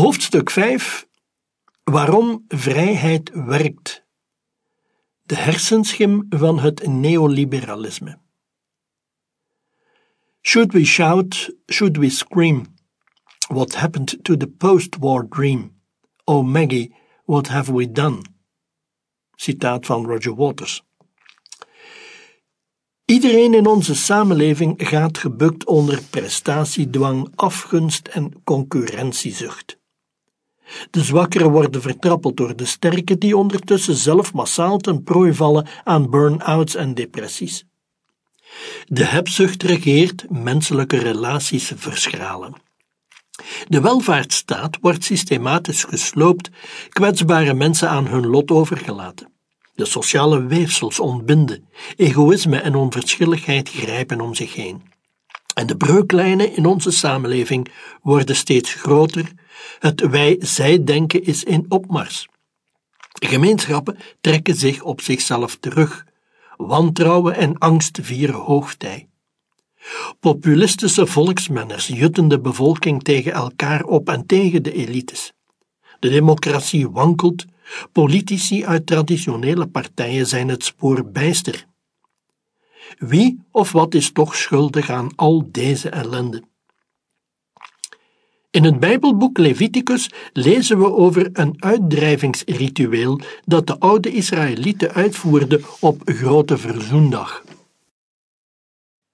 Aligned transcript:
Hoofdstuk 0.00 0.50
5 0.50 1.08
Waarom 1.84 2.44
vrijheid 2.48 3.30
werkt. 3.34 4.04
De 5.22 5.34
hersenschim 5.34 6.26
van 6.28 6.58
het 6.58 6.86
neoliberalisme. 6.86 8.18
Should 10.40 10.72
we 10.72 10.84
shout, 10.84 11.54
should 11.72 11.96
we 11.96 12.10
scream? 12.10 12.74
What 13.48 13.74
happened 13.74 14.24
to 14.24 14.36
the 14.36 14.46
post-war 14.46 15.28
dream? 15.28 15.80
Oh 16.24 16.46
Maggie, 16.46 16.94
what 17.24 17.48
have 17.48 17.74
we 17.74 17.92
done? 17.92 18.22
Citaat 19.34 19.86
van 19.86 20.06
Roger 20.06 20.34
Waters. 20.34 20.82
Iedereen 23.04 23.54
in 23.54 23.66
onze 23.66 23.94
samenleving 23.94 24.74
gaat 24.76 25.18
gebukt 25.18 25.64
onder 25.64 26.02
prestatiedwang, 26.10 27.32
afgunst 27.34 28.08
en 28.08 28.42
concurrentiezucht. 28.44 29.78
De 30.90 31.02
zwakkeren 31.04 31.50
worden 31.50 31.82
vertrappeld 31.82 32.36
door 32.36 32.56
de 32.56 32.64
sterken 32.64 33.18
die 33.18 33.36
ondertussen 33.36 33.94
zelf 33.94 34.32
massaal 34.32 34.78
ten 34.78 35.02
prooi 35.02 35.34
vallen 35.34 35.66
aan 35.84 36.10
burn-outs 36.10 36.74
en 36.74 36.94
depressies. 36.94 37.64
De 38.86 39.04
hebzucht 39.04 39.62
regeert 39.62 40.24
menselijke 40.28 40.98
relaties 40.98 41.72
verschralen. 41.76 42.54
De 43.68 43.80
welvaartsstaat 43.80 44.78
wordt 44.80 45.04
systematisch 45.04 45.84
gesloopt, 45.84 46.50
kwetsbare 46.88 47.54
mensen 47.54 47.88
aan 47.88 48.06
hun 48.06 48.26
lot 48.26 48.50
overgelaten. 48.50 49.32
De 49.74 49.84
sociale 49.84 50.46
weefsels 50.46 51.00
ontbinden, 51.00 51.68
egoïsme 51.96 52.56
en 52.56 52.74
onverschilligheid 52.74 53.68
grijpen 53.68 54.20
om 54.20 54.34
zich 54.34 54.54
heen. 54.54 54.82
En 55.54 55.66
de 55.66 55.76
breuklijnen 55.76 56.56
in 56.56 56.66
onze 56.66 56.90
samenleving 56.90 57.68
worden 58.02 58.36
steeds 58.36 58.74
groter, 58.74 59.32
het 59.78 60.00
wij-zij-denken 60.00 61.24
is 61.24 61.44
in 61.44 61.66
opmars. 61.68 62.28
Gemeenschappen 63.12 63.98
trekken 64.20 64.54
zich 64.54 64.82
op 64.82 65.00
zichzelf 65.00 65.56
terug, 65.56 66.04
wantrouwen 66.56 67.36
en 67.36 67.58
angst 67.58 67.98
vieren 68.02 68.40
hoogtij. 68.40 69.08
Populistische 70.20 71.06
volksmenners 71.06 71.86
jutten 71.86 72.28
de 72.28 72.40
bevolking 72.40 73.02
tegen 73.02 73.32
elkaar 73.32 73.84
op 73.84 74.08
en 74.08 74.26
tegen 74.26 74.62
de 74.62 74.72
elites. 74.72 75.32
De 75.98 76.08
democratie 76.08 76.90
wankelt, 76.90 77.44
politici 77.92 78.64
uit 78.64 78.86
traditionele 78.86 79.66
partijen 79.66 80.26
zijn 80.26 80.48
het 80.48 80.64
spoor 80.64 81.10
bijster. 81.10 81.66
Wie 82.98 83.42
of 83.50 83.72
wat 83.72 83.94
is 83.94 84.12
toch 84.12 84.36
schuldig 84.36 84.90
aan 84.90 85.12
al 85.16 85.48
deze 85.50 85.88
ellende? 85.88 86.42
In 88.50 88.64
het 88.64 88.80
Bijbelboek 88.80 89.38
Leviticus 89.38 90.10
lezen 90.32 90.78
we 90.78 90.92
over 90.92 91.30
een 91.32 91.54
uitdrijvingsritueel 91.58 93.20
dat 93.44 93.66
de 93.66 93.78
oude 93.78 94.12
Israëlieten 94.12 94.92
uitvoerden 94.92 95.62
op 95.80 96.02
Grote 96.04 96.58
Verzoendag. 96.58 97.44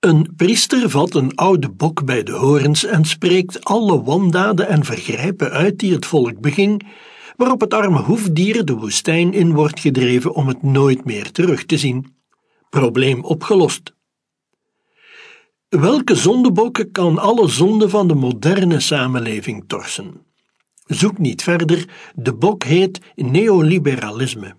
Een 0.01 0.33
priester 0.37 0.91
vat 0.91 1.15
een 1.15 1.34
oude 1.34 1.69
bok 1.69 2.05
bij 2.05 2.23
de 2.23 2.33
horens 2.33 2.84
en 2.84 3.05
spreekt 3.05 3.65
alle 3.65 4.03
wandaden 4.03 4.69
en 4.69 4.84
vergrijpen 4.84 5.50
uit 5.50 5.78
die 5.78 5.93
het 5.93 6.06
volk 6.06 6.41
beging, 6.41 6.87
waarop 7.37 7.61
het 7.61 7.75
arme 7.75 8.03
hoefdier 8.03 8.65
de 8.65 8.75
woestijn 8.75 9.33
in 9.33 9.55
wordt 9.55 9.81
gedreven 9.81 10.34
om 10.34 10.48
het 10.48 10.62
nooit 10.62 11.05
meer 11.05 11.33
terug 11.33 11.67
te 11.67 11.78
zien. 11.78 12.17
Probleem 12.71 13.25
opgelost. 13.25 13.96
Welke 15.81 16.15
zondebokken 16.15 16.91
kan 16.93 17.19
alle 17.19 17.49
zonden 17.49 17.91
van 17.91 18.09
de 18.09 18.15
moderne 18.15 18.81
samenleving 18.81 19.65
torsen? 19.67 20.27
Zoek 20.87 21.19
niet 21.19 21.43
verder, 21.43 21.89
de 22.15 22.35
bok 22.35 22.65
heet 22.65 23.01
neoliberalisme. 23.15 24.55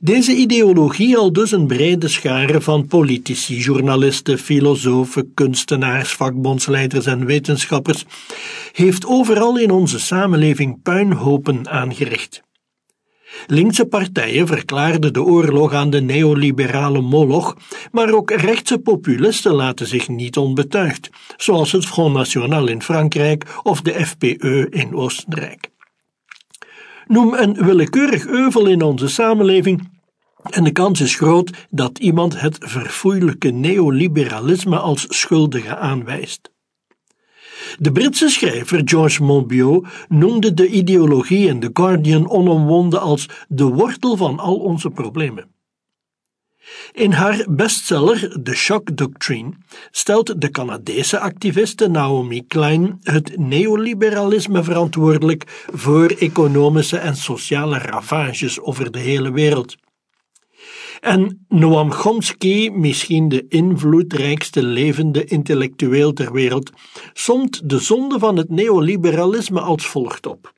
Deze 0.00 0.32
ideologie 0.32 1.16
al 1.16 1.32
dus 1.32 1.52
een 1.52 1.66
brede 1.66 2.08
schare 2.08 2.60
van 2.60 2.86
politici, 2.86 3.58
journalisten, 3.58 4.38
filosofen, 4.38 5.34
kunstenaars, 5.34 6.12
vakbondsleiders 6.12 7.06
en 7.06 7.26
wetenschappers 7.26 8.04
heeft 8.72 9.06
overal 9.06 9.58
in 9.58 9.70
onze 9.70 9.98
samenleving 9.98 10.82
puinhopen 10.82 11.68
aangericht. 11.68 12.42
Linkse 13.46 13.86
partijen 13.86 14.46
verklaarden 14.46 15.12
de 15.12 15.22
oorlog 15.22 15.72
aan 15.72 15.90
de 15.90 16.00
neoliberale 16.00 17.00
moloch, 17.00 17.56
maar 17.92 18.12
ook 18.12 18.30
rechtse 18.30 18.78
populisten 18.78 19.54
laten 19.54 19.86
zich 19.86 20.08
niet 20.08 20.36
onbetuigd, 20.36 21.10
zoals 21.36 21.72
het 21.72 21.86
Front 21.86 22.14
National 22.14 22.66
in 22.66 22.82
Frankrijk 22.82 23.60
of 23.62 23.80
de 23.80 24.06
FPE 24.06 24.66
in 24.70 24.94
Oostenrijk. 24.94 25.70
Noem 27.06 27.34
een 27.34 27.54
willekeurig 27.54 28.26
euvel 28.26 28.66
in 28.66 28.82
onze 28.82 29.08
samenleving 29.08 29.92
en 30.50 30.64
de 30.64 30.72
kans 30.72 31.00
is 31.00 31.14
groot 31.14 31.66
dat 31.70 31.98
iemand 31.98 32.40
het 32.40 32.56
verfoeilijke 32.60 33.50
neoliberalisme 33.50 34.78
als 34.78 35.06
schuldige 35.08 35.76
aanwijst. 35.76 36.53
De 37.78 37.92
Britse 37.92 38.28
schrijver 38.28 38.80
George 38.84 39.22
Monbiot 39.22 39.86
noemde 40.08 40.54
de 40.54 40.68
ideologie 40.68 41.48
in 41.48 41.60
The 41.60 41.70
Guardian 41.72 42.30
onomwonden 42.30 43.00
als 43.00 43.28
de 43.48 43.64
wortel 43.64 44.16
van 44.16 44.38
al 44.38 44.56
onze 44.56 44.90
problemen. 44.90 45.52
In 46.92 47.12
haar 47.12 47.44
bestseller 47.48 48.42
The 48.42 48.54
Shock 48.54 48.96
Doctrine 48.96 49.52
stelt 49.90 50.40
de 50.40 50.50
Canadese 50.50 51.18
activiste 51.18 51.88
Naomi 51.88 52.46
Klein 52.46 52.98
het 53.02 53.38
neoliberalisme 53.38 54.62
verantwoordelijk 54.62 55.66
voor 55.72 56.06
economische 56.06 56.96
en 56.96 57.16
sociale 57.16 57.78
ravages 57.78 58.60
over 58.60 58.90
de 58.90 58.98
hele 58.98 59.32
wereld. 59.32 59.76
En 61.04 61.46
Noam 61.48 61.90
Chomsky, 61.90 62.68
misschien 62.68 63.28
de 63.28 63.48
invloedrijkste 63.48 64.62
levende 64.62 65.24
intellectueel 65.24 66.12
ter 66.12 66.32
wereld, 66.32 66.70
somt 67.12 67.68
de 67.68 67.78
zonde 67.78 68.18
van 68.18 68.36
het 68.36 68.50
neoliberalisme 68.50 69.60
als 69.60 69.86
volgt 69.86 70.26
op. 70.26 70.52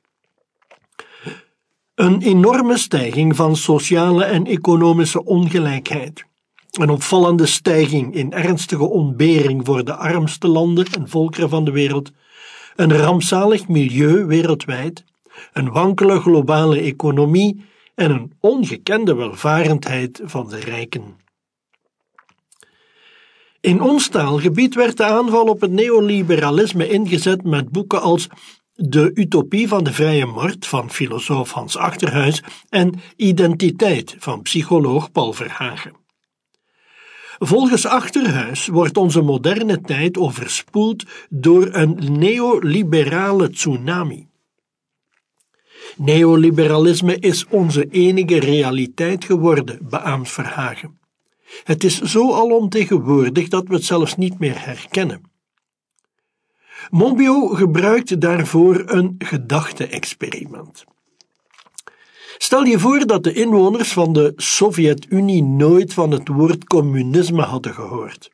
Een 1.95 2.21
enorme 2.21 2.77
stijging 2.77 3.35
van 3.35 3.55
sociale 3.55 4.23
en 4.23 4.45
economische 4.45 5.25
ongelijkheid. 5.25 6.25
Een 6.71 6.89
opvallende 6.89 7.45
stijging 7.45 8.15
in 8.15 8.31
ernstige 8.31 8.89
ontbering 8.89 9.65
voor 9.65 9.85
de 9.85 9.95
armste 9.95 10.47
landen 10.47 10.85
en 10.85 11.09
volkeren 11.09 11.49
van 11.49 11.65
de 11.65 11.71
wereld. 11.71 12.11
Een 12.75 12.97
rampzalig 12.97 13.67
milieu 13.67 14.25
wereldwijd. 14.25 15.03
Een 15.53 15.71
wankele 15.71 16.19
globale 16.19 16.79
economie 16.79 17.65
en 17.97 18.11
een 18.11 18.31
ongekende 18.39 19.15
welvarendheid 19.15 20.21
van 20.23 20.49
de 20.49 20.59
rijken. 20.59 21.17
In 23.59 23.81
ons 23.81 24.07
taalgebied 24.07 24.75
werd 24.75 24.97
de 24.97 25.03
aanval 25.03 25.45
op 25.45 25.61
het 25.61 25.71
neoliberalisme 25.71 26.89
ingezet 26.89 27.43
met 27.43 27.69
boeken 27.69 28.01
als 28.01 28.27
De 28.73 29.11
Utopie 29.13 29.67
van 29.67 29.83
de 29.83 29.93
Vrije 29.93 30.25
Markt 30.25 30.67
van 30.67 30.91
filosoof 30.91 31.51
Hans 31.51 31.77
Achterhuis 31.77 32.43
en 32.69 32.93
Identiteit 33.15 34.15
van 34.19 34.41
psycholoog 34.41 35.11
Paul 35.11 35.33
Verhagen. 35.33 35.93
Volgens 37.39 37.85
Achterhuis 37.85 38.67
wordt 38.67 38.97
onze 38.97 39.21
moderne 39.21 39.81
tijd 39.81 40.17
overspoeld 40.17 41.05
door 41.29 41.73
een 41.73 41.97
neoliberale 42.19 43.49
tsunami. 43.49 44.27
Neoliberalisme 45.97 47.19
is 47.19 47.45
onze 47.49 47.87
enige 47.89 48.39
realiteit 48.39 49.25
geworden, 49.25 49.79
beaamt 49.81 50.29
Verhagen. 50.29 50.99
Het 51.63 51.83
is 51.83 52.01
zo 52.01 52.33
alomtegenwoordig 52.33 53.47
dat 53.47 53.67
we 53.67 53.73
het 53.73 53.83
zelfs 53.83 54.15
niet 54.15 54.39
meer 54.39 54.65
herkennen. 54.65 55.21
Monbiot 56.89 57.57
gebruikt 57.57 58.21
daarvoor 58.21 58.83
een 58.85 59.15
gedachte-experiment. 59.17 60.85
Stel 62.37 62.63
je 62.63 62.79
voor 62.79 63.05
dat 63.05 63.23
de 63.23 63.33
inwoners 63.33 63.93
van 63.93 64.13
de 64.13 64.33
Sovjet-Unie 64.35 65.43
nooit 65.43 65.93
van 65.93 66.11
het 66.11 66.27
woord 66.27 66.63
communisme 66.63 67.41
hadden 67.41 67.73
gehoord. 67.73 68.31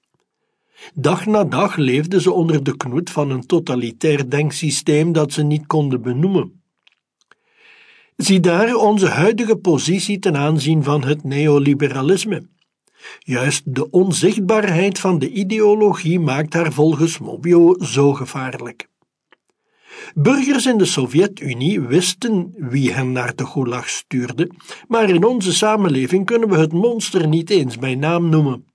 Dag 0.94 1.26
na 1.26 1.44
dag 1.44 1.76
leefden 1.76 2.22
ze 2.22 2.32
onder 2.32 2.64
de 2.64 2.78
knoet 2.78 3.10
van 3.10 3.30
een 3.30 3.46
totalitair 3.46 4.30
denksysteem 4.30 5.12
dat 5.12 5.32
ze 5.32 5.44
niet 5.44 5.68
konden 5.68 6.02
benoemen. 6.02 6.63
Zie 8.16 8.40
daar 8.40 8.76
onze 8.76 9.08
huidige 9.08 9.56
positie 9.56 10.20
ten 10.20 10.38
aanzien 10.38 10.84
van 10.84 11.04
het 11.04 11.24
neoliberalisme. 11.24 12.48
Juist 13.20 13.76
de 13.76 13.90
onzichtbaarheid 13.90 15.00
van 15.00 15.20
de 15.20 15.30
ideologie 15.30 16.20
maakt 16.20 16.54
haar 16.54 16.74
volgens 16.74 17.18
Mobio 17.18 17.76
zo 17.80 18.14
gevaarlijk. 18.14 18.88
Burgers 20.14 20.66
in 20.66 20.78
de 20.78 20.86
Sovjet-Unie 20.86 21.82
wisten 21.82 22.54
wie 22.58 22.94
hen 22.94 23.12
naar 23.12 23.36
de 23.36 23.46
gulag 23.46 23.90
stuurde, 23.90 24.50
maar 24.88 25.10
in 25.10 25.24
onze 25.24 25.54
samenleving 25.54 26.26
kunnen 26.26 26.50
we 26.50 26.58
het 26.58 26.74
monster 26.74 27.28
niet 27.28 27.50
eens 27.50 27.78
bij 27.78 27.96
naam 27.96 28.30
noemen. 28.30 28.66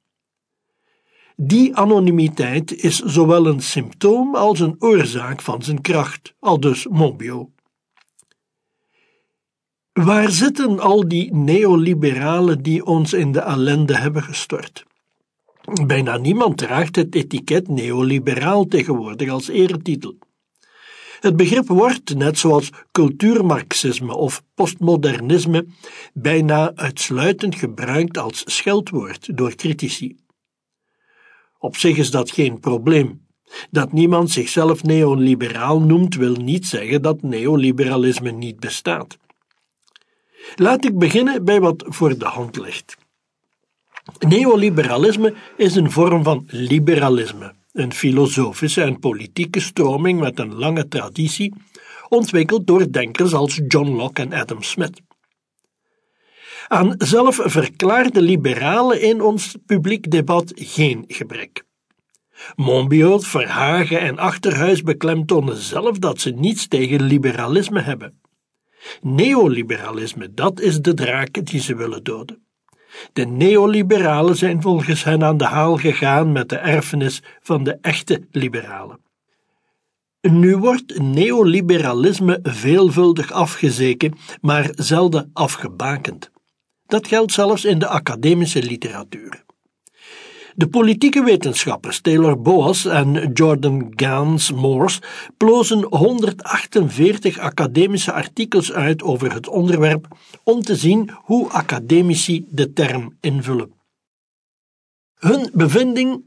Die 1.37 1.77
anonimiteit 1.77 2.75
is 2.75 2.99
zowel 2.99 3.47
een 3.47 3.61
symptoom 3.61 4.35
als 4.35 4.61
een 4.61 4.77
oorzaak 4.79 5.43
van 5.43 5.63
zijn 5.63 5.81
kracht, 5.81 6.35
aldus 6.41 6.87
Monbiot. 6.87 7.58
Waar 10.05 10.31
zitten 10.31 10.81
al 10.81 11.09
die 11.09 11.35
neoliberalen 11.35 12.63
die 12.63 12.85
ons 12.85 13.13
in 13.13 13.33
de 13.33 13.41
ellende 13.41 13.97
hebben 13.97 14.23
gestort? 14.23 14.85
Bijna 15.87 16.17
niemand 16.17 16.57
draagt 16.57 16.97
het 16.97 17.15
etiket 17.15 17.69
neoliberaal 17.69 18.67
tegenwoordig 18.67 19.29
als 19.31 19.49
eretitel. 19.49 20.19
Het 21.21 21.37
begrip 21.37 21.69
wordt, 21.69 22.15
net 22.15 22.39
zoals 22.39 22.71
cultuurmarxisme 22.93 24.17
of 24.17 24.43
postmodernisme, 24.55 25.67
bijna 26.13 26.73
uitsluitend 26.75 27.55
gebruikt 27.55 28.19
als 28.19 28.43
scheldwoord 28.47 29.37
door 29.37 29.55
critici. 29.55 30.17
Op 31.59 31.77
zich 31.77 31.97
is 31.97 32.11
dat 32.11 32.31
geen 32.31 32.61
probleem. 32.61 33.27
Dat 33.71 33.93
niemand 33.93 34.31
zichzelf 34.31 34.83
neoliberaal 34.83 35.81
noemt, 35.81 36.15
wil 36.15 36.35
niet 36.35 36.67
zeggen 36.67 37.03
dat 37.03 37.23
neoliberalisme 37.23 38.31
niet 38.31 38.61
bestaat. 38.61 39.19
Laat 40.57 40.85
ik 40.85 40.99
beginnen 40.99 41.45
bij 41.45 41.61
wat 41.61 41.85
voor 41.87 42.19
de 42.19 42.25
hand 42.25 42.57
ligt. 42.57 42.97
Neoliberalisme 44.19 45.35
is 45.57 45.75
een 45.75 45.91
vorm 45.91 46.23
van 46.23 46.45
liberalisme, 46.47 47.55
een 47.73 47.93
filosofische 47.93 48.83
en 48.83 48.99
politieke 48.99 49.61
stroming 49.61 50.21
met 50.21 50.39
een 50.39 50.55
lange 50.55 50.89
traditie, 50.89 51.55
ontwikkeld 52.09 52.67
door 52.67 52.91
denkers 52.91 53.35
als 53.35 53.61
John 53.69 53.89
Locke 53.89 54.23
en 54.23 54.33
Adam 54.33 54.63
Smith. 54.63 55.01
Aan 56.69 56.95
zelfverklaarde 56.99 58.23
liberalen 58.23 59.01
in 59.01 59.21
ons 59.21 59.57
publiek 59.67 60.11
debat 60.11 60.53
geen 60.55 61.05
gebrek. 61.07 61.67
Monbiot, 62.57 63.27
Verhagen 63.27 64.01
en 64.01 64.19
Achterhuis 64.19 64.83
beklemtonen 64.83 65.57
zelf 65.57 65.99
dat 65.99 66.21
ze 66.21 66.31
niets 66.31 66.69
tegen 66.69 67.03
liberalisme 67.03 67.81
hebben. 67.81 68.21
Neoliberalisme, 69.03 70.35
dat 70.35 70.61
is 70.61 70.81
de 70.81 70.95
draak 70.95 71.47
die 71.47 71.61
ze 71.61 71.75
willen 71.75 72.05
doden. 72.05 72.47
De 73.13 73.27
neoliberalen 73.27 74.37
zijn 74.37 74.63
volgens 74.63 75.05
hen 75.05 75.25
aan 75.25 75.37
de 75.37 75.45
haal 75.45 75.77
gegaan 75.77 76.33
met 76.33 76.49
de 76.49 76.57
erfenis 76.57 77.23
van 77.41 77.65
de 77.65 77.79
echte 77.81 78.27
liberalen. 78.31 79.01
Nu 80.21 80.57
wordt 80.57 80.99
neoliberalisme 80.99 82.39
veelvuldig 82.43 83.33
afgezeken, 83.33 84.15
maar 84.41 84.71
zelden 84.75 85.31
afgebakend. 85.33 86.31
Dat 86.87 87.09
geldt 87.09 87.33
zelfs 87.33 87.65
in 87.65 87.79
de 87.79 87.87
academische 87.87 88.63
literatuur. 88.63 89.45
De 90.59 90.69
politieke 90.69 91.23
wetenschappers 91.25 92.01
Taylor 92.01 92.41
Boas 92.41 92.85
en 92.85 93.31
Jordan 93.33 93.93
Gans 93.97 94.53
Morse 94.53 95.01
plozen 95.37 95.85
148 95.85 97.39
academische 97.39 98.13
artikels 98.13 98.73
uit 98.73 99.03
over 99.03 99.33
het 99.33 99.49
onderwerp 99.49 100.07
om 100.45 100.63
te 100.63 100.77
zien 100.77 101.11
hoe 101.15 101.49
academici 101.49 102.47
de 102.51 102.73
term 102.73 103.17
invullen. 103.21 103.73
Hun 105.15 105.51
bevinding 105.53 106.23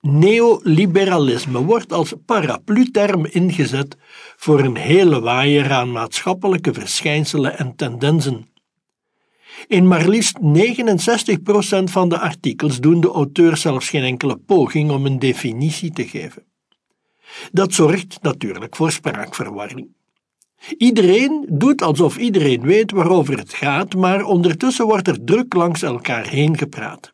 Neoliberalisme 0.00 1.64
wordt 1.64 1.92
als 1.92 2.14
paraplu-term 2.26 3.26
ingezet 3.26 3.96
voor 4.36 4.60
een 4.60 4.76
hele 4.76 5.20
waaier 5.20 5.72
aan 5.72 5.92
maatschappelijke 5.92 6.72
verschijnselen 6.72 7.58
en 7.58 7.76
tendensen. 7.76 8.53
In 9.66 9.88
maar 9.88 10.08
liefst 10.08 10.38
69% 10.40 10.42
van 11.84 12.08
de 12.08 12.18
artikels 12.18 12.80
doen 12.80 13.00
de 13.00 13.08
auteur 13.08 13.56
zelfs 13.56 13.88
geen 13.88 14.02
enkele 14.02 14.36
poging 14.36 14.90
om 14.90 15.06
een 15.06 15.18
definitie 15.18 15.92
te 15.92 16.08
geven. 16.08 16.42
Dat 17.52 17.74
zorgt 17.74 18.18
natuurlijk 18.22 18.76
voor 18.76 18.92
spraakverwarring. 18.92 19.88
Iedereen 20.78 21.46
doet 21.48 21.82
alsof 21.82 22.16
iedereen 22.16 22.62
weet 22.62 22.90
waarover 22.90 23.38
het 23.38 23.54
gaat, 23.54 23.94
maar 23.94 24.24
ondertussen 24.24 24.86
wordt 24.86 25.08
er 25.08 25.24
druk 25.24 25.54
langs 25.54 25.82
elkaar 25.82 26.28
heen 26.28 26.58
gepraat. 26.58 27.12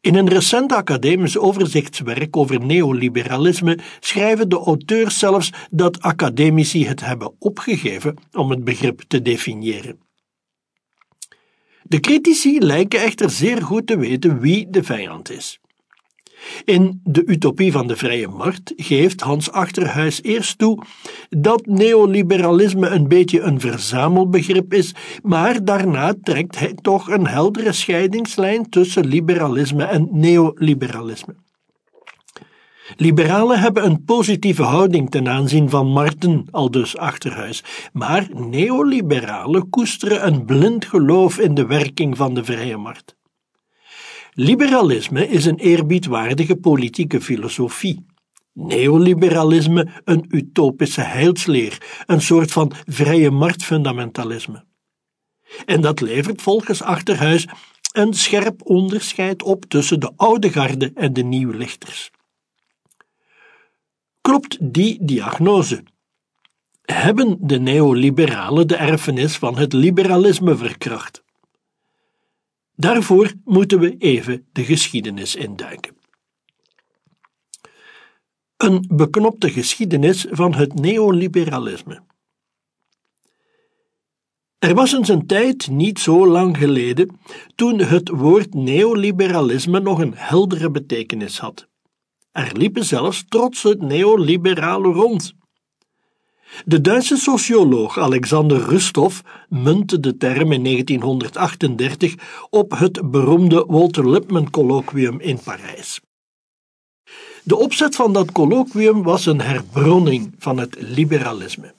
In 0.00 0.14
een 0.14 0.28
recent 0.28 0.72
academisch 0.72 1.38
overzichtswerk 1.38 2.36
over 2.36 2.64
neoliberalisme 2.64 3.78
schrijven 4.00 4.48
de 4.48 4.56
auteurs 4.58 5.18
zelfs 5.18 5.52
dat 5.70 6.00
academici 6.00 6.86
het 6.86 7.00
hebben 7.00 7.32
opgegeven 7.38 8.14
om 8.32 8.50
het 8.50 8.64
begrip 8.64 9.00
te 9.08 9.22
definiëren. 9.22 10.09
De 11.90 12.00
critici 12.00 12.58
lijken 12.58 13.02
echter 13.02 13.30
zeer 13.30 13.62
goed 13.62 13.86
te 13.86 13.98
weten 13.98 14.40
wie 14.40 14.66
de 14.70 14.82
vijand 14.82 15.30
is. 15.30 15.60
In 16.64 17.00
De 17.04 17.22
Utopie 17.26 17.72
van 17.72 17.86
de 17.86 17.96
Vrije 17.96 18.28
Markt 18.28 18.72
geeft 18.76 19.20
Hans 19.20 19.50
Achterhuis 19.50 20.22
eerst 20.22 20.58
toe 20.58 20.82
dat 21.28 21.66
neoliberalisme 21.66 22.88
een 22.88 23.08
beetje 23.08 23.40
een 23.40 23.60
verzamelbegrip 23.60 24.74
is, 24.74 24.94
maar 25.22 25.64
daarna 25.64 26.14
trekt 26.22 26.58
hij 26.58 26.74
toch 26.74 27.10
een 27.10 27.26
heldere 27.26 27.72
scheidingslijn 27.72 28.68
tussen 28.68 29.06
liberalisme 29.06 29.84
en 29.84 30.08
neoliberalisme. 30.10 31.34
Liberalen 32.96 33.60
hebben 33.60 33.84
een 33.84 34.04
positieve 34.04 34.62
houding 34.62 35.10
ten 35.10 35.28
aanzien 35.28 35.70
van 35.70 35.86
markten, 35.86 36.46
aldus 36.50 36.96
achterhuis, 36.96 37.64
maar 37.92 38.28
neoliberalen 38.34 39.68
koesteren 39.68 40.26
een 40.26 40.44
blind 40.44 40.84
geloof 40.84 41.38
in 41.38 41.54
de 41.54 41.66
werking 41.66 42.16
van 42.16 42.34
de 42.34 42.44
vrije 42.44 42.76
markt. 42.76 43.16
Liberalisme 44.32 45.28
is 45.28 45.44
een 45.44 45.58
eerbiedwaardige 45.58 46.56
politieke 46.56 47.20
filosofie. 47.20 48.06
Neoliberalisme 48.52 49.88
een 50.04 50.24
utopische 50.28 51.00
heilsleer, 51.00 52.02
een 52.06 52.20
soort 52.20 52.52
van 52.52 52.72
vrije 52.86 53.30
marktfundamentalisme. 53.30 54.64
En 55.64 55.80
dat 55.80 56.00
levert 56.00 56.42
volgens 56.42 56.82
Achterhuis 56.82 57.48
een 57.92 58.14
scherp 58.14 58.60
onderscheid 58.64 59.42
op 59.42 59.64
tussen 59.64 60.00
de 60.00 60.12
oude 60.16 60.50
garde 60.50 60.90
en 60.94 61.12
de 61.12 61.22
nieuwe 61.22 61.56
lichters. 61.56 62.10
Klopt 64.20 64.72
die 64.74 64.98
diagnose? 65.04 65.82
Hebben 66.82 67.38
de 67.40 67.58
neoliberalen 67.58 68.68
de 68.68 68.76
erfenis 68.76 69.36
van 69.36 69.58
het 69.58 69.72
liberalisme 69.72 70.56
verkracht? 70.56 71.22
Daarvoor 72.74 73.32
moeten 73.44 73.78
we 73.78 73.96
even 73.96 74.46
de 74.52 74.64
geschiedenis 74.64 75.36
induiken. 75.36 75.96
Een 78.56 78.84
beknopte 78.92 79.50
geschiedenis 79.50 80.26
van 80.30 80.54
het 80.54 80.74
neoliberalisme. 80.74 82.02
Er 84.58 84.74
was 84.74 84.92
eens 84.92 85.08
een 85.08 85.26
tijd, 85.26 85.68
niet 85.68 85.98
zo 85.98 86.26
lang 86.26 86.56
geleden, 86.56 87.20
toen 87.54 87.78
het 87.78 88.08
woord 88.08 88.54
neoliberalisme 88.54 89.80
nog 89.80 89.98
een 89.98 90.14
heldere 90.14 90.70
betekenis 90.70 91.38
had. 91.38 91.69
Er 92.32 92.50
liepen 92.56 92.84
zelfs 92.84 93.24
trotse 93.28 93.76
neoliberalen 93.78 94.92
rond. 94.92 95.34
De 96.64 96.80
Duitse 96.80 97.16
socioloog 97.16 97.98
Alexander 97.98 98.68
Rusthoff 98.68 99.22
muntte 99.48 100.00
de 100.00 100.16
term 100.16 100.52
in 100.52 100.64
1938 100.64 102.14
op 102.50 102.70
het 102.78 103.10
beroemde 103.10 103.64
Walter 103.68 104.10
Lippmann 104.10 104.50
colloquium 104.50 105.20
in 105.20 105.38
Parijs. 105.44 106.00
De 107.42 107.56
opzet 107.56 107.96
van 107.96 108.12
dat 108.12 108.32
colloquium 108.32 109.02
was 109.02 109.26
een 109.26 109.40
herbronning 109.40 110.34
van 110.38 110.58
het 110.58 110.76
liberalisme. 110.78 111.74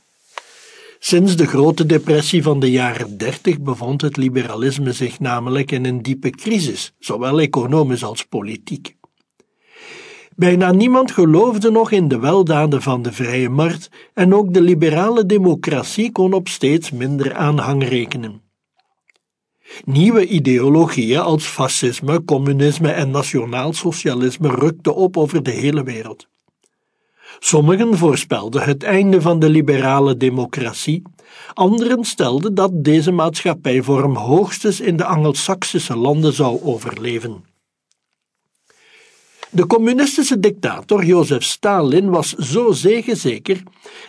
Sinds 1.00 1.36
de 1.36 1.48
grote 1.48 1.86
depressie 1.86 2.44
van 2.44 2.60
de 2.60 2.72
jaren 2.72 3.18
30 3.18 3.60
bevond 3.60 4.02
het 4.02 4.18
liberalisme 4.18 4.94
zich 4.94 5.20
namelijk 5.20 5.72
in 5.72 5.86
een 5.86 6.02
diepe 6.02 6.30
crisis, 6.30 6.94
zowel 7.00 7.40
economisch 7.40 8.04
als 8.04 8.26
politiek. 8.26 8.96
Bijna 10.42 10.72
niemand 10.72 11.12
geloofde 11.12 11.72
nog 11.72 11.92
in 11.92 12.08
de 12.08 12.20
weldaden 12.20 12.82
van 12.82 13.02
de 13.02 13.12
vrije 13.12 13.50
markt 13.50 13.90
en 14.14 14.34
ook 14.34 14.54
de 14.54 14.62
liberale 14.62 15.26
democratie 15.26 16.12
kon 16.12 16.34
op 16.34 16.48
steeds 16.48 16.92
minder 16.92 17.34
aanhang 17.34 17.88
rekenen. 17.88 18.42
Nieuwe 19.86 20.28
ideologieën 20.28 21.20
als 21.20 21.46
fascisme, 21.46 22.24
communisme 22.24 22.92
en 22.92 23.12
nationaalsocialisme 23.12 24.50
rukten 24.50 24.96
op 24.96 25.18
over 25.18 25.44
de 25.44 25.52
hele 25.52 25.84
wereld. 25.84 26.28
Sommigen 27.40 27.98
voorspelden 27.98 28.64
het 28.64 28.84
einde 28.84 29.22
van 29.22 29.40
de 29.40 29.50
liberale 29.50 30.18
democratie, 30.18 31.02
anderen 31.54 32.04
stelden 32.04 32.54
dat 32.54 32.72
deze 32.74 33.12
maatschappijvorm 33.12 34.16
hoogstens 34.16 34.80
in 34.80 34.98
de 34.98 35.06
Angelsaksische 35.06 35.96
landen 35.96 36.34
zou 36.34 36.64
overleven. 36.64 37.51
De 39.54 39.68
communistische 39.68 40.40
dictator 40.40 41.06
Jozef 41.06 41.44
Stalin 41.44 42.10
was 42.10 42.34
zo 42.34 42.72
zegenzeker 42.72 43.64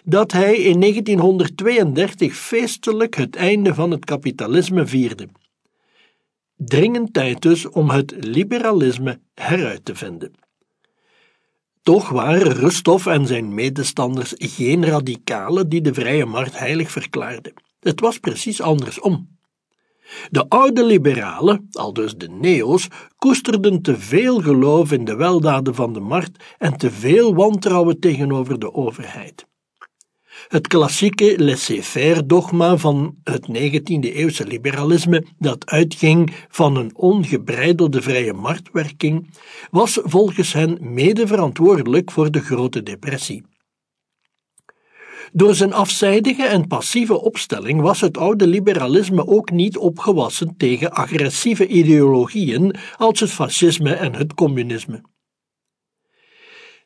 dat 0.04 0.32
hij 0.32 0.54
in 0.54 0.80
1932 0.80 2.36
feestelijk 2.36 3.16
het 3.16 3.36
einde 3.36 3.74
van 3.74 3.90
het 3.90 4.04
kapitalisme 4.04 4.86
vierde. 4.86 5.28
Dringend 6.56 7.12
tijd 7.12 7.42
dus 7.42 7.68
om 7.68 7.90
het 7.90 8.14
liberalisme 8.18 9.20
heruit 9.34 9.84
te 9.84 9.94
vinden. 9.94 10.32
Toch 11.82 12.08
waren 12.08 12.52
Rustov 12.52 13.06
en 13.06 13.26
zijn 13.26 13.54
medestanders 13.54 14.32
geen 14.36 14.86
radicalen 14.86 15.68
die 15.68 15.80
de 15.80 15.94
vrije 15.94 16.26
markt 16.26 16.58
heilig 16.58 16.90
verklaarden. 16.90 17.52
Het 17.80 18.00
was 18.00 18.18
precies 18.18 18.60
andersom. 18.60 19.31
De 20.30 20.48
oude 20.48 20.84
liberalen, 20.84 21.68
aldus 21.72 22.16
de 22.16 22.28
neo's, 22.28 22.88
koesterden 23.16 23.82
te 23.82 23.98
veel 23.98 24.40
geloof 24.40 24.92
in 24.92 25.04
de 25.04 25.16
weldaden 25.16 25.74
van 25.74 25.92
de 25.92 26.00
markt 26.00 26.44
en 26.58 26.76
te 26.76 26.90
veel 26.90 27.34
wantrouwen 27.34 28.00
tegenover 28.00 28.58
de 28.58 28.74
overheid. 28.74 29.46
Het 30.48 30.66
klassieke 30.66 31.34
laissez-faire 31.38 32.26
dogma 32.26 32.76
van 32.76 33.14
het 33.24 33.46
19e-eeuwse 33.48 34.46
liberalisme, 34.46 35.26
dat 35.38 35.66
uitging 35.66 36.34
van 36.48 36.76
een 36.76 36.96
ongebreidelde 36.96 38.02
vrije 38.02 38.32
marktwerking, 38.32 39.34
was 39.70 39.98
volgens 40.02 40.52
hen 40.52 40.78
mede 40.80 41.26
verantwoordelijk 41.26 42.10
voor 42.10 42.30
de 42.30 42.40
Grote 42.40 42.82
Depressie. 42.82 43.42
Door 45.34 45.54
zijn 45.54 45.72
afzijdige 45.72 46.42
en 46.44 46.66
passieve 46.66 47.20
opstelling 47.20 47.80
was 47.80 48.00
het 48.00 48.18
oude 48.18 48.46
liberalisme 48.46 49.26
ook 49.26 49.50
niet 49.50 49.76
opgewassen 49.76 50.54
tegen 50.56 50.92
agressieve 50.92 51.66
ideologieën 51.66 52.74
als 52.96 53.20
het 53.20 53.30
fascisme 53.30 53.94
en 53.94 54.14
het 54.14 54.34
communisme. 54.34 55.02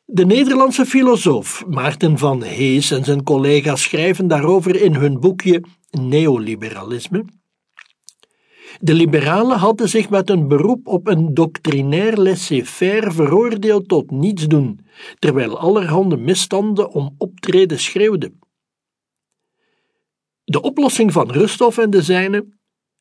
De 0.05 0.25
Nederlandse 0.25 0.85
filosoof 0.85 1.65
Maarten 1.67 2.17
van 2.17 2.43
Hees 2.43 2.91
en 2.91 3.03
zijn 3.03 3.23
collega's 3.23 3.81
schrijven 3.81 4.27
daarover 4.27 4.81
in 4.81 4.95
hun 4.95 5.19
boekje 5.19 5.63
Neoliberalisme. 5.91 7.25
De 8.79 8.93
liberalen 8.93 9.57
hadden 9.57 9.89
zich 9.89 10.09
met 10.09 10.29
een 10.29 10.47
beroep 10.47 10.87
op 10.87 11.07
een 11.07 11.33
doctrinair 11.33 12.17
laissez-faire 12.17 13.11
veroordeeld 13.11 13.87
tot 13.87 14.11
niets 14.11 14.47
doen, 14.47 14.79
terwijl 15.19 15.59
allerhande 15.59 16.17
misstanden 16.17 16.91
om 16.91 17.15
optreden 17.17 17.79
schreeuwden. 17.79 18.39
De 20.43 20.61
oplossing 20.61 21.11
van 21.11 21.31
Rusthoff 21.31 21.77
en 21.77 21.89
de 21.89 22.01
zijnen 22.01 22.59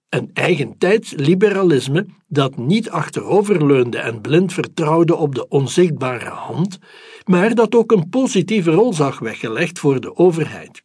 een 0.09 0.31
eigentijds 0.33 1.13
liberalisme 1.13 2.07
dat 2.27 2.57
niet 2.57 2.91
achteroverleunde 2.91 3.99
en 3.99 4.21
blind 4.21 4.53
vertrouwde 4.53 5.17
op 5.17 5.35
de 5.35 5.49
onzichtbare 5.49 6.31
hand, 6.31 6.79
maar 7.25 7.55
dat 7.55 7.75
ook 7.75 7.93
een 7.93 8.09
positieve 8.09 8.71
rol 8.71 8.93
zag 8.93 9.19
weggelegd 9.19 9.79
voor 9.79 10.01
de 10.01 10.17
overheid. 10.17 10.83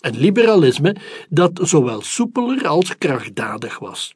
Een 0.00 0.18
liberalisme 0.18 0.96
dat 1.28 1.60
zowel 1.62 2.02
soepeler 2.02 2.66
als 2.66 2.98
krachtdadig 2.98 3.78
was. 3.78 4.14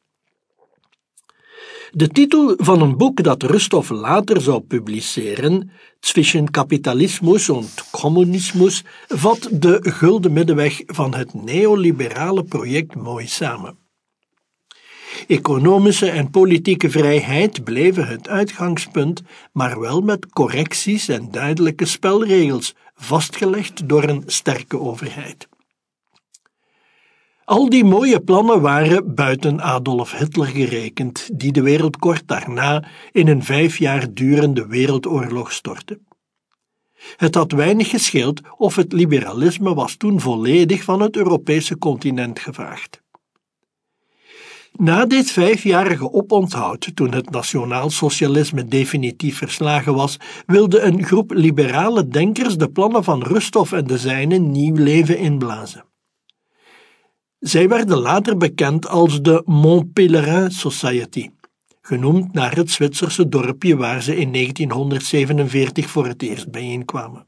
De 1.97 2.09
titel 2.09 2.55
van 2.57 2.81
een 2.81 2.97
boek 2.97 3.23
dat 3.23 3.43
Rustov 3.43 3.91
later 3.91 4.41
zou 4.41 4.61
publiceren, 4.61 5.71
Zwischen 6.01 6.51
Kapitalismus 6.51 7.49
en 7.49 7.65
Kommunismus, 7.91 8.85
vat 9.09 9.49
de 9.53 9.79
gulden 9.83 10.33
middenweg 10.33 10.83
van 10.87 11.15
het 11.15 11.35
neoliberale 11.35 12.45
project 12.45 12.95
mooi 12.95 13.27
samen. 13.27 13.79
Economische 15.27 16.11
en 16.11 16.31
politieke 16.31 16.91
vrijheid 16.91 17.65
bleven 17.65 18.07
het 18.07 18.29
uitgangspunt, 18.29 19.23
maar 19.53 19.81
wel 19.81 20.01
met 20.01 20.27
correcties 20.27 21.09
en 21.09 21.31
duidelijke 21.31 21.87
spelregels, 21.87 22.75
vastgelegd 22.95 23.89
door 23.89 24.05
een 24.05 24.23
sterke 24.27 24.79
overheid. 24.79 25.49
Al 27.45 27.69
die 27.69 27.85
mooie 27.85 28.21
plannen 28.21 28.61
waren 28.61 29.15
buiten 29.15 29.61
Adolf 29.61 30.13
Hitler 30.13 30.47
gerekend, 30.47 31.29
die 31.33 31.53
de 31.53 31.63
wereld 31.63 31.97
kort 31.97 32.23
daarna 32.27 32.85
in 33.13 33.29
een 33.29 33.45
vijf 33.45 33.79
jaar 33.79 34.15
durende 34.15 34.67
wereldoorlog 34.67 35.53
stortte. 35.53 36.01
Het 37.17 37.35
had 37.35 37.53
weinig 37.53 37.91
gescheeld 37.91 38.41
of 38.57 38.77
het 38.77 38.93
liberalisme 38.93 39.75
was 39.75 39.97
toen 39.97 40.21
volledig 40.21 40.83
van 40.83 41.01
het 41.01 41.17
Europese 41.17 41.79
continent 41.79 42.39
gevaagd. 42.39 43.03
Na 44.73 45.07
dit 45.07 45.31
vijfjarige 45.31 46.13
oponthoud, 46.13 46.91
toen 46.95 47.13
het 47.13 47.31
nationaal-socialisme 47.31 48.65
definitief 48.65 49.37
verslagen 49.39 49.95
was, 49.95 50.17
wilde 50.47 50.81
een 50.81 51.05
groep 51.05 51.31
liberale 51.33 52.09
denkers 52.09 52.57
de 52.57 52.69
plannen 52.69 53.05
van 53.05 53.23
Rustov 53.23 53.73
en 53.73 53.87
de 53.87 53.99
zijnen 53.99 54.51
nieuw 54.51 54.75
leven 54.75 55.19
inblazen. 55.19 55.85
Zij 57.45 57.69
werden 57.69 57.99
later 57.99 58.37
bekend 58.37 58.89
als 58.89 59.23
de 59.23 59.43
Mont 59.45 59.89
Society, 60.49 61.31
genoemd 61.81 62.33
naar 62.33 62.57
het 62.57 62.71
Zwitserse 62.71 63.29
dorpje 63.29 63.77
waar 63.77 64.03
ze 64.03 64.17
in 64.17 64.33
1947 64.33 65.91
voor 65.91 66.07
het 66.07 66.23
eerst 66.23 66.51
bijeenkwamen. 66.51 67.27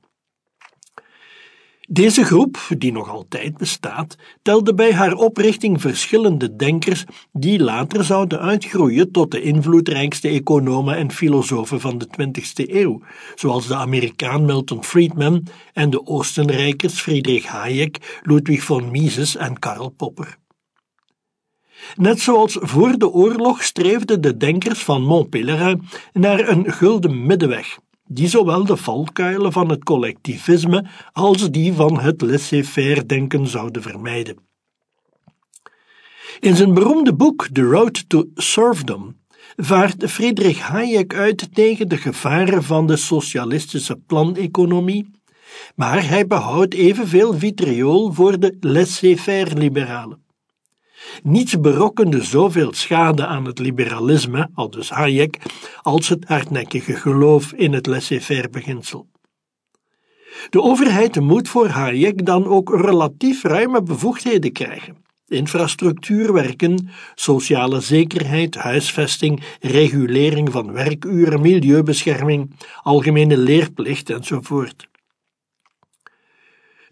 Deze 1.89 2.25
groep, 2.25 2.59
die 2.79 2.93
nog 2.93 3.11
altijd 3.11 3.57
bestaat, 3.57 4.17
telde 4.43 4.75
bij 4.75 4.93
haar 4.93 5.15
oprichting 5.15 5.81
verschillende 5.81 6.57
denkers 6.57 7.05
die 7.33 7.63
later 7.63 8.05
zouden 8.05 8.41
uitgroeien 8.41 9.13
tot 9.13 9.31
de 9.31 9.43
invloedrijkste 9.43 10.29
economen 10.29 10.97
en 10.97 11.13
filosofen 11.13 11.81
van 11.81 11.99
de 11.99 12.07
20e 12.07 12.71
eeuw, 12.71 13.01
zoals 13.35 13.67
de 13.67 13.75
Amerikaan 13.75 14.45
Milton 14.45 14.85
Friedman 14.85 15.47
en 15.73 15.91
de 15.91 16.07
Oostenrijkers 16.07 17.01
Friedrich 17.01 17.47
Hayek, 17.47 18.21
Ludwig 18.23 18.63
von 18.63 18.91
Mises 18.91 19.37
en 19.37 19.59
Karl 19.59 19.89
Popper. 19.89 20.39
Net 21.97 22.21
zoals 22.21 22.57
voor 22.61 22.99
de 22.99 23.09
oorlog 23.09 23.63
streefden 23.63 24.21
de 24.21 24.37
denkers 24.37 24.83
van 24.83 25.03
Montpellier 25.03 25.79
naar 26.13 26.49
een 26.49 26.73
gulden 26.73 27.27
middenweg 27.27 27.79
die 28.07 28.29
zowel 28.29 28.65
de 28.65 28.77
valkuilen 28.77 29.53
van 29.53 29.69
het 29.69 29.85
collectivisme 29.85 30.85
als 31.13 31.51
die 31.51 31.73
van 31.73 32.01
het 32.01 32.21
laissez-faire 32.21 33.07
denken 33.07 33.47
zouden 33.47 33.83
vermijden. 33.83 34.37
In 36.41 36.57
zijn 36.57 36.75
beroemde 36.75 37.15
boek 37.15 37.49
The 37.53 37.63
Road 37.63 38.09
to 38.09 38.25
Serfdom 38.35 39.17
vaart 39.57 40.11
Friedrich 40.11 40.59
Hayek 40.59 41.15
uit 41.15 41.55
tegen 41.55 41.89
de 41.89 41.97
gevaren 41.97 42.63
van 42.63 42.87
de 42.87 42.97
socialistische 42.97 43.97
planeconomie, 43.97 45.11
maar 45.75 46.09
hij 46.09 46.27
behoudt 46.27 46.75
evenveel 46.75 47.35
vitriool 47.35 48.13
voor 48.13 48.39
de 48.39 48.57
laissez-faire 48.61 49.55
liberalen. 49.55 50.26
Niets 51.23 51.61
berokkende 51.61 52.25
zoveel 52.25 52.73
schade 52.73 53.27
aan 53.27 53.45
het 53.45 53.59
liberalisme, 53.59 54.49
aldus 54.55 54.91
Hayek, 54.91 55.39
als 55.83 56.09
het 56.09 56.25
hardnekkige 56.25 56.95
geloof 56.95 57.53
in 57.53 57.73
het 57.73 57.87
laissez-faire 57.87 58.49
beginsel. 58.49 59.07
De 60.51 60.63
overheid 60.63 61.21
moet 61.21 61.49
voor 61.49 61.69
Hayek 61.69 62.27
dan 62.27 62.47
ook 62.47 62.81
relatief 62.81 63.43
ruime 63.43 63.83
bevoegdheden 63.83 64.53
krijgen. 64.53 64.97
Infrastructuurwerken, 65.29 66.89
sociale 67.15 67.81
zekerheid, 67.81 68.55
huisvesting, 68.55 69.43
regulering 69.61 70.53
van 70.53 70.73
werkuren, 70.73 71.41
milieubescherming, 71.41 72.51
algemene 72.83 73.37
leerplicht 73.37 74.11
enzovoort. 74.11 74.89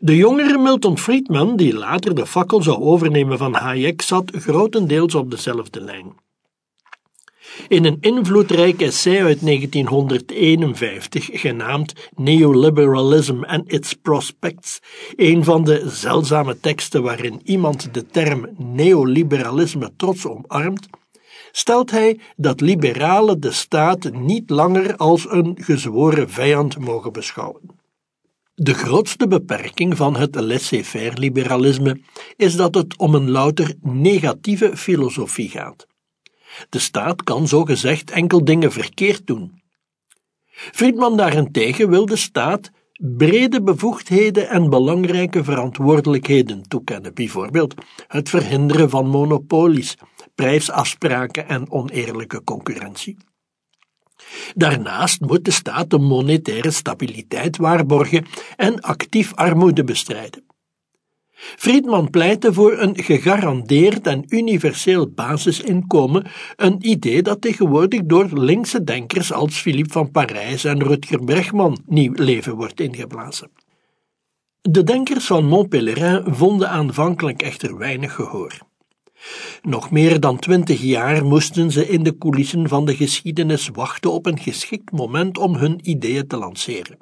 De 0.04 0.16
jongere 0.16 0.58
Milton 0.58 0.98
Friedman, 0.98 1.56
die 1.56 1.74
later 1.74 2.14
de 2.14 2.26
fakkel 2.26 2.62
zou 2.62 2.82
overnemen 2.82 3.38
van 3.38 3.54
Hayek, 3.54 4.02
zat 4.02 4.30
grotendeels 4.34 5.14
op 5.14 5.30
dezelfde 5.30 5.80
lijn. 5.80 6.12
In 7.68 7.84
een 7.84 7.96
invloedrijk 8.00 8.80
essay 8.80 9.22
uit 9.22 9.40
1951, 9.40 11.28
genaamd 11.32 12.10
Neoliberalism 12.16 13.42
and 13.42 13.72
Its 13.72 13.92
Prospects, 13.92 14.80
een 15.16 15.44
van 15.44 15.64
de 15.64 15.88
zeldzame 15.88 16.60
teksten 16.60 17.02
waarin 17.02 17.40
iemand 17.44 17.94
de 17.94 18.06
term 18.06 18.48
neoliberalisme 18.56 19.92
trots 19.96 20.26
omarmt, 20.26 20.88
stelt 21.52 21.90
hij 21.90 22.18
dat 22.36 22.60
liberalen 22.60 23.40
de 23.40 23.52
staat 23.52 24.12
niet 24.12 24.50
langer 24.50 24.96
als 24.96 25.26
een 25.30 25.58
gezworen 25.60 26.30
vijand 26.30 26.78
mogen 26.78 27.12
beschouwen. 27.12 27.82
De 28.56 28.74
grootste 28.74 29.26
beperking 29.26 29.96
van 29.96 30.16
het 30.16 30.34
laissez-faire 30.34 31.18
liberalisme 31.18 32.00
is 32.36 32.56
dat 32.56 32.74
het 32.74 32.98
om 32.98 33.14
een 33.14 33.30
louter 33.30 33.74
negatieve 33.80 34.76
filosofie 34.76 35.48
gaat. 35.48 35.86
De 36.68 36.78
staat 36.78 37.22
kan 37.22 37.48
zogezegd 37.48 38.10
enkel 38.10 38.44
dingen 38.44 38.72
verkeerd 38.72 39.26
doen. 39.26 39.62
Friedman 40.50 41.16
daarentegen 41.16 41.90
wil 41.90 42.06
de 42.06 42.16
staat 42.16 42.70
brede 42.92 43.62
bevoegdheden 43.62 44.48
en 44.48 44.70
belangrijke 44.70 45.44
verantwoordelijkheden 45.44 46.68
toekennen, 46.68 47.14
bijvoorbeeld 47.14 47.74
het 48.06 48.28
verhinderen 48.28 48.90
van 48.90 49.06
monopolies, 49.06 49.96
prijsafspraken 50.34 51.48
en 51.48 51.70
oneerlijke 51.70 52.44
concurrentie. 52.44 53.16
Daarnaast 54.54 55.20
moet 55.20 55.44
de 55.44 55.50
staat 55.50 55.90
de 55.90 55.98
monetaire 55.98 56.70
stabiliteit 56.70 57.56
waarborgen 57.56 58.26
en 58.56 58.80
actief 58.80 59.34
armoede 59.34 59.84
bestrijden. 59.84 60.44
Friedman 61.36 62.10
pleitte 62.10 62.52
voor 62.52 62.78
een 62.78 63.02
gegarandeerd 63.02 64.06
en 64.06 64.24
universeel 64.28 65.10
basisinkomen, 65.10 66.26
een 66.56 66.76
idee 66.78 67.22
dat 67.22 67.40
tegenwoordig 67.40 68.00
door 68.04 68.28
linkse 68.32 68.84
denkers 68.84 69.32
als 69.32 69.56
Philippe 69.56 69.92
van 69.92 70.10
Parijs 70.10 70.64
en 70.64 70.82
Rutger 70.82 71.24
Bregman 71.24 71.78
nieuw 71.86 72.12
leven 72.14 72.54
wordt 72.54 72.80
ingeblazen. 72.80 73.50
De 74.60 74.82
denkers 74.82 75.26
van 75.26 75.44
Montpellerin 75.44 76.34
vonden 76.34 76.70
aanvankelijk 76.70 77.42
echter 77.42 77.78
weinig 77.78 78.14
gehoor. 78.14 78.58
Nog 79.62 79.90
meer 79.90 80.20
dan 80.20 80.38
twintig 80.38 80.80
jaar 80.82 81.24
moesten 81.24 81.70
ze 81.70 81.88
in 81.88 82.02
de 82.02 82.18
coulissen 82.18 82.68
van 82.68 82.84
de 82.84 82.96
geschiedenis 82.96 83.68
wachten 83.68 84.12
op 84.12 84.26
een 84.26 84.38
geschikt 84.38 84.92
moment 84.92 85.38
om 85.38 85.54
hun 85.54 85.78
ideeën 85.82 86.26
te 86.26 86.36
lanceren. 86.36 86.98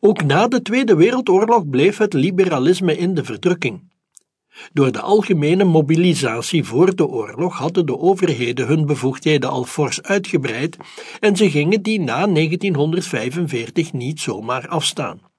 Ook 0.00 0.22
na 0.22 0.48
de 0.48 0.62
Tweede 0.62 0.94
Wereldoorlog 0.94 1.68
bleef 1.68 1.98
het 1.98 2.12
liberalisme 2.12 2.96
in 2.96 3.14
de 3.14 3.24
verdrukking. 3.24 3.88
Door 4.72 4.92
de 4.92 5.00
algemene 5.00 5.64
mobilisatie 5.64 6.64
voor 6.64 6.94
de 6.94 7.06
oorlog 7.06 7.58
hadden 7.58 7.86
de 7.86 7.98
overheden 7.98 8.66
hun 8.66 8.86
bevoegdheden 8.86 9.50
al 9.50 9.64
fors 9.64 10.02
uitgebreid 10.02 10.76
en 11.20 11.36
ze 11.36 11.50
gingen 11.50 11.82
die 11.82 12.00
na 12.00 12.26
1945 12.26 13.92
niet 13.92 14.20
zomaar 14.20 14.68
afstaan. 14.68 15.29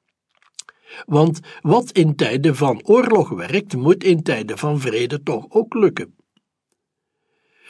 Want 1.05 1.39
wat 1.61 1.91
in 1.91 2.15
tijden 2.15 2.55
van 2.55 2.81
oorlog 2.83 3.29
werkt, 3.29 3.75
moet 3.75 4.03
in 4.03 4.23
tijden 4.23 4.57
van 4.57 4.79
vrede 4.79 5.23
toch 5.23 5.45
ook 5.49 5.73
lukken. 5.73 6.15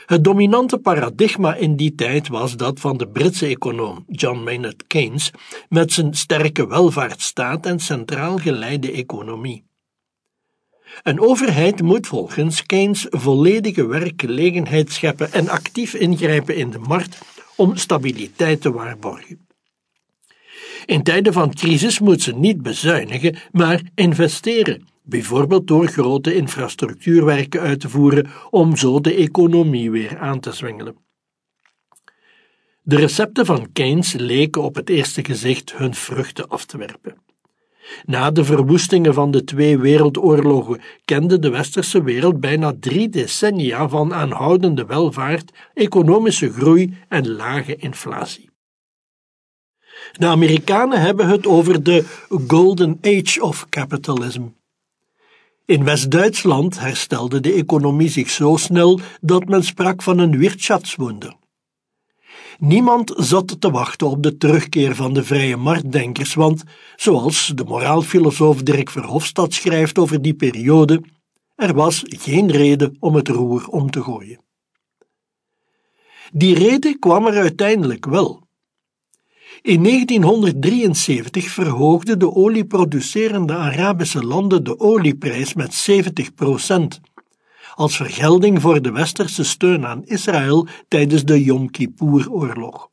Het 0.06 0.24
dominante 0.24 0.78
paradigma 0.78 1.56
in 1.56 1.76
die 1.76 1.96
tijd 1.96 2.28
was 2.28 2.58
dat 2.58 2.80
van 2.80 2.98
de 2.98 3.08
Britse 3.08 3.46
econoom 3.46 4.04
John 4.08 4.44
Maynard 4.44 4.88
Keynes 4.88 5.32
met 5.70 5.94
zijn 5.94 6.14
sterke 6.14 6.68
welvaartsstaat 6.68 7.66
en 7.66 7.80
centraal 7.80 8.38
geleide 8.38 8.92
economie. 8.92 9.64
Een 11.04 11.20
overheid 11.20 11.82
moet 11.82 12.08
volgens 12.08 12.66
Keynes 12.66 13.06
volledige 13.10 13.86
werkgelegenheid 13.86 14.92
scheppen 14.92 15.34
en 15.34 15.50
actief 15.50 15.94
ingrijpen 15.94 16.56
in 16.56 16.70
de 16.70 16.80
markt 16.80 17.18
om 17.56 17.76
stabiliteit 17.76 18.62
te 18.62 18.72
waarborgen. 18.72 19.51
In 20.86 21.04
tijden 21.04 21.34
van 21.34 21.54
crisis 21.54 22.00
moet 22.00 22.22
ze 22.22 22.36
niet 22.36 22.62
bezuinigen, 22.62 23.36
maar 23.52 23.82
investeren, 23.96 24.88
bijvoorbeeld 25.04 25.68
door 25.68 25.88
grote 25.88 26.36
infrastructuurwerken 26.36 27.62
uit 27.62 27.80
te 27.80 27.90
voeren 27.90 28.30
om 28.50 28.78
zo 28.78 29.02
de 29.02 29.14
economie 29.14 29.92
weer 29.92 30.18
aan 30.18 30.40
te 30.40 30.52
zwengelen. 30.52 30.96
De 32.84 32.96
recepten 32.96 33.46
van 33.46 33.72
Keynes 33.74 34.14
leken 34.14 34.62
op 34.62 34.76
het 34.76 34.90
eerste 34.90 35.24
gezicht 35.24 35.78
hun 35.78 35.94
vruchten 35.94 36.48
af 36.48 36.66
te 36.66 36.78
werpen. 36.78 37.16
Na 38.06 38.32
de 38.32 38.44
verwoestingen 38.44 39.14
van 39.14 39.32
de 39.32 39.44
twee 39.44 39.78
wereldoorlogen 39.78 40.82
kende 41.06 41.40
de 41.40 41.50
westerse 41.50 42.04
wereld 42.04 42.40
bijna 42.40 42.74
drie 42.80 43.10
decennia 43.10 43.90
van 43.90 44.14
aanhoudende 44.14 44.86
welvaart, 44.86 45.52
economische 45.74 46.52
groei 46.52 46.98
en 47.08 47.32
lage 47.32 47.76
inflatie. 47.76 48.51
De 50.12 50.26
Amerikanen 50.26 51.02
hebben 51.02 51.28
het 51.28 51.48
over 51.48 51.84
de 51.84 52.06
Golden 52.48 52.98
Age 53.02 53.42
of 53.42 53.70
Capitalism. 53.70 54.44
In 55.66 55.84
West-Duitsland 55.84 56.80
herstelde 56.80 57.40
de 57.40 57.54
economie 57.54 58.10
zich 58.10 58.30
zo 58.30 58.56
snel 58.56 59.00
dat 59.22 59.46
men 59.46 59.64
sprak 59.64 60.02
van 60.02 60.18
een 60.18 60.38
Wirtschaftswunder. 60.38 61.36
Niemand 62.58 63.14
zat 63.16 63.62
te 63.62 63.72
wachten 63.72 64.08
op 64.08 64.24
de 64.24 64.38
terugkeer 64.38 64.96
van 64.96 65.14
de 65.14 65.24
vrije 65.24 65.58
marktdenkers, 65.58 66.34
want, 66.34 66.64
zoals 66.96 67.52
de 67.56 67.64
moraalfilosoof 67.64 68.64
Dirk 68.64 68.90
Verhofstadt 68.90 69.54
schrijft 69.54 69.98
over 69.98 70.22
die 70.22 70.34
periode, 70.34 71.04
er 71.56 71.74
was 71.74 72.04
geen 72.06 72.52
reden 72.52 72.96
om 73.00 73.16
het 73.16 73.28
roer 73.28 73.68
om 73.68 73.92
te 73.92 74.04
gooien. 74.04 74.40
Die 76.34 76.56
reden 76.56 77.00
kwam 77.00 77.28
er 77.28 77.38
uiteindelijk 77.38 78.06
wel. 78.06 78.41
In 79.62 79.84
1973 79.84 81.50
verhoogden 81.50 82.20
de 82.20 82.36
olieproducerende 82.36 83.54
Arabische 83.54 84.24
landen 84.24 84.64
de 84.64 84.80
olieprijs 84.80 85.54
met 85.54 85.74
70 85.74 86.34
procent, 86.34 87.00
als 87.76 87.96
vergelding 87.96 88.62
voor 88.62 88.82
de 88.82 88.92
westerse 88.92 89.44
steun 89.44 89.86
aan 89.86 90.06
Israël 90.06 90.68
tijdens 90.88 91.24
de 91.24 91.44
Yom 91.44 91.72
Kippur-oorlog. 91.72 92.90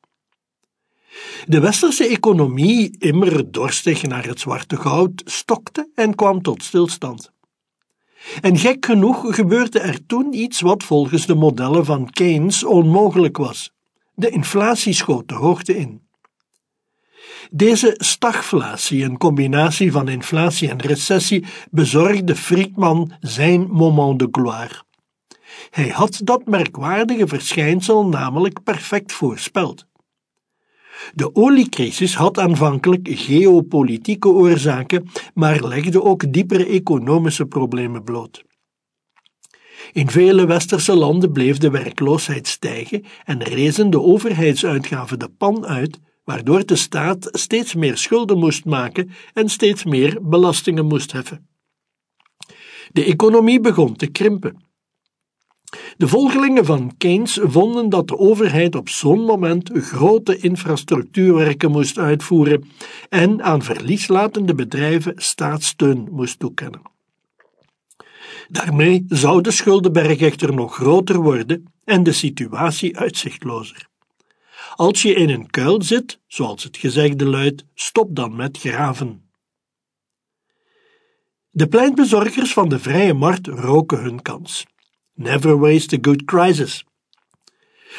De 1.46 1.60
westerse 1.60 2.06
economie, 2.06 2.96
immer 2.98 3.50
dorstig 3.50 4.02
naar 4.02 4.26
het 4.26 4.40
zwarte 4.40 4.76
goud, 4.76 5.22
stokte 5.24 5.90
en 5.94 6.14
kwam 6.14 6.42
tot 6.42 6.62
stilstand. 6.62 7.32
En 8.40 8.56
gek 8.56 8.84
genoeg 8.84 9.34
gebeurde 9.34 9.78
er 9.78 10.06
toen 10.06 10.32
iets 10.34 10.60
wat 10.60 10.84
volgens 10.84 11.26
de 11.26 11.34
modellen 11.34 11.84
van 11.84 12.10
Keynes 12.10 12.64
onmogelijk 12.64 13.36
was. 13.36 13.72
De 14.14 14.30
inflatie 14.30 14.92
schoot 14.92 15.28
de 15.28 15.34
hoogte 15.34 15.76
in. 15.76 16.07
Deze 17.50 17.94
stagflatie, 17.96 19.04
een 19.04 19.18
combinatie 19.18 19.92
van 19.92 20.08
inflatie 20.08 20.68
en 20.70 20.80
recessie, 20.80 21.44
bezorgde 21.70 22.36
Friedman 22.36 23.12
zijn 23.20 23.70
moment 23.70 24.18
de 24.18 24.28
gloire. 24.30 24.82
Hij 25.70 25.88
had 25.88 26.20
dat 26.24 26.46
merkwaardige 26.46 27.26
verschijnsel 27.26 28.06
namelijk 28.06 28.62
perfect 28.62 29.12
voorspeld. 29.12 29.86
De 31.14 31.34
oliecrisis 31.34 32.14
had 32.14 32.38
aanvankelijk 32.38 33.08
geopolitieke 33.10 34.28
oorzaken, 34.28 35.08
maar 35.34 35.68
legde 35.68 36.02
ook 36.02 36.32
diepere 36.32 36.66
economische 36.66 37.46
problemen 37.46 38.04
bloot. 38.04 38.44
In 39.92 40.10
vele 40.10 40.46
westerse 40.46 40.94
landen 40.94 41.32
bleef 41.32 41.58
de 41.58 41.70
werkloosheid 41.70 42.48
stijgen 42.48 43.04
en 43.24 43.42
rezen 43.42 43.90
de 43.90 44.00
overheidsuitgaven 44.00 45.18
de 45.18 45.28
pan 45.28 45.66
uit, 45.66 45.98
waardoor 46.28 46.66
de 46.66 46.76
staat 46.76 47.28
steeds 47.30 47.74
meer 47.74 47.96
schulden 47.96 48.38
moest 48.38 48.64
maken 48.64 49.10
en 49.32 49.48
steeds 49.48 49.84
meer 49.84 50.18
belastingen 50.22 50.86
moest 50.86 51.12
heffen. 51.12 51.48
De 52.92 53.04
economie 53.04 53.60
begon 53.60 53.96
te 53.96 54.06
krimpen. 54.06 54.56
De 55.96 56.08
volgelingen 56.08 56.64
van 56.64 56.96
Keynes 56.98 57.38
vonden 57.42 57.88
dat 57.88 58.08
de 58.08 58.18
overheid 58.18 58.74
op 58.74 58.88
zo'n 58.88 59.24
moment 59.24 59.70
grote 59.72 60.36
infrastructuurwerken 60.36 61.70
moest 61.70 61.98
uitvoeren 61.98 62.70
en 63.08 63.42
aan 63.42 63.62
verlieslatende 63.62 64.54
bedrijven 64.54 65.12
staatssteun 65.16 66.08
moest 66.10 66.38
toekennen. 66.38 66.82
Daarmee 68.48 69.04
zou 69.08 69.40
de 69.40 69.50
schuldenberg 69.50 70.20
echter 70.20 70.54
nog 70.54 70.74
groter 70.74 71.16
worden 71.16 71.64
en 71.84 72.02
de 72.02 72.12
situatie 72.12 72.98
uitzichtlozer. 72.98 73.87
Als 74.78 75.02
je 75.02 75.14
in 75.14 75.28
een 75.28 75.50
kuil 75.50 75.82
zit, 75.82 76.20
zoals 76.26 76.64
het 76.64 76.76
gezegde 76.76 77.24
luidt, 77.24 77.64
stop 77.74 78.16
dan 78.16 78.36
met 78.36 78.58
graven. 78.58 79.30
De 81.50 81.68
pleitbezorgers 81.68 82.52
van 82.52 82.68
de 82.68 82.78
vrije 82.78 83.14
markt 83.14 83.46
roken 83.46 84.02
hun 84.02 84.22
kans. 84.22 84.66
Never 85.14 85.58
waste 85.58 85.96
a 85.96 85.98
good 86.00 86.24
crisis. 86.24 86.84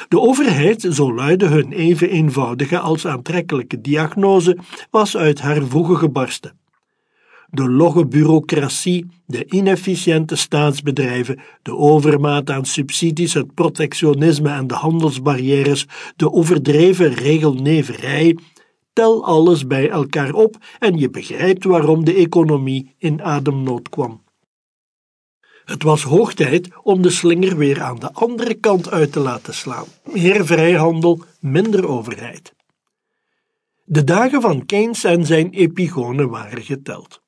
De 0.08 0.20
overheid, 0.20 0.88
zo 0.90 1.14
luidde 1.14 1.46
hun 1.46 1.72
even 1.72 2.10
eenvoudige 2.10 2.80
als 2.80 3.06
aantrekkelijke 3.06 3.82
diagnose, 3.82 4.58
was 4.90 5.18
uit 5.18 5.40
haar 5.42 5.62
voegen 5.62 5.98
gebarsten 5.98 6.60
de 7.52 7.70
logge 7.70 8.06
bureaucratie, 8.06 9.06
de 9.26 9.46
inefficiënte 9.46 10.36
staatsbedrijven, 10.36 11.40
de 11.62 11.76
overmaat 11.76 12.50
aan 12.50 12.66
subsidies, 12.66 13.34
het 13.34 13.54
protectionisme 13.54 14.50
en 14.50 14.68
de 14.68 14.74
handelsbarrières, 14.74 15.88
de 16.16 16.32
overdreven 16.32 17.14
regelneverij, 17.14 18.38
tel 18.94 19.26
alles 19.26 19.68
bij 19.68 19.90
elkaar 19.90 20.34
op 20.34 20.58
en 20.80 20.98
je 20.98 21.10
begrijpt 21.10 21.64
waarom 21.64 22.06
de 22.06 22.14
economie 22.14 22.96
in 22.98 23.24
ademnood 23.24 23.90
kwam. 23.90 24.22
Het 25.66 25.84
was 25.84 26.04
hoog 26.04 26.34
tijd 26.34 26.70
om 26.84 27.02
de 27.02 27.10
slinger 27.10 27.58
weer 27.58 27.82
aan 27.82 28.00
de 28.00 28.14
andere 28.14 28.54
kant 28.54 28.90
uit 28.90 29.12
te 29.12 29.20
laten 29.20 29.54
slaan. 29.54 29.86
Meer 30.04 30.46
vrijhandel, 30.46 31.24
minder 31.40 31.88
overheid. 31.88 32.54
De 33.84 34.04
dagen 34.04 34.42
van 34.42 34.66
Keynes 34.66 35.04
en 35.04 35.26
zijn 35.26 35.50
epigonen 35.50 36.30
waren 36.30 36.62
geteld. 36.62 37.22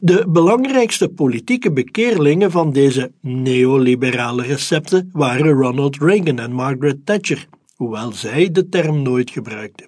De 0.00 0.24
belangrijkste 0.28 1.08
politieke 1.08 1.72
bekeerlingen 1.72 2.50
van 2.50 2.72
deze 2.72 3.12
neoliberale 3.20 4.42
recepten 4.42 5.10
waren 5.12 5.52
Ronald 5.52 5.96
Reagan 5.96 6.38
en 6.38 6.52
Margaret 6.52 7.06
Thatcher, 7.06 7.48
hoewel 7.76 8.12
zij 8.12 8.50
de 8.50 8.68
term 8.68 9.02
nooit 9.02 9.30
gebruikten. 9.30 9.86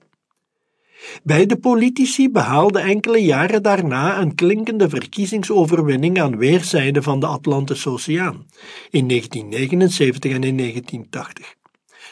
Beide 1.23 1.57
politici 1.57 2.31
behaalden 2.31 2.83
enkele 2.83 3.19
jaren 3.19 3.63
daarna 3.63 4.21
een 4.21 4.35
klinkende 4.35 4.89
verkiezingsoverwinning 4.89 6.21
aan 6.21 6.37
weerszijden 6.37 7.03
van 7.03 7.21
de 7.21 7.27
Atlantische 7.27 7.91
Oceaan, 7.91 8.47
in 8.91 9.09
1979 9.09 10.33
en 10.33 10.43
in 10.43 10.57
1980. 10.57 11.55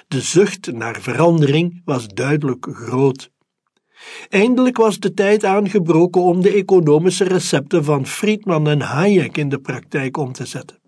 De 0.08 0.20
zucht 0.20 0.72
naar 0.72 1.00
verandering 1.00 1.82
was 1.84 2.08
duidelijk 2.08 2.66
groot. 2.72 3.30
Eindelijk 4.28 4.76
was 4.76 4.98
de 4.98 5.14
tijd 5.14 5.44
aangebroken 5.44 6.22
om 6.22 6.42
de 6.42 6.52
economische 6.52 7.24
recepten 7.24 7.84
van 7.84 8.06
Friedman 8.06 8.68
en 8.68 8.80
Hayek 8.80 9.36
in 9.36 9.48
de 9.48 9.58
praktijk 9.58 10.16
om 10.16 10.32
te 10.32 10.46
zetten. 10.46 10.82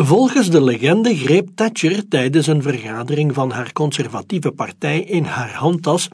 Volgens 0.00 0.50
de 0.50 0.62
legende 0.62 1.16
greep 1.16 1.48
Thatcher 1.54 2.08
tijdens 2.08 2.46
een 2.46 2.62
vergadering 2.62 3.34
van 3.34 3.50
haar 3.50 3.72
conservatieve 3.72 4.52
partij 4.52 5.00
in 5.00 5.24
haar 5.24 5.52
handtas 5.52 6.08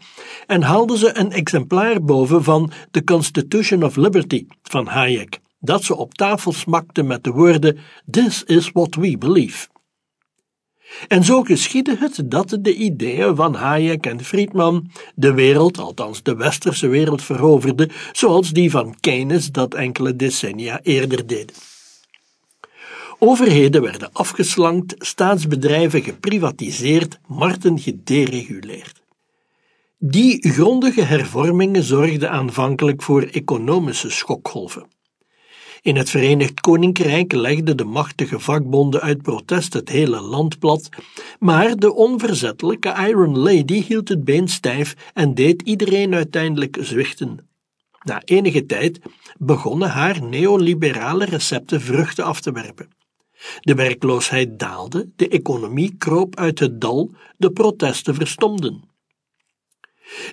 en 0.47 0.63
haalde 0.63 0.99
ze 0.99 1.19
een 1.19 1.33
exemplaar 1.33 2.03
boven 2.03 2.45
van 2.45 2.71
The 2.91 3.05
Constitution 3.05 3.85
of 3.85 3.97
Liberty 3.97 4.47
van 4.63 4.87
Hayek, 4.87 5.39
dat 5.61 5.85
ze 5.85 5.97
op 5.97 6.15
tafel 6.15 6.53
smakte 6.53 7.03
met 7.03 7.25
de 7.25 7.31
woorden 7.31 7.79
This 8.11 8.45
is 8.45 8.71
what 8.73 8.95
we 8.95 9.19
believe. 9.19 9.69
En 11.09 11.25
zo 11.25 11.43
geschiedde 11.43 11.97
het 11.99 12.23
dat 12.25 12.59
de 12.61 12.75
ideeën 12.75 13.37
van 13.37 13.55
Hayek 13.55 14.07
en 14.07 14.25
Friedman 14.25 14.91
de 15.15 15.33
wereld, 15.33 15.79
althans 15.79 16.23
de 16.23 16.37
westerse 16.37 16.89
wereld, 16.89 17.23
veroverden, 17.23 17.91
zoals 18.13 18.51
die 18.51 18.71
van 18.71 18.95
Keynes 19.01 19.51
dat 19.51 19.75
enkele 19.75 20.17
decennia 20.17 20.81
eerder 20.83 21.27
deden. 21.27 21.55
Overheden 23.19 23.83
werden 23.83 24.13
afgeslankt, 24.13 24.95
staatsbedrijven 24.99 26.03
geprivatiseerd, 26.03 27.19
markten 27.27 27.79
gedereguleerd. 27.79 29.03
Die 29.99 30.51
grondige 30.51 31.03
hervormingen 31.03 31.83
zorgden 31.83 32.31
aanvankelijk 32.31 33.03
voor 33.03 33.23
economische 33.23 34.11
schokgolven. 34.11 34.87
In 35.83 35.97
het 35.97 36.11
Verenigd 36.11 36.61
Koninkrijk 36.61 37.33
legden 37.33 37.77
de 37.77 37.85
machtige 37.85 38.41
vakbonden 38.41 39.01
uit 39.01 39.23
protest 39.23 39.73
het 39.73 39.89
hele 39.89 40.21
land 40.21 40.59
plat, 40.59 40.89
maar 41.39 41.77
de 41.77 41.95
onverzettelijke 41.95 43.07
Iron 43.09 43.39
Lady 43.39 43.83
hield 43.83 44.09
het 44.09 44.25
been 44.25 44.49
stijf 44.49 44.95
en 45.15 45.35
deed 45.35 45.63
iedereen 45.63 46.15
uiteindelijk 46.15 46.77
zwichten. 46.81 47.49
Na 48.05 48.23
enige 48.25 48.67
tijd 48.67 49.01
begonnen 49.39 49.89
haar 49.89 50.23
neoliberale 50.23 51.25
recepten 51.25 51.81
vruchten 51.81 52.25
af 52.25 52.41
te 52.41 52.53
werpen. 52.53 52.89
De 53.61 53.75
werkloosheid 53.75 54.59
daalde, 54.59 55.09
de 55.17 55.29
economie 55.29 55.95
kroop 55.99 56.37
uit 56.37 56.59
het 56.59 56.81
dal, 56.81 57.11
de 57.37 57.51
protesten 57.51 58.15
verstomden. 58.15 58.90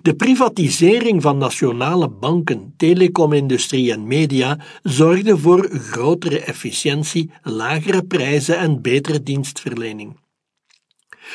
De 0.02 0.16
privatisering 0.16 1.22
van 1.22 1.38
nationale 1.38 2.10
banken, 2.10 2.74
telecomindustrie 2.78 3.92
en 3.92 4.08
media 4.08 4.60
zorgde 4.84 5.38
voor 5.38 5.70
grotere 5.72 6.40
efficiëntie, 6.40 7.32
lagere 7.44 8.04
prijzen 8.04 8.58
en 8.58 8.82
betere 8.82 9.24
dienstverlening. 9.24 10.18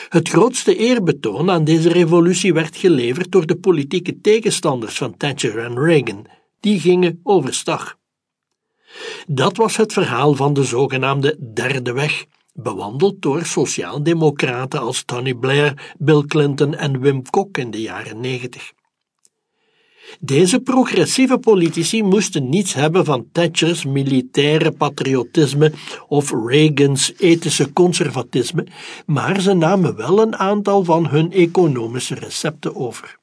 Het 0.08 0.28
grootste 0.28 0.76
eerbetoon 0.76 1.50
aan 1.50 1.64
deze 1.64 1.88
revolutie 1.88 2.52
werd 2.52 2.76
geleverd 2.76 3.32
door 3.32 3.46
de 3.46 3.56
politieke 3.56 4.20
tegenstanders 4.20 4.96
van 4.96 5.16
Thatcher 5.16 5.58
en 5.58 5.78
Reagan. 5.78 6.26
Die 6.60 6.80
gingen 6.80 7.20
overstag. 7.22 7.98
Dat 9.26 9.56
was 9.56 9.76
het 9.76 9.92
verhaal 9.92 10.34
van 10.34 10.54
de 10.54 10.64
zogenaamde 10.64 11.52
derde 11.52 11.92
weg, 11.92 12.24
bewandeld 12.52 13.22
door 13.22 13.44
sociaaldemocraten 13.44 14.80
als 14.80 15.02
Tony 15.04 15.34
Blair, 15.34 15.94
Bill 15.98 16.22
Clinton 16.26 16.74
en 16.74 17.00
Wim 17.00 17.22
Kok 17.30 17.58
in 17.58 17.70
de 17.70 17.80
jaren 17.80 18.20
negentig. 18.20 18.72
Deze 20.20 20.60
progressieve 20.60 21.38
politici 21.38 22.02
moesten 22.02 22.48
niets 22.48 22.74
hebben 22.74 23.04
van 23.04 23.26
Thatchers 23.32 23.84
militaire 23.84 24.72
patriotisme 24.72 25.72
of 26.08 26.32
Reagans 26.46 27.12
ethische 27.18 27.72
conservatisme, 27.72 28.66
maar 29.06 29.40
ze 29.40 29.52
namen 29.52 29.96
wel 29.96 30.22
een 30.22 30.36
aantal 30.36 30.84
van 30.84 31.06
hun 31.06 31.32
economische 31.32 32.14
recepten 32.14 32.76
over. 32.76 33.20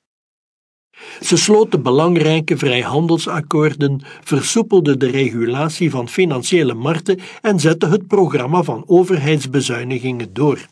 Ze 1.21 1.37
sloten 1.37 1.83
belangrijke 1.83 2.57
vrijhandelsakkoorden, 2.57 4.01
versoepelden 4.23 4.99
de 4.99 5.09
regulatie 5.09 5.89
van 5.89 6.09
financiële 6.09 6.73
markten 6.73 7.19
en 7.41 7.59
zetten 7.59 7.91
het 7.91 8.07
programma 8.07 8.63
van 8.63 8.83
overheidsbezuinigingen 8.87 10.33
door. 10.33 10.65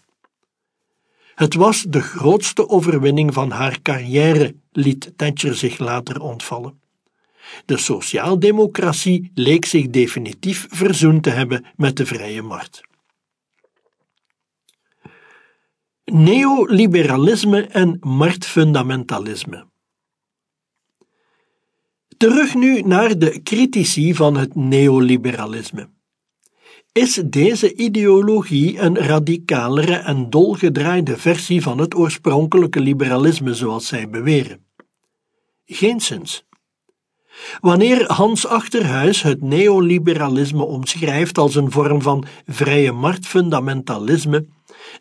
Het 1.35 1.53
was 1.53 1.85
de 1.89 2.01
grootste 2.01 2.69
overwinning 2.69 3.33
van 3.33 3.51
haar 3.51 3.81
carrière, 3.81 4.55
liet 4.71 5.13
Thatcher 5.15 5.55
zich 5.55 5.77
later 5.77 6.21
ontvallen. 6.21 6.79
De 7.65 7.77
sociaaldemocratie 7.77 9.31
leek 9.33 9.65
zich 9.65 9.89
definitief 9.89 10.67
verzoend 10.69 11.23
te 11.23 11.29
hebben 11.29 11.65
met 11.75 11.97
de 11.97 12.05
vrije 12.05 12.41
markt. 12.41 12.81
Neoliberalisme 16.05 17.61
en 17.61 17.97
marktfundamentalisme. 17.99 19.65
Terug 22.17 22.55
nu 22.55 22.81
naar 22.81 23.17
de 23.17 23.43
critici 23.43 24.15
van 24.15 24.37
het 24.37 24.55
neoliberalisme. 24.55 25.89
Is 26.91 27.21
deze 27.25 27.75
ideologie 27.75 28.79
een 28.79 28.97
radicalere 28.97 29.95
en 29.95 30.29
dolgedraaide 30.29 31.17
versie 31.17 31.61
van 31.61 31.77
het 31.77 31.95
oorspronkelijke 31.95 32.79
liberalisme 32.79 33.53
zoals 33.53 33.87
zij 33.87 34.09
beweren? 34.09 34.65
Geenszins. 35.65 36.45
Wanneer 37.59 38.11
Hans 38.13 38.47
Achterhuis 38.47 39.21
het 39.21 39.41
neoliberalisme 39.41 40.63
omschrijft 40.63 41.37
als 41.37 41.55
een 41.55 41.71
vorm 41.71 42.01
van 42.01 42.25
vrije 42.45 42.91
marktfundamentalisme, 42.91 44.45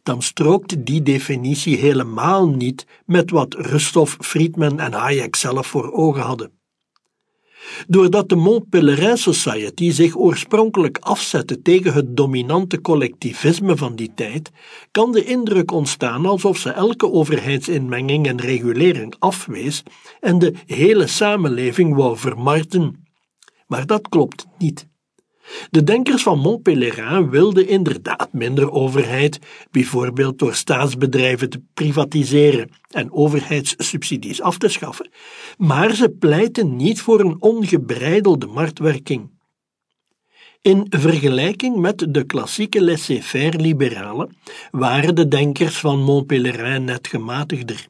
dan 0.02 0.22
strookt 0.22 0.86
die 0.86 1.02
definitie 1.02 1.76
helemaal 1.76 2.48
niet 2.48 2.86
met 3.06 3.30
wat 3.30 3.54
Rustov, 3.54 4.14
Friedman 4.20 4.80
en 4.80 4.92
Hayek 4.92 5.36
zelf 5.36 5.66
voor 5.66 5.92
ogen 5.92 6.22
hadden. 6.22 6.56
Doordat 7.88 8.28
de 8.28 8.36
Mont 8.36 8.68
Pelerin 8.68 9.16
Society 9.16 9.90
zich 9.90 10.16
oorspronkelijk 10.16 10.98
afzette 10.98 11.62
tegen 11.62 11.92
het 11.92 12.16
dominante 12.16 12.80
collectivisme 12.80 13.76
van 13.76 13.96
die 13.96 14.12
tijd, 14.14 14.50
kan 14.90 15.12
de 15.12 15.24
indruk 15.24 15.70
ontstaan 15.70 16.26
alsof 16.26 16.58
ze 16.58 16.70
elke 16.70 17.10
overheidsinmenging 17.10 18.26
en 18.26 18.40
regulering 18.40 19.14
afwees 19.18 19.82
en 20.20 20.38
de 20.38 20.54
hele 20.66 21.06
samenleving 21.06 21.94
wou 21.94 22.16
vermarten. 22.16 23.06
Maar 23.66 23.86
dat 23.86 24.08
klopt 24.08 24.46
niet. 24.58 24.86
De 25.70 25.84
denkers 25.84 26.22
van 26.22 26.38
Montpellier 26.38 27.30
wilden 27.30 27.68
inderdaad 27.68 28.28
minder 28.32 28.70
overheid, 28.70 29.38
bijvoorbeeld 29.70 30.38
door 30.38 30.54
staatsbedrijven 30.54 31.50
te 31.50 31.62
privatiseren 31.74 32.70
en 32.90 33.12
overheidssubsidies 33.12 34.42
af 34.42 34.58
te 34.58 34.68
schaffen, 34.68 35.10
maar 35.58 35.94
ze 35.94 36.08
pleiten 36.08 36.76
niet 36.76 37.00
voor 37.00 37.20
een 37.20 37.36
ongebreidelde 37.40 38.46
marktwerking. 38.46 39.34
In 40.62 40.86
vergelijking 40.88 41.76
met 41.76 42.06
de 42.08 42.24
klassieke 42.24 42.84
laissez-faire 42.84 43.58
liberalen 43.58 44.36
waren 44.70 45.14
de 45.14 45.28
denkers 45.28 45.78
van 45.78 46.02
Montpellier 46.02 46.80
net 46.80 47.08
gematigder. 47.08 47.88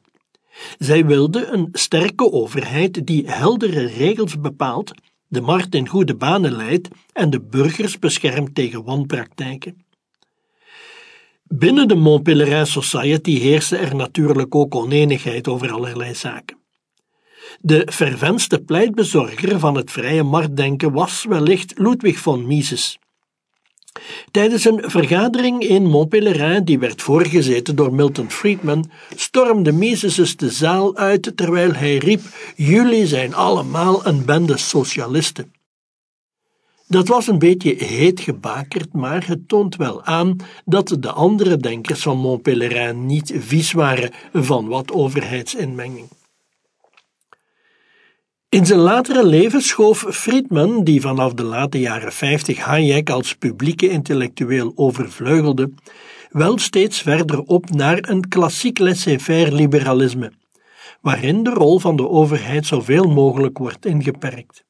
Zij 0.77 1.05
wilden 1.05 1.53
een 1.53 1.69
sterke 1.71 2.31
overheid 2.31 3.07
die 3.07 3.29
heldere 3.29 3.85
regels 3.85 4.39
bepaalt 4.39 4.91
de 5.27 5.41
markt 5.41 5.75
in 5.75 5.87
goede 5.87 6.15
banen 6.15 6.55
leidt 6.55 6.87
en 7.13 7.29
de 7.29 7.41
burgers 7.41 7.99
beschermt 7.99 8.55
tegen 8.55 8.83
wanpraktijken. 8.83 9.85
Binnen 11.43 11.87
de 11.87 11.95
Montpellier 11.95 12.65
Society 12.65 13.39
heerste 13.39 13.77
er 13.77 13.95
natuurlijk 13.95 14.55
ook 14.55 14.75
oneenigheid 14.75 15.47
over 15.47 15.71
allerlei 15.71 16.15
zaken. 16.15 16.57
De 17.59 17.87
vervenste 17.91 18.59
pleitbezorger 18.59 19.59
van 19.59 19.75
het 19.75 19.91
vrije 19.91 20.23
marktdenken 20.23 20.91
was 20.91 21.25
wellicht 21.29 21.73
Ludwig 21.77 22.17
von 22.17 22.47
Mises. 22.47 22.99
Tijdens 24.31 24.65
een 24.65 24.83
vergadering 24.85 25.61
in 25.61 25.85
Montpellier, 25.85 26.65
die 26.65 26.79
werd 26.79 27.01
voorgezeten 27.01 27.75
door 27.75 27.93
Milton 27.93 28.31
Friedman, 28.31 28.89
stormde 29.15 29.71
Mises 29.71 30.35
de 30.35 30.51
zaal 30.51 30.95
uit 30.95 31.31
terwijl 31.35 31.73
hij 31.73 31.97
riep: 31.97 32.21
Jullie 32.55 33.07
zijn 33.07 33.33
allemaal 33.33 34.05
een 34.05 34.25
bende 34.25 34.57
socialisten. 34.57 35.51
Dat 36.87 37.07
was 37.07 37.27
een 37.27 37.39
beetje 37.39 37.75
heet 37.85 38.19
gebakerd, 38.19 38.93
maar 38.93 39.27
het 39.27 39.47
toont 39.47 39.75
wel 39.75 40.03
aan 40.03 40.35
dat 40.65 40.95
de 40.99 41.11
andere 41.11 41.57
denkers 41.57 42.01
van 42.01 42.17
Montpellier 42.17 42.95
niet 42.95 43.33
vies 43.35 43.71
waren 43.71 44.11
van 44.33 44.67
wat 44.67 44.91
overheidsinmenging. 44.91 46.07
In 48.49 48.65
zijn 48.65 48.79
latere 48.79 49.25
leven 49.25 49.61
schoof 49.61 50.05
Friedman, 50.09 50.83
die 50.83 51.01
vanaf 51.01 51.33
de 51.33 51.43
late 51.43 51.79
jaren 51.79 52.11
50 52.11 52.57
Hayek 52.57 53.09
als 53.09 53.35
publieke 53.35 53.89
intellectueel 53.89 54.71
overvleugelde, 54.75 55.71
wel 56.29 56.57
steeds 56.57 57.01
verder 57.01 57.41
op 57.41 57.69
naar 57.69 57.97
een 58.09 58.27
klassiek 58.27 58.79
laissez-faire 58.79 59.51
liberalisme, 59.51 60.31
waarin 61.01 61.43
de 61.43 61.49
rol 61.49 61.79
van 61.79 61.95
de 61.95 62.09
overheid 62.09 62.65
zoveel 62.65 63.03
mogelijk 63.03 63.57
wordt 63.57 63.85
ingeperkt. 63.85 64.63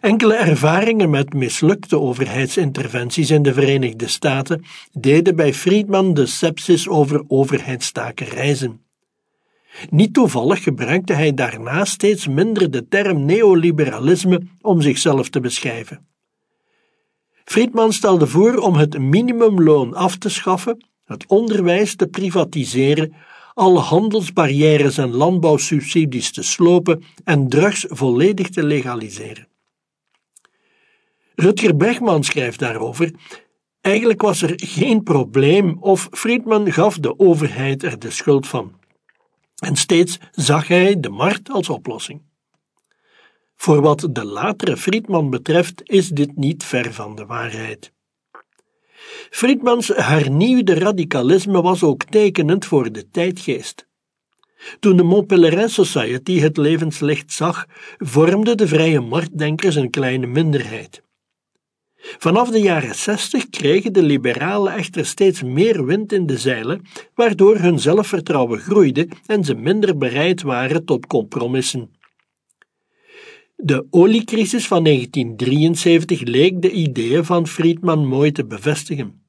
Enkele 0.00 0.34
ervaringen 0.34 1.10
met 1.10 1.34
mislukte 1.34 1.98
overheidsinterventies 1.98 3.30
in 3.30 3.42
de 3.42 3.52
Verenigde 3.52 4.08
Staten 4.08 4.64
deden 4.92 5.36
bij 5.36 5.54
Friedman 5.54 6.14
de 6.14 6.26
sepsis 6.26 6.88
over 6.88 7.24
overheidstaken 7.28 8.26
reizen. 8.26 8.89
Niet 9.88 10.14
toevallig 10.14 10.62
gebruikte 10.62 11.12
hij 11.12 11.34
daarna 11.34 11.84
steeds 11.84 12.28
minder 12.28 12.70
de 12.70 12.88
term 12.88 13.24
neoliberalisme 13.24 14.42
om 14.60 14.80
zichzelf 14.80 15.28
te 15.28 15.40
beschrijven. 15.40 16.08
Friedman 17.44 17.92
stelde 17.92 18.26
voor 18.26 18.56
om 18.56 18.74
het 18.74 18.98
minimumloon 18.98 19.94
af 19.94 20.16
te 20.16 20.28
schaffen, 20.28 20.86
het 21.04 21.26
onderwijs 21.26 21.94
te 21.96 22.06
privatiseren, 22.06 23.14
alle 23.54 23.78
handelsbarrières 23.78 24.98
en 24.98 25.10
landbouwsubsidies 25.10 26.32
te 26.32 26.42
slopen 26.42 27.02
en 27.24 27.48
drugs 27.48 27.86
volledig 27.88 28.48
te 28.48 28.62
legaliseren. 28.62 29.48
Rutger 31.34 31.76
Bregman 31.76 32.24
schrijft 32.24 32.58
daarover: 32.58 33.10
Eigenlijk 33.80 34.22
was 34.22 34.42
er 34.42 34.52
geen 34.56 35.02
probleem 35.02 35.76
of 35.80 36.08
Friedman 36.10 36.72
gaf 36.72 36.98
de 36.98 37.18
overheid 37.18 37.82
er 37.82 37.98
de 37.98 38.10
schuld 38.10 38.46
van. 38.46 38.79
En 39.60 39.76
steeds 39.76 40.18
zag 40.30 40.68
hij 40.68 41.00
de 41.00 41.08
markt 41.08 41.50
als 41.50 41.68
oplossing. 41.68 42.22
Voor 43.56 43.80
wat 43.80 44.08
de 44.10 44.24
latere 44.24 44.76
Friedman 44.76 45.30
betreft 45.30 45.80
is 45.84 46.08
dit 46.08 46.36
niet 46.36 46.64
ver 46.64 46.92
van 46.92 47.14
de 47.16 47.26
waarheid. 47.26 47.92
Friedmans 49.30 49.88
hernieuwde 49.94 50.74
radicalisme 50.74 51.62
was 51.62 51.82
ook 51.82 52.04
tekenend 52.04 52.64
voor 52.64 52.92
de 52.92 53.10
tijdgeest. 53.10 53.88
Toen 54.80 54.96
de 54.96 55.02
Mont 55.02 55.26
Pelerin 55.26 55.68
Society 55.68 56.38
het 56.38 56.56
levenslicht 56.56 57.32
zag, 57.32 57.66
vormden 57.98 58.56
de 58.56 58.68
vrije 58.68 59.00
marktdenkers 59.00 59.74
een 59.74 59.90
kleine 59.90 60.26
minderheid. 60.26 61.02
Vanaf 62.00 62.50
de 62.50 62.60
jaren 62.60 62.94
zestig 62.94 63.48
kregen 63.50 63.92
de 63.92 64.02
liberalen 64.02 64.72
echter 64.72 65.06
steeds 65.06 65.42
meer 65.42 65.84
wind 65.84 66.12
in 66.12 66.26
de 66.26 66.38
zeilen, 66.38 66.82
waardoor 67.14 67.56
hun 67.56 67.78
zelfvertrouwen 67.78 68.58
groeide 68.58 69.08
en 69.26 69.44
ze 69.44 69.54
minder 69.54 69.98
bereid 69.98 70.42
waren 70.42 70.84
tot 70.84 71.06
compromissen. 71.06 71.90
De 73.56 73.86
oliecrisis 73.90 74.66
van 74.66 74.84
1973 74.84 76.20
leek 76.20 76.62
de 76.62 76.70
ideeën 76.70 77.24
van 77.24 77.46
Friedman 77.46 78.06
mooi 78.06 78.32
te 78.32 78.44
bevestigen. 78.44 79.22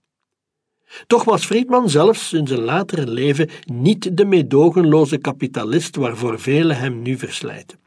Toch 1.08 1.24
was 1.24 1.46
Friedman 1.46 1.90
zelfs 1.90 2.34
in 2.34 2.48
zijn 2.48 2.62
latere 2.62 3.08
leven 3.08 3.50
niet 3.66 4.18
de 4.18 4.26
meedogenloze 4.26 5.18
kapitalist 5.18 5.96
waarvoor 5.96 6.40
velen 6.40 6.78
hem 6.78 7.02
nu 7.02 7.18
verslijten. 7.18 7.81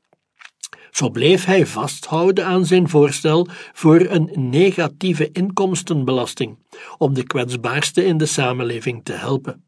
Zo 0.94 1.11
bleef 1.11 1.44
hij 1.44 1.66
vasthouden 1.66 2.46
aan 2.46 2.66
zijn 2.66 2.88
voorstel 2.88 3.48
voor 3.72 4.00
een 4.00 4.30
negatieve 4.35 5.30
inkomstenbelasting, 5.33 6.59
om 6.98 7.14
de 7.14 7.22
kwetsbaarsten 7.22 8.07
in 8.07 8.16
de 8.16 8.26
samenleving 8.26 9.04
te 9.04 9.12
helpen. 9.12 9.64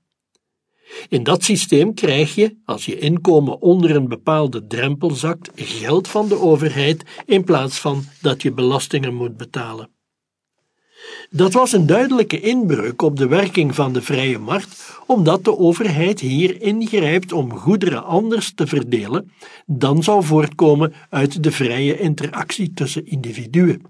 In 1.08 1.22
dat 1.22 1.44
systeem 1.44 1.94
krijg 1.94 2.34
je, 2.34 2.56
als 2.64 2.84
je 2.84 2.98
inkomen 2.98 3.60
onder 3.60 3.96
een 3.96 4.08
bepaalde 4.08 4.66
drempel 4.66 5.10
zakt, 5.10 5.50
geld 5.54 6.08
van 6.08 6.28
de 6.28 6.38
overheid 6.38 7.04
in 7.24 7.44
plaats 7.44 7.78
van 7.78 8.04
dat 8.20 8.42
je 8.42 8.52
belastingen 8.52 9.14
moet 9.14 9.36
betalen. 9.36 9.95
Dat 11.31 11.53
was 11.53 11.73
een 11.73 11.87
duidelijke 11.87 12.40
inbreuk 12.40 13.03
op 13.03 13.16
de 13.16 13.27
werking 13.27 13.75
van 13.75 13.92
de 13.92 14.03
vrije 14.03 14.38
markt, 14.38 14.99
omdat 15.07 15.45
de 15.45 15.59
overheid 15.59 16.21
hier 16.21 16.62
ingrijpt 16.62 17.33
om 17.33 17.53
goederen 17.57 18.05
anders 18.05 18.55
te 18.55 18.66
verdelen 18.66 19.31
dan 19.66 20.03
zou 20.03 20.25
voortkomen 20.25 20.92
uit 21.11 21.42
de 21.42 21.53
vrije 21.53 21.99
interactie 21.99 22.73
tussen 22.73 23.07
individuen. 23.07 23.83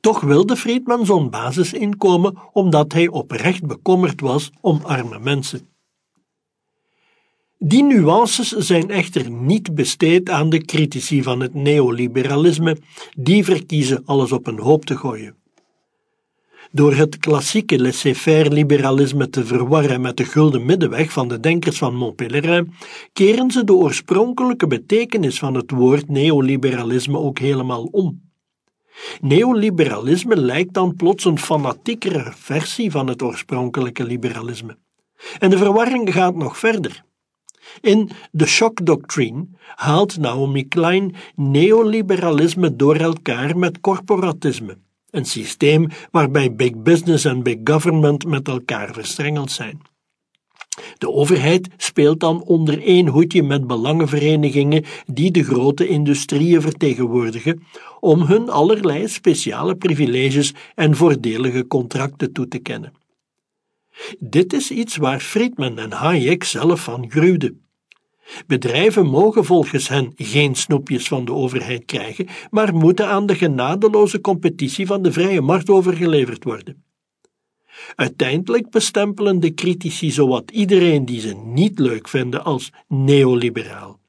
Toch 0.00 0.20
wilde 0.20 0.56
Friedman 0.56 1.06
zo'n 1.06 1.30
basisinkomen 1.30 2.38
omdat 2.52 2.92
hij 2.92 3.08
oprecht 3.08 3.66
bekommerd 3.66 4.20
was 4.20 4.50
om 4.60 4.80
arme 4.82 5.18
mensen. 5.18 5.68
Die 7.58 7.82
nuances 7.82 8.48
zijn 8.48 8.90
echter 8.90 9.30
niet 9.30 9.74
besteed 9.74 10.30
aan 10.30 10.50
de 10.50 10.64
critici 10.64 11.22
van 11.22 11.40
het 11.40 11.54
neoliberalisme, 11.54 12.76
die 13.16 13.44
verkiezen 13.44 14.02
alles 14.04 14.32
op 14.32 14.46
een 14.46 14.58
hoop 14.58 14.84
te 14.84 14.96
gooien. 14.96 15.41
Door 16.74 16.94
het 16.94 17.18
klassieke 17.18 17.78
laissez-faire 17.78 18.50
liberalisme 18.50 19.28
te 19.28 19.44
verwarren 19.44 20.00
met 20.00 20.16
de 20.16 20.24
gulden 20.24 20.64
middenweg 20.64 21.12
van 21.12 21.28
de 21.28 21.40
denkers 21.40 21.78
van 21.78 21.94
Montpellerin, 21.94 22.72
keren 23.12 23.50
ze 23.50 23.64
de 23.64 23.72
oorspronkelijke 23.72 24.66
betekenis 24.66 25.38
van 25.38 25.54
het 25.54 25.70
woord 25.70 26.08
neoliberalisme 26.08 27.18
ook 27.18 27.38
helemaal 27.38 27.84
om. 27.84 28.30
Neoliberalisme 29.20 30.36
lijkt 30.36 30.74
dan 30.74 30.96
plots 30.96 31.24
een 31.24 31.38
fanatiekere 31.38 32.32
versie 32.36 32.90
van 32.90 33.06
het 33.06 33.22
oorspronkelijke 33.22 34.04
liberalisme. 34.04 34.76
En 35.38 35.50
de 35.50 35.58
verwarring 35.58 36.12
gaat 36.12 36.34
nog 36.34 36.58
verder. 36.58 37.04
In 37.80 38.10
The 38.36 38.46
Shock 38.46 38.86
Doctrine 38.86 39.46
haalt 39.74 40.18
Naomi 40.18 40.68
Klein 40.68 41.14
neoliberalisme 41.34 42.76
door 42.76 42.96
elkaar 42.96 43.58
met 43.58 43.80
corporatisme 43.80 44.76
een 45.12 45.24
systeem 45.24 45.88
waarbij 46.10 46.54
big 46.54 46.82
business 46.82 47.24
en 47.24 47.42
big 47.42 47.58
government 47.64 48.26
met 48.26 48.48
elkaar 48.48 48.92
verstrengeld 48.92 49.50
zijn. 49.50 49.80
De 50.98 51.10
overheid 51.10 51.68
speelt 51.76 52.20
dan 52.20 52.42
onder 52.42 52.82
één 52.82 53.06
hoedje 53.06 53.42
met 53.42 53.66
belangenverenigingen 53.66 54.84
die 55.06 55.30
de 55.30 55.44
grote 55.44 55.88
industrieën 55.88 56.60
vertegenwoordigen, 56.60 57.62
om 58.00 58.20
hun 58.20 58.48
allerlei 58.50 59.08
speciale 59.08 59.76
privileges 59.76 60.54
en 60.74 60.96
voordelige 60.96 61.66
contracten 61.66 62.32
toe 62.32 62.48
te 62.48 62.58
kennen. 62.58 62.92
Dit 64.18 64.52
is 64.52 64.70
iets 64.70 64.96
waar 64.96 65.20
Friedman 65.20 65.78
en 65.78 65.92
Hayek 65.92 66.44
zelf 66.44 66.84
van 66.84 67.10
gruwden. 67.10 67.61
Bedrijven 68.46 69.06
mogen 69.06 69.44
volgens 69.44 69.88
hen 69.88 70.12
geen 70.16 70.54
snoepjes 70.54 71.08
van 71.08 71.24
de 71.24 71.32
overheid 71.32 71.84
krijgen, 71.84 72.26
maar 72.50 72.74
moeten 72.74 73.08
aan 73.08 73.26
de 73.26 73.34
genadeloze 73.34 74.20
competitie 74.20 74.86
van 74.86 75.02
de 75.02 75.12
vrije 75.12 75.40
markt 75.40 75.70
overgeleverd 75.70 76.44
worden. 76.44 76.84
Uiteindelijk 77.94 78.70
bestempelen 78.70 79.40
de 79.40 79.54
critici 79.54 80.10
zowat 80.10 80.50
iedereen 80.50 81.04
die 81.04 81.20
ze 81.20 81.34
niet 81.34 81.78
leuk 81.78 82.08
vinden 82.08 82.44
als 82.44 82.72
neoliberaal. 82.88 84.00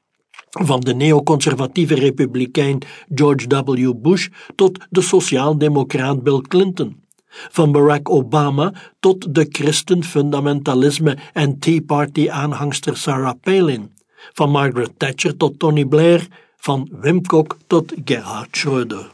Van 0.50 0.80
de 0.80 0.94
neoconservatieve 0.94 1.94
republikein 1.94 2.78
George 3.14 3.64
W. 3.64 3.92
Bush 3.96 4.28
tot 4.54 4.86
de 4.90 5.00
sociaaldemocraat 5.00 6.22
Bill 6.22 6.40
Clinton. 6.40 7.02
Van 7.28 7.72
Barack 7.72 8.10
Obama 8.10 8.72
tot 9.00 9.34
de 9.34 9.46
christenfundamentalisme 9.48 11.18
en 11.32 11.58
Tea 11.58 11.80
Party 11.86 12.30
aanhangster 12.30 12.96
Sarah 12.96 13.34
Palin 13.40 13.90
van 14.32 14.50
Margaret 14.50 14.98
Thatcher 14.98 15.36
tot 15.36 15.58
Tony 15.58 15.84
Blair, 15.84 16.28
van 16.56 16.88
Wim 16.92 17.26
Kok 17.26 17.56
tot 17.66 17.92
Gerhard 18.04 18.56
Schröder. 18.56 19.10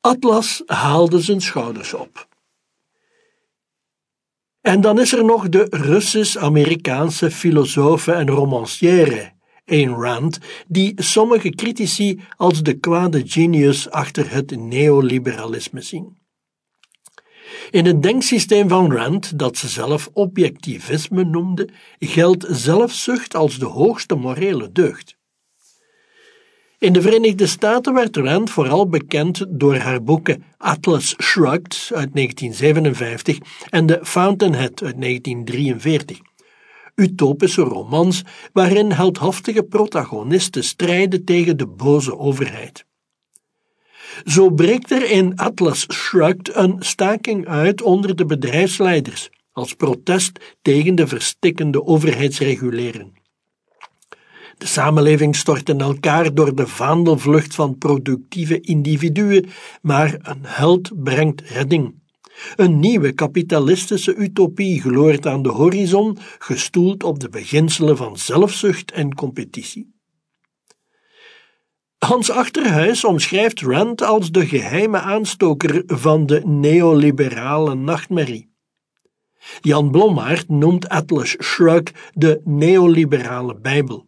Atlas 0.00 0.62
haalde 0.66 1.20
zijn 1.20 1.40
schouders 1.40 1.94
op. 1.94 2.28
En 4.60 4.80
dan 4.80 5.00
is 5.00 5.12
er 5.12 5.24
nog 5.24 5.48
de 5.48 5.66
Russisch-Amerikaanse 5.70 7.30
filosoof 7.30 8.06
en 8.06 8.28
romancière 8.28 9.32
Ayn 9.64 9.94
Rand, 9.94 10.38
die 10.66 11.02
sommige 11.02 11.50
critici 11.50 12.20
als 12.36 12.62
de 12.62 12.78
kwade 12.78 13.22
genius 13.26 13.90
achter 13.90 14.30
het 14.30 14.56
neoliberalisme 14.56 15.80
zien. 15.80 16.16
In 17.70 17.86
het 17.86 18.02
denksysteem 18.02 18.68
van 18.68 18.92
Rand, 18.92 19.38
dat 19.38 19.56
ze 19.56 19.68
zelf 19.68 20.10
objectivisme 20.12 21.24
noemde, 21.24 21.68
geldt 21.98 22.46
zelfzucht 22.48 23.34
als 23.34 23.58
de 23.58 23.66
hoogste 23.66 24.14
morele 24.14 24.72
deugd. 24.72 25.16
In 26.78 26.92
de 26.92 27.02
Verenigde 27.02 27.46
Staten 27.46 27.94
werd 27.94 28.16
Rand 28.16 28.50
vooral 28.50 28.88
bekend 28.88 29.44
door 29.48 29.76
haar 29.76 30.02
boeken 30.02 30.44
Atlas 30.56 31.14
Shrugged 31.22 31.90
uit 31.94 32.14
1957 32.14 33.38
en 33.70 33.86
The 33.86 34.00
Fountainhead 34.02 34.82
uit 34.82 35.00
1943. 35.00 36.18
Utopische 36.94 37.62
romans 37.62 38.22
waarin 38.52 38.90
heldhaftige 38.90 39.62
protagonisten 39.62 40.64
strijden 40.64 41.24
tegen 41.24 41.56
de 41.56 41.66
boze 41.66 42.18
overheid. 42.18 42.86
Zo 44.24 44.50
breekt 44.50 44.90
er 44.90 45.10
in 45.10 45.36
Atlas 45.36 45.86
Shrugged 45.92 46.50
een 46.54 46.76
staking 46.78 47.46
uit 47.46 47.82
onder 47.82 48.16
de 48.16 48.24
bedrijfsleiders 48.24 49.30
als 49.52 49.74
protest 49.74 50.56
tegen 50.62 50.94
de 50.94 51.06
verstikkende 51.06 51.84
overheidsregulering. 51.84 53.16
De 54.58 54.66
samenleving 54.66 55.36
stort 55.36 55.68
in 55.68 55.80
elkaar 55.80 56.34
door 56.34 56.54
de 56.54 56.66
vaandelvlucht 56.66 57.54
van 57.54 57.78
productieve 57.78 58.60
individuen, 58.60 59.46
maar 59.82 60.18
een 60.22 60.40
held 60.42 61.02
brengt 61.02 61.40
redding. 61.40 61.94
Een 62.56 62.80
nieuwe 62.80 63.12
kapitalistische 63.12 64.14
utopie 64.14 64.80
gloort 64.80 65.26
aan 65.26 65.42
de 65.42 65.48
horizon, 65.48 66.18
gestoeld 66.38 67.04
op 67.04 67.20
de 67.20 67.28
beginselen 67.28 67.96
van 67.96 68.16
zelfzucht 68.16 68.92
en 68.92 69.14
competitie. 69.14 69.97
Hans 71.98 72.30
Achterhuis 72.30 73.04
omschrijft 73.04 73.60
Rand 73.60 74.02
als 74.02 74.30
de 74.30 74.46
geheime 74.46 74.98
aanstoker 74.98 75.82
van 75.86 76.26
de 76.26 76.46
neoliberale 76.46 77.74
nachtmerrie. 77.74 78.50
Jan 79.60 79.90
Blommaert 79.90 80.48
noemt 80.48 80.88
Atlas 80.88 81.36
Shrugged 81.42 81.92
de 82.12 82.40
neoliberale 82.44 83.54
Bijbel. 83.54 84.06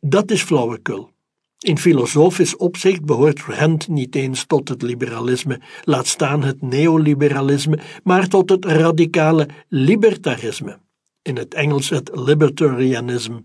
Dat 0.00 0.30
is 0.30 0.42
flauwekul. 0.42 1.10
In 1.58 1.78
filosofisch 1.78 2.56
opzicht 2.56 3.04
behoort 3.04 3.40
Rand 3.40 3.88
niet 3.88 4.14
eens 4.14 4.46
tot 4.46 4.68
het 4.68 4.82
liberalisme, 4.82 5.60
laat 5.84 6.06
staan 6.06 6.42
het 6.42 6.62
neoliberalisme, 6.62 7.78
maar 8.02 8.28
tot 8.28 8.50
het 8.50 8.64
radicale 8.64 9.48
libertarisme, 9.68 10.78
in 11.22 11.36
het 11.36 11.54
Engels 11.54 11.88
het 11.88 12.10
libertarianisme. 12.12 13.44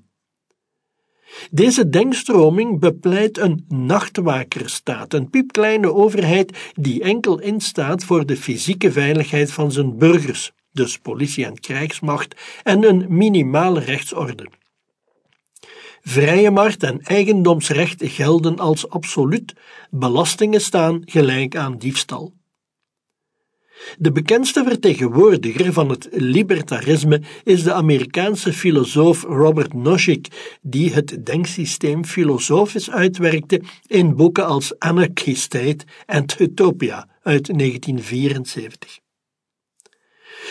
Deze 1.52 1.90
denkstroming 1.90 2.80
bepleit 2.80 3.38
een 3.38 3.66
nachtwakerstaat, 3.68 5.14
een 5.14 5.30
piepkleine 5.30 5.94
overheid 5.94 6.72
die 6.74 7.04
enkel 7.04 7.40
instaat 7.40 8.04
voor 8.04 8.26
de 8.26 8.38
fysieke 8.38 8.92
veiligheid 8.92 9.52
van 9.52 9.72
zijn 9.72 9.98
burgers, 9.98 10.52
dus 10.72 10.98
politie 10.98 11.46
en 11.46 11.60
krijgsmacht, 11.60 12.36
en 12.64 12.84
een 12.84 13.06
minimale 13.08 13.80
rechtsorde. 13.80 14.48
Vrije 16.02 16.52
markt 16.52 16.84
en 16.84 17.02
eigendomsrecht 17.02 18.04
gelden 18.06 18.60
als 18.60 18.90
absoluut, 18.90 19.54
belastingen 19.90 20.62
staan 20.62 21.02
gelijk 21.06 21.56
aan 21.56 21.78
diefstal. 21.78 22.34
De 23.98 24.12
bekendste 24.12 24.64
vertegenwoordiger 24.64 25.74
van 25.74 25.90
het 25.90 26.08
libertarisme 26.12 27.22
is 27.44 27.64
de 27.64 27.74
Amerikaanse 27.74 28.54
filosoof 28.54 29.24
Robert 29.24 29.74
Nozick, 29.74 30.58
die 30.62 30.94
het 30.94 31.26
denksysteem 31.26 32.06
filosofisch 32.06 32.92
uitwerkte 32.92 33.62
in 33.88 34.16
boeken 34.16 34.46
als 34.46 34.80
Anarchy 34.80 35.36
en 36.06 36.26
Utopia 36.40 37.08
uit 37.22 37.46
1974. 37.58 39.00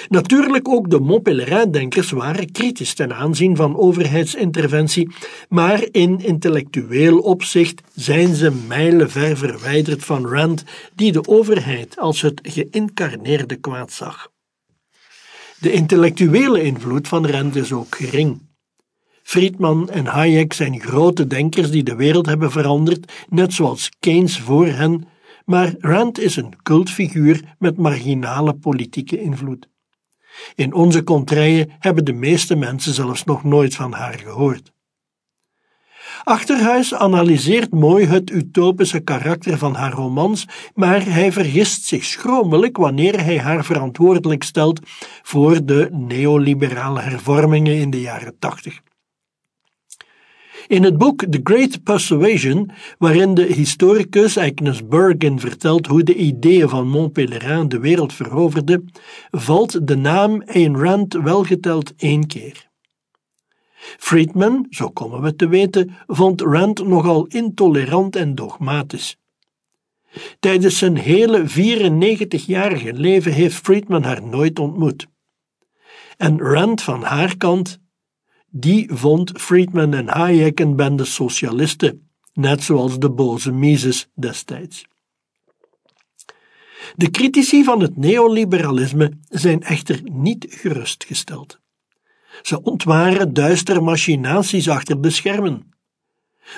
Natuurlijk 0.09 0.69
ook 0.69 0.91
de 0.91 0.99
Montpellerin-denkers 0.99 2.11
waren 2.11 2.53
kritisch 2.53 2.95
ten 2.95 3.15
aanzien 3.15 3.57
van 3.57 3.77
overheidsinterventie, 3.77 5.11
maar 5.49 5.87
in 5.91 6.21
intellectueel 6.21 7.19
opzicht 7.19 7.83
zijn 7.95 8.35
ze 8.35 8.53
mijlenver 8.67 9.37
verwijderd 9.37 10.05
van 10.05 10.27
Rand, 10.27 10.65
die 10.95 11.13
de 11.13 11.27
overheid 11.27 11.99
als 11.99 12.21
het 12.21 12.41
geïncarneerde 12.43 13.57
kwaad 13.57 13.93
zag. 13.93 14.31
De 15.61 15.73
intellectuele 15.73 16.63
invloed 16.63 17.09
van 17.09 17.27
Rand 17.27 17.57
is 17.57 17.73
ook 17.73 17.97
gering. 17.97 18.47
Friedman 19.23 19.91
en 19.91 20.07
Hayek 20.07 20.53
zijn 20.53 20.81
grote 20.81 21.27
denkers 21.27 21.71
die 21.71 21.83
de 21.83 21.97
wereld 21.97 22.27
hebben 22.27 22.51
veranderd, 22.51 23.13
net 23.29 23.53
zoals 23.53 23.91
Keynes 23.99 24.39
voor 24.39 24.67
hen, 24.67 25.09
maar 25.45 25.75
Rand 25.79 26.19
is 26.19 26.37
een 26.37 26.55
cultfiguur 26.63 27.55
met 27.59 27.77
marginale 27.77 28.55
politieke 28.55 29.21
invloed. 29.21 29.69
In 30.55 30.73
onze 30.75 31.05
contraien 31.05 31.71
hebben 31.79 32.05
de 32.05 32.13
meeste 32.13 32.57
mensen 32.57 32.95
zelfs 32.95 33.25
nog 33.25 33.45
nooit 33.45 33.75
van 33.75 33.93
haar 33.93 34.19
gehoord. 34.19 34.73
Achterhuis 36.25 36.95
analyseert 36.95 37.71
mooi 37.71 38.07
het 38.07 38.31
utopische 38.31 39.01
karakter 39.01 39.59
van 39.59 39.75
haar 39.75 39.93
romans, 39.93 40.47
maar 40.75 41.05
hij 41.05 41.33
vergist 41.33 41.85
zich 41.85 42.05
schromelijk 42.05 42.77
wanneer 42.77 43.25
hij 43.25 43.39
haar 43.39 43.65
verantwoordelijk 43.65 44.43
stelt 44.43 44.81
voor 45.23 45.65
de 45.65 45.89
neoliberale 45.93 47.01
hervormingen 47.01 47.77
in 47.77 47.91
de 47.91 48.01
jaren 48.01 48.39
tachtig. 48.39 48.81
In 50.69 50.83
het 50.83 50.99
boek 50.99 51.25
The 51.31 51.41
Great 51.43 51.83
Persuasion, 51.83 52.71
waarin 52.99 53.35
de 53.35 53.43
historicus 53.43 54.39
Agnes 54.39 54.87
Bergen 54.89 55.39
vertelt 55.39 55.87
hoe 55.87 56.03
de 56.03 56.15
ideeën 56.15 56.69
van 56.69 56.89
Montpellerin 56.89 57.69
de 57.69 57.79
wereld 57.79 58.13
veroverden, 58.13 58.93
valt 59.31 59.87
de 59.87 59.97
naam 59.97 60.43
Ayn 60.47 60.77
Rand 60.77 61.15
welgeteld 61.15 61.93
één 61.97 62.27
keer. 62.27 62.69
Friedman, 63.79 64.67
zo 64.71 64.89
komen 64.89 65.23
we 65.23 65.37
te 65.37 65.49
weten, 65.49 65.97
vond 66.07 66.41
Rand 66.41 66.87
nogal 66.87 67.27
intolerant 67.27 68.17
en 68.17 68.35
dogmatisch. 68.35 69.17
Tijdens 70.41 70.79
zijn 70.79 70.97
hele 70.97 71.45
94-jarige 71.49 72.93
leven 72.93 73.33
heeft 73.33 73.57
Friedman 73.57 74.03
haar 74.03 74.23
nooit 74.23 74.59
ontmoet. 74.59 75.07
En 76.17 76.39
Rand 76.39 76.83
van 76.83 77.03
haar 77.03 77.37
kant 77.37 77.81
die 78.51 78.91
vond 78.93 79.33
Friedman 79.35 79.95
en 79.95 80.09
Hayek 80.09 80.61
een 80.61 80.77
bende 80.77 81.05
socialisten, 81.05 82.09
net 82.33 82.63
zoals 82.63 82.99
de 82.99 83.11
boze 83.11 83.53
Mises 83.53 84.09
destijds. 84.15 84.87
De 86.97 87.11
critici 87.11 87.65
van 87.65 87.81
het 87.81 87.97
neoliberalisme 87.97 89.13
zijn 89.29 89.63
echter 89.63 90.01
niet 90.05 90.47
gerustgesteld. 90.49 91.59
Ze 92.43 92.63
ontwaren 92.63 93.33
duistere 93.33 93.81
machinaties 93.81 94.69
achter 94.69 95.01
de 95.01 95.11
schermen. 95.11 95.73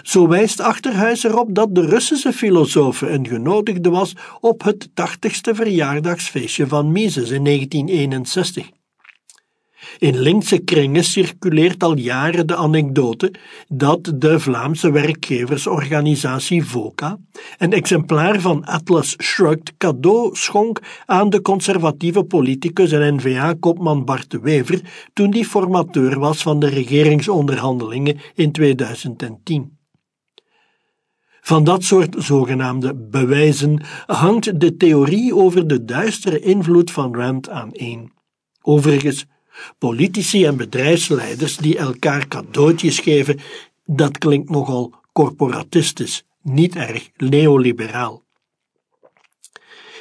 Zo 0.03 0.29
wijst 0.29 0.61
Achterhuis 0.61 1.24
erop 1.24 1.55
dat 1.55 1.74
de 1.74 1.87
Russische 1.87 2.33
filosoof 2.33 3.00
een 3.00 3.26
genodigde 3.26 3.90
was 3.90 4.16
op 4.40 4.62
het 4.62 4.90
tachtigste 4.94 5.55
verjaardagsfeestje 5.55 6.66
van 6.66 6.92
Mises 6.92 7.31
in 7.31 7.44
1961. 7.44 8.70
In 9.98 10.18
linkse 10.18 10.59
kringen 10.59 11.05
circuleert 11.05 11.83
al 11.83 11.96
jaren 11.96 12.46
de 12.46 12.57
anekdote 12.57 13.35
dat 13.68 14.12
de 14.14 14.40
Vlaamse 14.40 14.90
werkgeversorganisatie 14.90 16.64
VOCA 16.64 17.18
een 17.59 17.72
exemplaar 17.72 18.40
van 18.40 18.64
Atlas 18.64 19.16
Shrugged 19.22 19.72
cadeau 19.76 20.37
schonk 20.37 20.81
aan 21.07 21.31
de 21.31 21.40
conservatieve 21.42 22.24
politicus 22.24 22.92
en 22.92 23.14
N-VA-kopman 23.14 24.05
Bart 24.05 24.31
de 24.31 24.40
Wever 24.40 24.81
toen 25.12 25.31
die 25.31 25.44
formateur 25.44 26.18
was 26.18 26.42
van 26.42 26.61
de 26.61 26.68
regeringsonderhandelingen 26.68 28.18
in 28.35 28.53
2010. 28.53 29.79
Van 31.40 31.64
dat 31.64 31.85
soort 31.85 32.14
zogenaamde 32.18 32.94
bewijzen 32.94 33.83
hangt 34.07 34.61
de 34.61 34.76
theorie 34.76 35.35
over 35.35 35.66
de 35.66 35.85
duistere 35.85 36.40
invloed 36.40 36.90
van 36.90 37.14
Rand 37.14 37.48
aan 37.48 37.72
één. 37.72 38.12
Overigens 38.62 39.26
Politici 39.79 40.44
en 40.44 40.57
bedrijfsleiders 40.57 41.57
die 41.57 41.79
elkaar 41.79 42.29
cadeautjes 42.29 42.99
geven, 42.99 43.40
dat 43.85 44.18
klinkt 44.18 44.51
nogal 44.51 44.94
corporatistisch, 45.12 46.25
niet 46.42 46.77
erg 46.77 47.11
neoliberaal. 47.16 48.23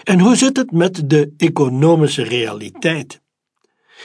En 0.03 0.19
hoe 0.19 0.35
zit 0.35 0.57
het 0.57 0.71
met 0.71 1.09
de 1.09 1.33
economische 1.37 2.23
realiteit? 2.23 3.21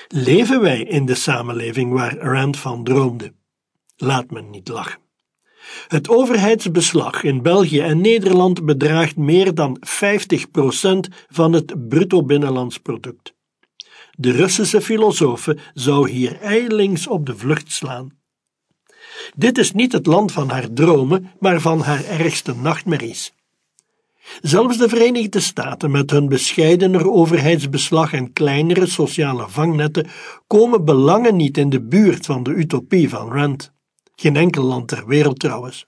Leven 0.09 0.61
wij 0.61 0.83
in 0.83 1.07
de 1.07 1.15
samenleving 1.15 1.93
waar 1.93 2.17
Rand 2.17 2.59
van 2.59 2.85
droomde? 2.85 3.33
Laat 3.97 4.31
me 4.31 4.43
niet 4.43 4.69
lachen. 4.69 5.03
Het 5.89 6.09
overheidsbeslag 6.09 7.23
in 7.23 7.43
België 7.43 7.81
en 7.81 8.01
Nederland 8.01 8.65
bedraagt 8.65 9.17
meer 9.17 9.55
dan 9.55 9.79
50% 9.87 11.15
van 11.29 11.53
het 11.53 11.89
bruto 11.89 12.23
binnenlands 12.23 12.79
product. 12.79 13.34
De 14.17 14.31
Russische 14.31 14.81
filosofe 14.81 15.59
zou 15.75 16.11
hier 16.11 16.41
eilings 16.41 17.07
op 17.07 17.27
de 17.27 17.37
vlucht 17.37 17.73
slaan. 17.73 18.13
Dit 19.37 19.59
is 19.59 19.73
niet 19.73 19.93
het 19.93 20.07
land 20.07 20.33
van 20.33 20.49
haar 20.49 20.73
dromen, 20.73 21.31
maar 21.41 21.61
van 21.61 21.81
haar 21.81 22.05
ergste 22.05 22.55
nachtmerries. 22.55 23.33
Zelfs 24.43 24.79
de 24.79 24.89
Verenigde 24.89 25.41
Staten, 25.41 25.91
met 25.91 26.11
hun 26.11 26.29
bescheidener 26.29 27.11
overheidsbeslag 27.11 28.13
en 28.13 28.33
kleinere 28.33 28.87
sociale 28.87 29.49
vangnetten, 29.49 30.07
komen 30.47 30.85
belangen 30.85 31.37
niet 31.37 31.59
in 31.59 31.71
de 31.71 31.83
buurt 31.83 32.27
van 32.27 32.43
de 32.43 32.51
utopie 32.51 33.09
van 33.09 33.33
Rand. 33.33 33.73
Geen 34.17 34.37
enkel 34.37 34.63
land 34.63 34.89
ter 34.89 35.07
wereld 35.07 35.39
trouwens. 35.39 35.87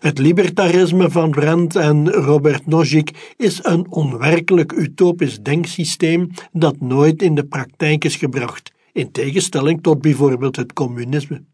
Het 0.00 0.18
libertarisme 0.18 1.10
van 1.10 1.30
Brandt 1.30 1.76
en 1.76 2.10
Robert 2.10 2.66
Nozick 2.66 3.34
is 3.36 3.64
een 3.64 3.90
onwerkelijk 3.90 4.72
utopisch 4.72 5.40
denksysteem 5.40 6.30
dat 6.52 6.80
nooit 6.80 7.22
in 7.22 7.34
de 7.34 7.44
praktijk 7.44 8.04
is 8.04 8.16
gebracht, 8.16 8.72
in 8.92 9.10
tegenstelling 9.10 9.82
tot 9.82 10.00
bijvoorbeeld 10.00 10.56
het 10.56 10.72
communisme. 10.72 11.44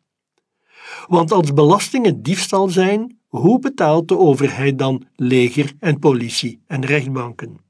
Want 1.07 1.33
als 1.33 1.53
belastingen 1.53 2.23
diefstal 2.23 2.69
zijn, 2.69 3.19
hoe 3.29 3.59
betaalt 3.59 4.09
de 4.09 4.19
overheid 4.19 4.79
dan 4.79 5.07
leger 5.17 5.73
en 5.81 5.99
politie 5.99 6.61
en 6.67 6.85
rechtbanken? 6.85 7.61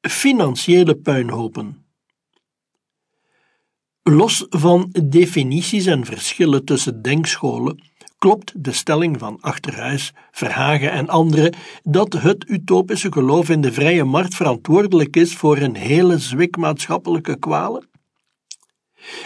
Financiële 0.00 0.94
puinhopen. 0.94 1.84
Los 4.02 4.46
van 4.48 4.94
definities 5.04 5.86
en 5.86 6.04
verschillen 6.04 6.64
tussen 6.64 7.02
denkscholen 7.02 7.89
klopt 8.20 8.64
de 8.64 8.72
stelling 8.72 9.18
van 9.18 9.38
Achterhuis, 9.40 10.12
Verhagen 10.30 10.90
en 10.90 11.08
anderen 11.08 11.54
dat 11.82 12.12
het 12.12 12.44
utopische 12.48 13.12
geloof 13.12 13.48
in 13.48 13.60
de 13.60 13.72
vrije 13.72 14.04
markt 14.04 14.34
verantwoordelijk 14.34 15.16
is 15.16 15.34
voor 15.34 15.56
een 15.56 15.74
hele 15.74 16.18
zwik 16.18 16.56
maatschappelijke 16.56 17.38
kwalen? 17.38 17.88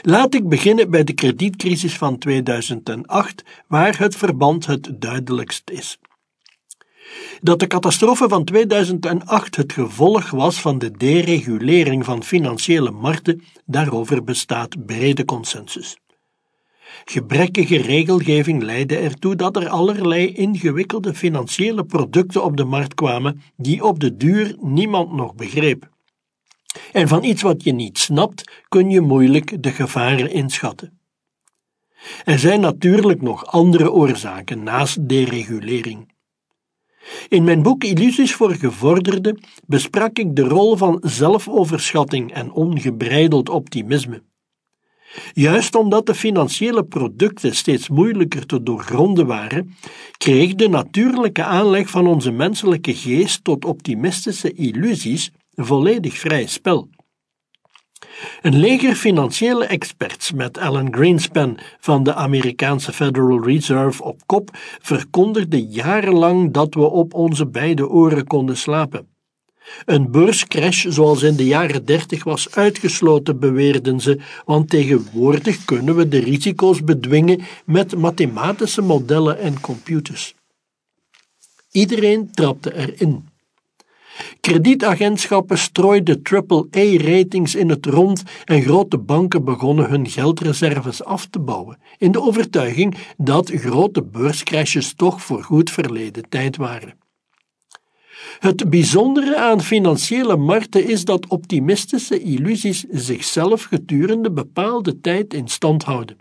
Laat 0.03 0.35
ik 0.35 0.49
beginnen 0.49 0.91
bij 0.91 1.05
de 1.05 1.13
kredietcrisis 1.13 1.97
van 1.97 2.19
2008, 2.19 3.45
waar 3.67 3.99
het 3.99 4.17
verband 4.17 4.67
het 4.67 4.91
duidelijkst 4.99 5.71
is. 5.71 5.99
Dat 7.41 7.61
de 7.61 7.67
catastrofe 7.67 8.29
van 8.29 8.45
2008 8.45 9.57
het 9.57 9.73
gevolg 9.73 10.31
was 10.31 10.61
van 10.61 10.79
de 10.79 10.91
deregulering 10.91 12.05
van 12.05 12.23
financiële 12.23 12.91
markten, 12.91 13.43
daarover 13.65 14.25
bestaat 14.25 14.87
brede 14.87 15.25
consensus. 15.25 15.97
Gebrekkige 17.05 17.77
regelgeving 17.77 18.63
leidde 18.63 18.97
ertoe 18.97 19.37
dat 19.37 19.57
er 19.57 19.69
allerlei 19.69 20.33
ingewikkelde 20.33 21.15
financiële 21.15 21.85
producten 21.85 22.45
op 22.45 22.57
de 22.57 22.65
markt 22.65 22.95
kwamen 22.95 23.43
die 23.57 23.85
op 23.85 24.01
de 24.01 24.17
duur 24.17 24.57
niemand 24.61 25.13
nog 25.13 25.35
begreep. 25.35 25.89
En 26.93 27.09
van 27.09 27.25
iets 27.25 27.43
wat 27.43 27.65
je 27.65 27.73
niet 27.73 27.99
snapt, 27.99 28.63
kun 28.69 28.91
je 28.91 29.01
moeilijk 29.01 29.63
de 29.63 29.71
gevaren 29.71 30.31
inschatten. 30.31 30.99
Er 32.25 32.39
zijn 32.39 32.61
natuurlijk 32.61 33.23
nog 33.23 33.47
andere 33.47 33.93
oorzaken 33.93 34.63
naast 34.63 35.09
deregulering. 35.09 36.13
In 37.29 37.45
mijn 37.45 37.63
boek 37.63 37.85
Illusies 37.85 38.35
voor 38.35 38.55
Gevorderden 38.55 39.41
besprak 39.67 40.19
ik 40.19 40.37
de 40.37 40.43
rol 40.43 40.77
van 40.77 40.99
zelfoverschatting 41.01 42.33
en 42.33 42.53
ongebreideld 42.53 43.49
optimisme. 43.49 44.23
Juist 45.33 45.75
omdat 45.75 46.07
de 46.07 46.15
financiële 46.15 46.85
producten 46.85 47.55
steeds 47.55 47.89
moeilijker 47.89 48.47
te 48.47 48.63
doorgronden 48.63 49.27
waren, 49.27 49.77
kreeg 50.19 50.55
de 50.55 50.69
natuurlijke 50.69 51.43
aanleg 51.45 51.91
van 51.91 52.07
onze 52.07 52.31
menselijke 52.31 52.95
geest 52.95 53.45
tot 53.45 53.65
optimistische 53.65 54.53
illusies 54.53 55.31
volledig 55.55 56.19
vrij 56.19 56.47
spel. 56.47 56.89
Een 58.43 58.59
leger 58.59 58.95
financiële 58.95 59.65
experts 59.65 60.33
met 60.33 60.59
Alan 60.59 60.95
Greenspan 60.95 61.59
van 61.81 62.03
de 62.03 62.15
Amerikaanse 62.15 62.93
Federal 62.93 63.45
Reserve 63.45 64.03
op 64.03 64.21
kop 64.27 64.51
verkondigde 64.81 65.67
jarenlang 65.67 66.53
dat 66.53 66.75
we 66.75 66.91
op 66.91 67.15
onze 67.15 67.47
beide 67.47 67.89
oren 67.89 68.27
konden 68.27 68.57
slapen. 68.57 69.14
Een 69.85 70.11
beurscrash 70.11 70.85
zoals 70.85 71.23
in 71.23 71.37
de 71.37 71.47
jaren 71.47 71.85
dertig 71.85 72.25
was 72.25 72.55
uitgesloten, 72.55 73.39
beweerden 73.39 74.01
ze, 74.01 74.21
want 74.45 74.71
tegenwoordig 74.71 75.65
kunnen 75.65 75.97
we 75.97 76.09
de 76.09 76.19
risico's 76.19 76.85
bedwingen 76.85 77.41
met 77.65 77.97
mathematische 77.97 78.83
modellen 78.83 79.39
en 79.39 79.61
computers. 79.61 80.35
Iedereen 81.71 82.31
trapte 82.31 82.75
erin. 82.75 83.33
Kredietagentschappen 84.41 85.59
strooiden 85.59 86.23
AAA-ratings 86.23 87.55
in 87.55 87.69
het 87.69 87.87
rond 87.87 88.23
en 88.45 88.63
grote 88.63 88.99
banken 88.99 89.45
begonnen 89.45 89.89
hun 89.89 90.09
geldreserves 90.09 91.05
af 91.05 91.27
te 91.27 91.39
bouwen, 91.39 91.79
in 91.99 92.13
de 92.13 92.21
overtuiging 92.21 92.97
dat 93.17 93.51
grote 93.51 94.03
beurscrashes 94.03 94.95
toch 94.95 95.23
voor 95.23 95.43
goed 95.43 95.71
verleden 95.71 96.29
tijd 96.29 96.57
waren. 96.57 96.95
Het 98.39 98.71
bijzondere 98.71 99.37
aan 99.37 99.61
financiële 99.61 100.37
markten 100.37 100.89
is 100.89 101.05
dat 101.05 101.29
optimistische 101.29 102.21
illusies 102.21 102.85
zichzelf 102.91 103.63
gedurende 103.63 104.31
bepaalde 104.31 105.01
tijd 105.01 105.35
in 105.35 105.49
stand 105.49 105.83
houden. 105.83 106.17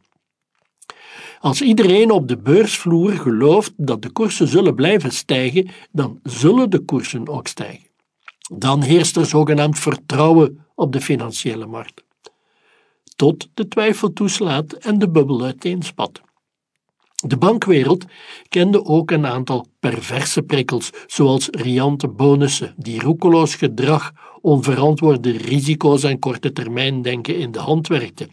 Als 1.40 1.62
iedereen 1.62 2.12
op 2.12 2.28
de 2.28 2.38
beursvloer 2.38 3.12
gelooft 3.12 3.74
dat 3.78 4.02
de 4.02 4.10
koersen 4.10 4.48
zullen 4.48 4.76
blijven 4.76 5.12
stijgen, 5.12 5.70
dan 5.92 6.20
zullen 6.24 6.70
de 6.70 6.80
koersen 6.80 7.28
ook 7.28 7.48
stijgen. 7.48 7.88
Dan 8.56 8.82
heerst 8.82 9.16
er 9.16 9.26
zogenaamd 9.26 9.80
vertrouwen 9.80 10.66
op 10.76 10.94
de 10.94 11.02
financiële 11.02 11.66
markt. 11.66 12.04
Tot 13.16 13.50
de 13.54 13.68
twijfel 13.68 14.14
toeslaat 14.14 14.74
en 14.74 15.00
de 15.00 15.10
bubbel 15.10 15.44
uiteenspat. 15.44 16.22
De 17.26 17.38
bankwereld 17.38 18.06
kende 18.50 18.86
ook 18.86 19.12
een 19.12 19.26
aantal 19.26 19.68
perverse 19.80 20.42
prikkels, 20.42 20.90
zoals 21.08 21.48
riante 21.52 22.08
bonussen, 22.08 22.74
die 22.78 23.02
roekeloos 23.02 23.56
gedrag, 23.56 24.12
onverantwoorde 24.42 25.32
risico's 25.32 26.04
en 26.04 26.20
korte 26.20 26.52
termijn 26.52 27.02
denken 27.02 27.38
in 27.38 27.52
de 27.52 27.60
hand 27.60 27.88
werkten, 27.88 28.30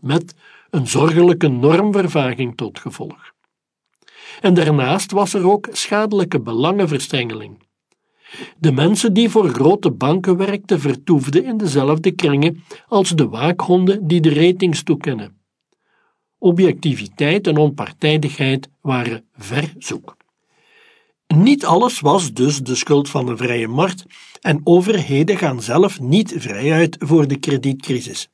met 0.00 0.34
een 0.70 0.86
zorgelijke 0.86 1.48
normvervaging 1.48 2.56
tot 2.56 2.78
gevolg. 2.78 3.32
En 4.40 4.54
daarnaast 4.54 5.12
was 5.12 5.34
er 5.34 5.50
ook 5.50 5.68
schadelijke 5.72 6.40
belangenverstrengeling. 6.40 7.62
De 8.58 8.72
mensen 8.72 9.12
die 9.12 9.28
voor 9.28 9.48
grote 9.48 9.90
banken 9.90 10.36
werkten 10.36 10.80
vertoefden 10.80 11.44
in 11.44 11.56
dezelfde 11.56 12.10
kringen 12.10 12.64
als 12.88 13.10
de 13.10 13.28
waakhonden 13.28 14.06
die 14.06 14.20
de 14.20 14.34
ratings 14.34 14.82
toekennen. 14.82 15.43
Objectiviteit 16.44 17.46
en 17.46 17.56
onpartijdigheid 17.56 18.68
waren 18.80 19.24
verzoek. 19.36 20.16
Niet 21.26 21.64
alles 21.64 22.00
was 22.00 22.32
dus 22.32 22.62
de 22.62 22.74
schuld 22.74 23.10
van 23.10 23.26
de 23.26 23.36
vrije 23.36 23.68
markt 23.68 24.04
en 24.40 24.60
overheden 24.64 25.36
gaan 25.36 25.62
zelf 25.62 26.00
niet 26.00 26.34
vrijuit 26.36 26.96
voor 26.98 27.28
de 27.28 27.36
kredietcrisis. 27.36 28.28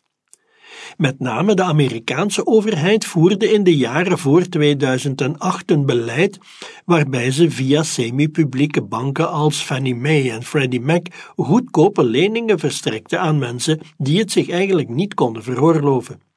Met 0.97 1.19
name 1.19 1.55
de 1.55 1.63
Amerikaanse 1.63 2.47
overheid 2.47 3.05
voerde 3.05 3.53
in 3.53 3.65
de 3.65 3.77
jaren 3.77 4.19
voor 4.19 4.49
2008 4.49 5.71
een 5.71 5.87
beleid 5.87 6.39
waarbij 6.85 7.31
ze 7.31 7.51
via 7.51 7.83
semi-publieke 7.83 8.83
banken 8.83 9.31
als 9.31 9.63
Fannie 9.63 9.95
Mae 9.95 10.31
en 10.31 10.43
Freddie 10.43 10.81
Mac 10.81 11.07
goedkope 11.37 12.05
leningen 12.05 12.59
verstrekte 12.59 13.19
aan 13.19 13.39
mensen 13.39 13.81
die 13.99 14.19
het 14.19 14.33
zich 14.33 14.49
eigenlijk 14.49 14.89
niet 14.89 15.15
konden 15.15 15.43
veroorloven. 15.43 16.30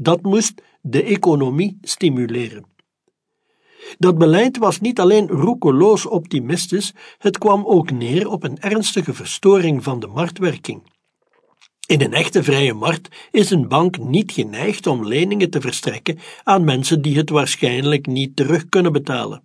Dat 0.00 0.22
moest 0.22 0.62
de 0.80 1.02
economie 1.02 1.78
stimuleren. 1.80 2.64
Dat 3.98 4.18
beleid 4.18 4.58
was 4.58 4.80
niet 4.80 5.00
alleen 5.00 5.28
roekeloos 5.28 6.06
optimistisch, 6.06 6.94
het 7.18 7.38
kwam 7.38 7.64
ook 7.66 7.90
neer 7.90 8.28
op 8.28 8.44
een 8.44 8.58
ernstige 8.58 9.14
verstoring 9.14 9.82
van 9.82 10.00
de 10.00 10.06
marktwerking. 10.06 10.82
In 11.86 12.00
een 12.00 12.12
echte 12.12 12.42
vrije 12.42 12.74
markt 12.74 13.16
is 13.30 13.50
een 13.50 13.68
bank 13.68 13.98
niet 13.98 14.32
geneigd 14.32 14.86
om 14.86 15.06
leningen 15.06 15.50
te 15.50 15.60
verstrekken 15.60 16.18
aan 16.42 16.64
mensen 16.64 17.02
die 17.02 17.16
het 17.16 17.30
waarschijnlijk 17.30 18.06
niet 18.06 18.36
terug 18.36 18.68
kunnen 18.68 18.92
betalen. 18.92 19.42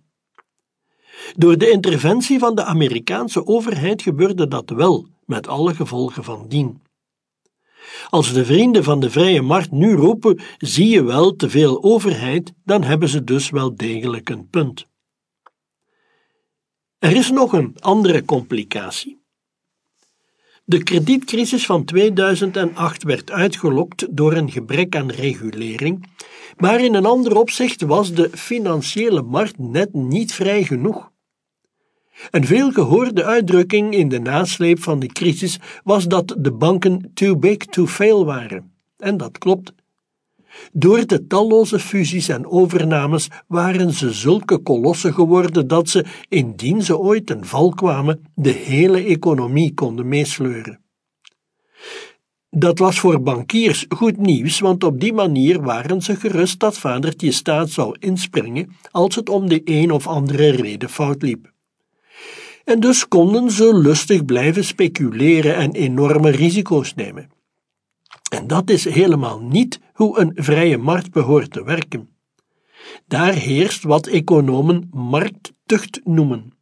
Door 1.36 1.58
de 1.58 1.70
interventie 1.70 2.38
van 2.38 2.54
de 2.54 2.64
Amerikaanse 2.64 3.46
overheid 3.46 4.02
gebeurde 4.02 4.48
dat 4.48 4.70
wel, 4.70 5.06
met 5.24 5.48
alle 5.48 5.74
gevolgen 5.74 6.24
van 6.24 6.48
dien. 6.48 6.82
Als 8.08 8.32
de 8.32 8.44
vrienden 8.44 8.84
van 8.84 9.00
de 9.00 9.10
vrije 9.10 9.42
markt 9.42 9.70
nu 9.70 9.94
roepen: 9.94 10.40
zie 10.58 10.88
je 10.88 11.02
wel 11.02 11.36
te 11.36 11.50
veel 11.50 11.82
overheid, 11.82 12.52
dan 12.64 12.82
hebben 12.82 13.08
ze 13.08 13.24
dus 13.24 13.50
wel 13.50 13.76
degelijk 13.76 14.28
een 14.28 14.48
punt. 14.48 14.86
Er 16.98 17.16
is 17.16 17.30
nog 17.30 17.52
een 17.52 17.76
andere 17.80 18.24
complicatie. 18.24 19.22
De 20.64 20.82
kredietcrisis 20.82 21.66
van 21.66 21.84
2008 21.84 23.02
werd 23.02 23.30
uitgelokt 23.30 24.16
door 24.16 24.32
een 24.32 24.50
gebrek 24.50 24.96
aan 24.96 25.10
regulering, 25.10 26.06
maar 26.56 26.80
in 26.80 26.94
een 26.94 27.06
ander 27.06 27.36
opzicht 27.36 27.82
was 27.82 28.12
de 28.12 28.30
financiële 28.32 29.22
markt 29.22 29.58
net 29.58 29.92
niet 29.92 30.34
vrij 30.34 30.64
genoeg. 30.64 31.12
Een 32.30 32.46
veelgehoorde 32.46 33.24
uitdrukking 33.24 33.94
in 33.94 34.08
de 34.08 34.20
nasleep 34.20 34.82
van 34.82 34.98
de 34.98 35.06
crisis 35.06 35.58
was 35.84 36.06
dat 36.06 36.34
de 36.38 36.52
banken 36.52 37.10
too 37.14 37.36
big 37.36 37.56
to 37.56 37.86
fail 37.86 38.24
waren. 38.24 38.72
En 38.98 39.16
dat 39.16 39.38
klopt. 39.38 39.72
Door 40.72 41.06
de 41.06 41.26
talloze 41.26 41.78
fusies 41.78 42.28
en 42.28 42.46
overnames 42.46 43.28
waren 43.46 43.92
ze 43.92 44.12
zulke 44.12 44.58
kolossen 44.58 45.14
geworden 45.14 45.68
dat 45.68 45.88
ze, 45.88 46.04
indien 46.28 46.82
ze 46.82 46.98
ooit 46.98 47.26
ten 47.26 47.44
val 47.44 47.70
kwamen, 47.70 48.24
de 48.34 48.50
hele 48.50 49.04
economie 49.04 49.74
konden 49.74 50.08
meesleuren. 50.08 50.80
Dat 52.50 52.78
was 52.78 52.98
voor 52.98 53.22
bankiers 53.22 53.86
goed 53.88 54.16
nieuws, 54.16 54.58
want 54.58 54.84
op 54.84 55.00
die 55.00 55.12
manier 55.12 55.62
waren 55.62 56.02
ze 56.02 56.16
gerust 56.16 56.60
dat 56.60 56.78
vadertje 56.78 57.32
staat 57.32 57.70
zou 57.70 57.96
inspringen 57.98 58.76
als 58.90 59.14
het 59.14 59.28
om 59.28 59.48
de 59.48 59.60
een 59.64 59.90
of 59.90 60.06
andere 60.06 60.48
reden 60.48 60.88
fout 60.88 61.22
liep. 61.22 61.53
En 62.64 62.80
dus 62.80 63.08
konden 63.08 63.50
ze 63.50 63.78
lustig 63.78 64.24
blijven 64.24 64.64
speculeren 64.64 65.56
en 65.56 65.72
enorme 65.72 66.30
risico's 66.30 66.94
nemen. 66.94 67.30
En 68.30 68.46
dat 68.46 68.70
is 68.70 68.84
helemaal 68.84 69.40
niet 69.40 69.80
hoe 69.92 70.18
een 70.18 70.32
vrije 70.34 70.78
markt 70.78 71.10
behoort 71.10 71.50
te 71.50 71.64
werken. 71.64 72.08
Daar 73.06 73.32
heerst 73.32 73.82
wat 73.82 74.06
economen 74.06 74.88
markttucht 74.92 76.00
noemen. 76.04 76.52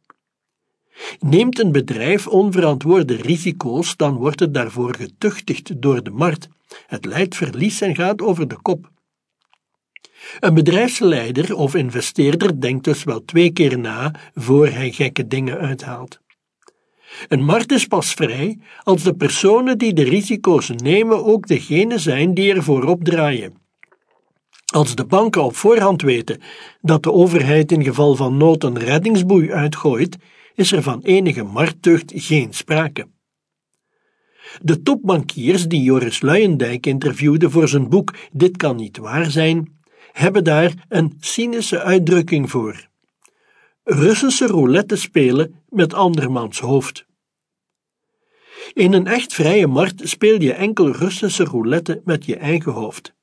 Neemt 1.19 1.59
een 1.59 1.71
bedrijf 1.71 2.27
onverantwoorde 2.27 3.15
risico's, 3.15 3.95
dan 3.95 4.15
wordt 4.15 4.39
het 4.39 4.53
daarvoor 4.53 4.95
getuchtigd 4.95 5.81
door 5.81 6.03
de 6.03 6.11
markt. 6.11 6.47
Het 6.87 7.05
leidt 7.05 7.35
verlies 7.35 7.81
en 7.81 7.95
gaat 7.95 8.21
over 8.21 8.47
de 8.47 8.61
kop. 8.61 8.91
Een 10.39 10.53
bedrijfsleider 10.53 11.55
of 11.55 11.75
investeerder 11.75 12.61
denkt 12.61 12.83
dus 12.83 13.03
wel 13.03 13.25
twee 13.25 13.51
keer 13.51 13.79
na 13.79 14.15
voor 14.35 14.67
hij 14.67 14.91
gekke 14.91 15.27
dingen 15.27 15.57
uithaalt. 15.57 16.19
Een 17.27 17.43
markt 17.43 17.71
is 17.71 17.85
pas 17.85 18.13
vrij 18.13 18.59
als 18.83 19.03
de 19.03 19.13
personen 19.13 19.77
die 19.77 19.93
de 19.93 20.03
risico's 20.03 20.69
nemen 20.69 21.25
ook 21.25 21.47
degene 21.47 21.97
zijn 21.97 22.33
die 22.33 22.53
er 22.53 22.63
voorop 22.63 23.03
draaien. 23.03 23.61
Als 24.73 24.95
de 24.95 25.05
banken 25.05 25.43
op 25.43 25.55
voorhand 25.55 26.01
weten 26.01 26.41
dat 26.81 27.03
de 27.03 27.11
overheid 27.11 27.71
in 27.71 27.83
geval 27.83 28.15
van 28.15 28.37
nood 28.37 28.63
een 28.63 28.79
reddingsboei 28.79 29.51
uitgooit, 29.51 30.17
is 30.55 30.71
er 30.71 30.81
van 30.81 31.01
enige 31.01 31.43
markttucht 31.43 32.11
geen 32.15 32.53
sprake. 32.53 33.07
De 34.61 34.81
topbankiers 34.81 35.67
die 35.67 35.81
Joris 35.81 36.21
Luijendijk 36.21 36.85
interviewde 36.85 37.49
voor 37.49 37.67
zijn 37.67 37.89
boek 37.89 38.13
Dit 38.31 38.57
kan 38.57 38.75
niet 38.75 38.97
waar 38.97 39.31
zijn, 39.31 39.79
hebben 40.13 40.43
daar 40.43 40.85
een 40.89 41.17
cynische 41.19 41.81
uitdrukking 41.81 42.49
voor. 42.49 42.87
Russische 43.83 44.47
roulette 44.47 44.95
spelen 44.95 45.63
met 45.69 45.93
andermans 45.93 46.59
hoofd. 46.59 47.05
In 48.73 48.93
een 48.93 49.07
echt 49.07 49.33
vrije 49.33 49.67
markt 49.67 50.09
speel 50.09 50.41
je 50.41 50.53
enkel 50.53 50.91
Russische 50.91 51.43
roulette 51.43 52.01
met 52.05 52.25
je 52.25 52.35
eigen 52.35 52.71
hoofd. 52.71 53.13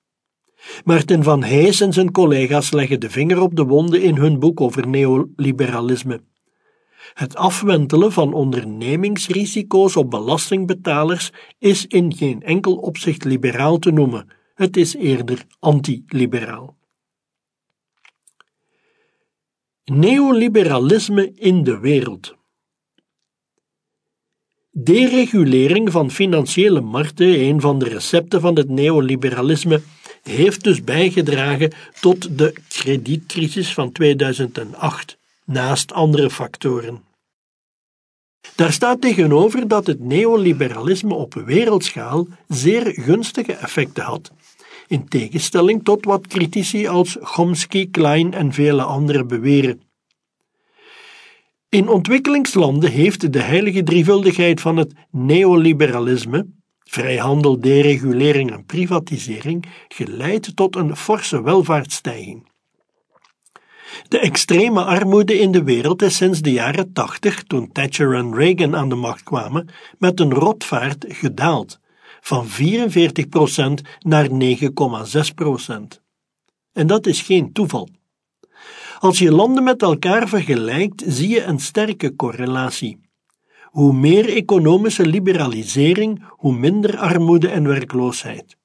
Maarten 0.84 1.22
van 1.22 1.42
Hees 1.42 1.80
en 1.80 1.92
zijn 1.92 2.12
collega's 2.12 2.70
leggen 2.72 3.00
de 3.00 3.10
vinger 3.10 3.40
op 3.40 3.56
de 3.56 3.64
wonden 3.64 4.02
in 4.02 4.16
hun 4.16 4.38
boek 4.38 4.60
over 4.60 4.88
neoliberalisme. 4.88 6.20
Het 7.14 7.36
afwentelen 7.36 8.12
van 8.12 8.32
ondernemingsrisico's 8.32 9.96
op 9.96 10.10
belastingbetalers 10.10 11.32
is 11.58 11.86
in 11.86 12.14
geen 12.14 12.42
enkel 12.42 12.74
opzicht 12.74 13.24
liberaal 13.24 13.78
te 13.78 13.90
noemen. 13.90 14.26
Het 14.54 14.76
is 14.76 14.96
eerder 14.96 15.44
antiliberaal. 15.58 16.78
Neoliberalisme 19.84 21.32
in 21.34 21.64
de 21.64 21.78
wereld. 21.78 22.34
Deregulering 24.70 25.92
van 25.92 26.10
financiële 26.10 26.80
markten, 26.80 27.40
een 27.40 27.60
van 27.60 27.78
de 27.78 27.88
recepten 27.88 28.40
van 28.40 28.56
het 28.56 28.68
neoliberalisme, 28.68 29.80
heeft 30.22 30.64
dus 30.64 30.84
bijgedragen 30.84 31.72
tot 32.00 32.38
de 32.38 32.54
kredietcrisis 32.68 33.74
van 33.74 33.92
2008, 33.92 35.18
naast 35.44 35.92
andere 35.92 36.30
factoren. 36.30 37.02
Daar 38.54 38.72
staat 38.72 39.00
tegenover 39.00 39.68
dat 39.68 39.86
het 39.86 40.00
neoliberalisme 40.00 41.14
op 41.14 41.34
wereldschaal 41.34 42.26
zeer 42.48 42.86
gunstige 42.86 43.52
effecten 43.52 44.04
had, 44.04 44.32
in 44.90 45.08
tegenstelling 45.08 45.84
tot 45.84 46.04
wat 46.04 46.26
critici 46.26 46.86
als 46.86 47.16
Chomsky, 47.20 47.90
Klein 47.90 48.34
en 48.34 48.52
vele 48.52 48.82
anderen 48.82 49.26
beweren. 49.28 49.82
In 51.68 51.88
ontwikkelingslanden 51.88 52.90
heeft 52.90 53.32
de 53.32 53.40
heilige 53.40 53.82
drievuldigheid 53.82 54.60
van 54.60 54.76
het 54.76 54.92
neoliberalisme, 55.10 56.46
vrijhandel, 56.84 57.60
deregulering 57.60 58.52
en 58.52 58.64
privatisering, 58.64 59.66
geleid 59.88 60.56
tot 60.56 60.76
een 60.76 60.96
forse 60.96 61.42
welvaartsstijging. 61.42 62.48
De 64.08 64.18
extreme 64.18 64.84
armoede 64.84 65.38
in 65.38 65.52
de 65.52 65.62
wereld 65.62 66.02
is 66.02 66.16
sinds 66.16 66.40
de 66.40 66.52
jaren 66.52 66.92
80, 66.92 67.42
toen 67.42 67.72
Thatcher 67.72 68.14
en 68.14 68.34
Reagan 68.34 68.76
aan 68.76 68.88
de 68.88 68.94
macht 68.94 69.22
kwamen, 69.22 69.68
met 69.98 70.20
een 70.20 70.32
rotvaart 70.32 71.04
gedaald, 71.08 71.79
van 72.20 72.46
44% 72.46 72.50
naar 73.98 74.28
9,6%. 74.28 76.00
En 76.72 76.86
dat 76.86 77.06
is 77.06 77.22
geen 77.22 77.52
toeval. 77.52 77.88
Als 78.98 79.18
je 79.18 79.32
landen 79.32 79.64
met 79.64 79.82
elkaar 79.82 80.28
vergelijkt, 80.28 81.02
zie 81.06 81.28
je 81.28 81.42
een 81.42 81.58
sterke 81.58 82.16
correlatie. 82.16 83.00
Hoe 83.64 83.92
meer 83.92 84.28
economische 84.28 85.06
liberalisering, 85.06 86.24
hoe 86.28 86.54
minder 86.54 86.98
armoede 86.98 87.48
en 87.48 87.68
werkloosheid. 87.68 88.56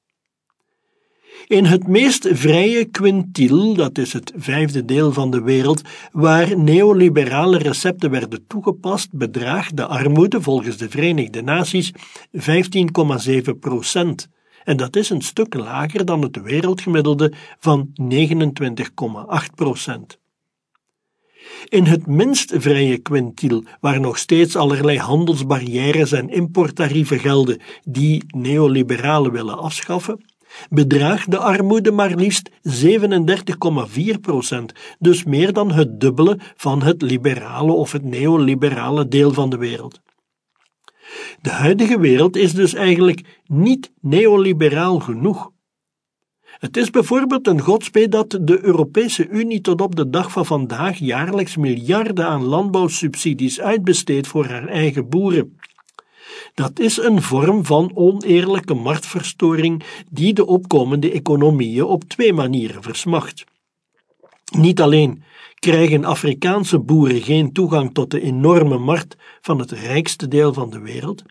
In 1.46 1.64
het 1.64 1.86
meest 1.86 2.28
vrije 2.30 2.84
quintiel, 2.84 3.74
dat 3.74 3.98
is 3.98 4.12
het 4.12 4.32
vijfde 4.36 4.84
deel 4.84 5.12
van 5.12 5.30
de 5.30 5.42
wereld, 5.42 5.82
waar 6.12 6.58
neoliberale 6.58 7.58
recepten 7.58 8.10
werden 8.10 8.46
toegepast, 8.46 9.12
bedraagt 9.12 9.76
de 9.76 9.86
armoede 9.86 10.42
volgens 10.42 10.76
de 10.76 10.88
Verenigde 10.88 11.42
Naties 11.42 11.92
15,7 12.32 13.58
procent. 13.60 14.28
En 14.64 14.76
dat 14.76 14.96
is 14.96 15.10
een 15.10 15.22
stuk 15.22 15.54
lager 15.54 16.04
dan 16.04 16.22
het 16.22 16.42
wereldgemiddelde 16.42 17.32
van 17.58 17.88
29,8 18.02 19.54
procent. 19.54 20.18
In 21.68 21.84
het 21.84 22.06
minst 22.06 22.52
vrije 22.54 22.98
quintiel, 22.98 23.64
waar 23.80 24.00
nog 24.00 24.18
steeds 24.18 24.56
allerlei 24.56 24.98
handelsbarrières 24.98 26.12
en 26.12 26.28
importtarieven 26.28 27.18
gelden 27.18 27.60
die 27.84 28.24
neoliberalen 28.26 29.32
willen 29.32 29.58
afschaffen, 29.58 30.24
bedraagt 30.68 31.30
de 31.30 31.38
armoede 31.38 31.90
maar 31.92 32.14
liefst 32.14 32.50
37,4 32.50 34.20
procent, 34.20 34.72
dus 34.98 35.24
meer 35.24 35.52
dan 35.52 35.72
het 35.72 36.00
dubbele 36.00 36.38
van 36.56 36.82
het 36.82 37.02
liberale 37.02 37.72
of 37.72 37.92
het 37.92 38.04
neoliberale 38.04 39.08
deel 39.08 39.32
van 39.32 39.50
de 39.50 39.56
wereld. 39.56 40.00
De 41.40 41.50
huidige 41.50 41.98
wereld 41.98 42.36
is 42.36 42.52
dus 42.52 42.74
eigenlijk 42.74 43.40
niet 43.44 43.92
neoliberaal 44.00 44.98
genoeg. 45.00 45.50
Het 46.58 46.76
is 46.76 46.90
bijvoorbeeld 46.90 47.46
een 47.46 47.60
godspe 47.60 48.08
dat 48.08 48.38
de 48.40 48.64
Europese 48.64 49.28
Unie 49.28 49.60
tot 49.60 49.80
op 49.80 49.96
de 49.96 50.10
dag 50.10 50.30
van 50.32 50.46
vandaag 50.46 50.98
jaarlijks 50.98 51.56
miljarden 51.56 52.26
aan 52.26 52.44
landbouwsubsidies 52.44 53.60
uitbesteedt 53.60 54.26
voor 54.26 54.46
haar 54.46 54.68
eigen 54.68 55.08
boeren. 55.08 55.58
Dat 56.56 56.78
is 56.78 56.96
een 56.96 57.22
vorm 57.22 57.64
van 57.64 57.90
oneerlijke 57.94 58.74
marktverstoring 58.74 59.82
die 60.10 60.32
de 60.32 60.46
opkomende 60.46 61.12
economieën 61.12 61.84
op 61.84 62.04
twee 62.04 62.32
manieren 62.32 62.82
versmacht. 62.82 63.44
Niet 64.58 64.80
alleen 64.80 65.22
krijgen 65.54 66.04
Afrikaanse 66.04 66.78
boeren 66.78 67.22
geen 67.22 67.52
toegang 67.52 67.94
tot 67.94 68.10
de 68.10 68.20
enorme 68.20 68.78
markt 68.78 69.16
van 69.40 69.58
het 69.58 69.70
rijkste 69.70 70.28
deel 70.28 70.52
van 70.52 70.70
de 70.70 70.80
wereld, 70.80 71.22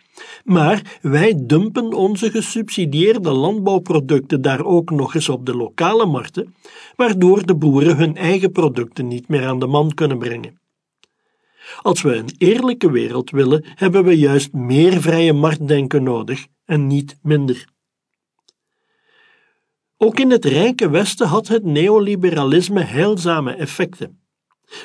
maar 0.44 1.00
wij 1.02 1.34
dumpen 1.38 1.94
onze 1.94 2.32
gesubsidieerde 2.32 3.32
landbouwproducten 3.32 4.42
daar 4.42 4.66
ook 4.66 4.90
nog 4.90 5.16
eens 5.16 5.30
op 5.30 5.46
de 5.46 5.56
lokale 5.56 6.06
markten, 6.06 6.56
waardoor 6.96 7.46
de 7.46 7.56
boeren 7.56 7.98
hun 7.98 8.16
eigen 8.16 8.52
producten 8.52 9.08
niet 9.08 9.28
meer 9.28 9.46
aan 9.46 9.60
de 9.60 9.68
man 9.68 9.94
kunnen 9.94 10.18
brengen. 10.18 10.65
Als 11.82 12.02
we 12.02 12.16
een 12.16 12.36
eerlijke 12.38 12.92
wereld 12.92 13.30
willen, 13.30 13.66
hebben 13.76 14.04
we 14.04 14.18
juist 14.18 14.54
meer 14.54 15.02
vrije 15.02 15.34
marktdenken 15.34 16.04
nodig 16.04 16.46
en 16.66 16.88
niet 16.88 17.18
minder. 17.22 17.66
Ook 19.98 20.20
in 20.20 20.32
het 20.32 20.46
rijke 20.46 20.90
Westen 20.90 21.28
had 21.28 21.48
het 21.48 21.64
neoliberalisme 21.64 22.84
heilzame 22.84 23.52
effecten. 23.52 24.20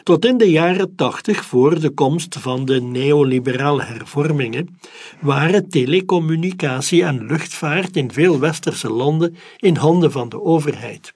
Tot 0.03 0.25
in 0.25 0.39
de 0.39 0.51
jaren 0.51 0.95
tachtig, 0.95 1.45
voor 1.45 1.81
de 1.81 1.91
komst 1.91 2.37
van 2.39 2.65
de 2.65 2.81
neoliberale 2.81 3.83
hervormingen, 3.83 4.79
waren 5.21 5.69
telecommunicatie 5.69 7.05
en 7.05 7.27
luchtvaart 7.27 7.97
in 7.97 8.13
veel 8.13 8.39
westerse 8.39 8.91
landen 8.91 9.37
in 9.57 9.77
handen 9.77 10.13
van 10.13 10.29
de 10.29 10.41
overheid. 10.43 11.13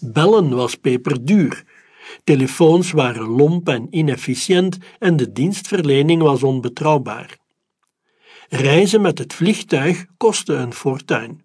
Bellen 0.00 0.54
was 0.54 0.74
peperduur, 0.74 1.64
telefoons 2.24 2.90
waren 2.90 3.28
lomp 3.28 3.68
en 3.68 3.86
inefficiënt 3.90 4.78
en 4.98 5.16
de 5.16 5.32
dienstverlening 5.32 6.22
was 6.22 6.42
onbetrouwbaar. 6.42 7.36
Reizen 8.48 9.00
met 9.00 9.18
het 9.18 9.34
vliegtuig 9.34 10.06
kostte 10.16 10.54
een 10.54 10.72
fortuin. 10.72 11.44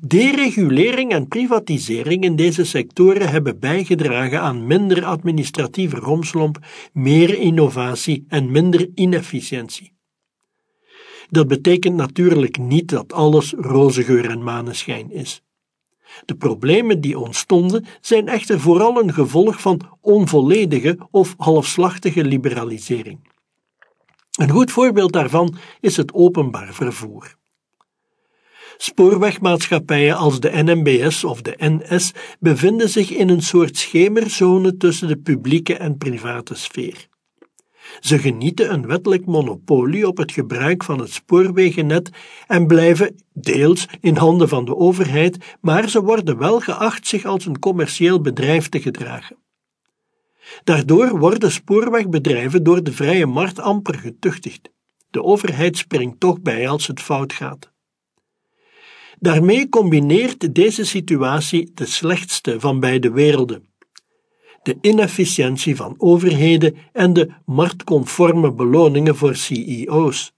Deregulering 0.00 1.12
en 1.12 1.28
privatisering 1.28 2.24
in 2.24 2.36
deze 2.36 2.64
sectoren 2.64 3.28
hebben 3.28 3.58
bijgedragen 3.58 4.40
aan 4.40 4.66
minder 4.66 5.04
administratieve 5.04 5.96
romslomp, 5.96 6.58
meer 6.92 7.38
innovatie 7.38 8.24
en 8.28 8.50
minder 8.50 8.88
inefficiëntie. 8.94 9.96
Dat 11.30 11.48
betekent 11.48 11.94
natuurlijk 11.94 12.58
niet 12.58 12.88
dat 12.88 13.12
alles 13.12 13.52
roze 13.52 14.02
geur 14.02 14.30
en 14.30 14.42
maneschijn 14.42 15.10
is. 15.10 15.42
De 16.24 16.36
problemen 16.36 17.00
die 17.00 17.18
ontstonden 17.18 17.86
zijn 18.00 18.28
echter 18.28 18.60
vooral 18.60 19.02
een 19.02 19.12
gevolg 19.12 19.60
van 19.60 19.80
onvolledige 20.00 20.98
of 21.10 21.34
halfslachtige 21.36 22.24
liberalisering. 22.24 23.18
Een 24.38 24.50
goed 24.50 24.70
voorbeeld 24.70 25.12
daarvan 25.12 25.56
is 25.80 25.96
het 25.96 26.12
openbaar 26.12 26.74
vervoer. 26.74 27.36
Spoorwegmaatschappijen 28.76 30.16
als 30.16 30.40
de 30.40 30.50
NMBS 30.62 31.24
of 31.24 31.42
de 31.42 31.54
NS 31.58 32.12
bevinden 32.40 32.88
zich 32.88 33.10
in 33.10 33.28
een 33.28 33.42
soort 33.42 33.76
schemerzone 33.76 34.76
tussen 34.76 35.08
de 35.08 35.16
publieke 35.16 35.76
en 35.76 35.96
private 35.96 36.54
sfeer. 36.54 37.08
Ze 38.00 38.18
genieten 38.18 38.72
een 38.72 38.86
wettelijk 38.86 39.26
monopolie 39.26 40.08
op 40.08 40.16
het 40.16 40.32
gebruik 40.32 40.84
van 40.84 40.98
het 40.98 41.12
spoorwegennet 41.12 42.10
en 42.46 42.66
blijven 42.66 43.24
deels 43.32 43.86
in 44.00 44.16
handen 44.16 44.48
van 44.48 44.64
de 44.64 44.76
overheid, 44.76 45.56
maar 45.60 45.88
ze 45.88 46.02
worden 46.02 46.38
wel 46.38 46.60
geacht 46.60 47.06
zich 47.06 47.24
als 47.24 47.46
een 47.46 47.58
commercieel 47.58 48.20
bedrijf 48.20 48.68
te 48.68 48.80
gedragen. 48.80 49.36
Daardoor 50.64 51.18
worden 51.18 51.52
spoorwegbedrijven 51.52 52.62
door 52.62 52.82
de 52.82 52.92
vrije 52.92 53.26
markt 53.26 53.60
amper 53.60 53.94
getuchtigd. 53.94 54.70
De 55.10 55.22
overheid 55.22 55.76
springt 55.76 56.20
toch 56.20 56.40
bij 56.40 56.68
als 56.68 56.86
het 56.86 57.00
fout 57.00 57.32
gaat. 57.32 57.70
Daarmee 59.18 59.68
combineert 59.68 60.54
deze 60.54 60.84
situatie 60.84 61.70
de 61.74 61.86
slechtste 61.86 62.60
van 62.60 62.80
beide 62.80 63.10
werelden. 63.10 63.67
De 64.62 64.78
inefficiëntie 64.80 65.76
van 65.76 65.94
overheden 65.98 66.76
en 66.92 67.12
de 67.12 67.30
marktconforme 67.44 68.52
beloningen 68.52 69.16
voor 69.16 69.36
CEO's. 69.36 70.32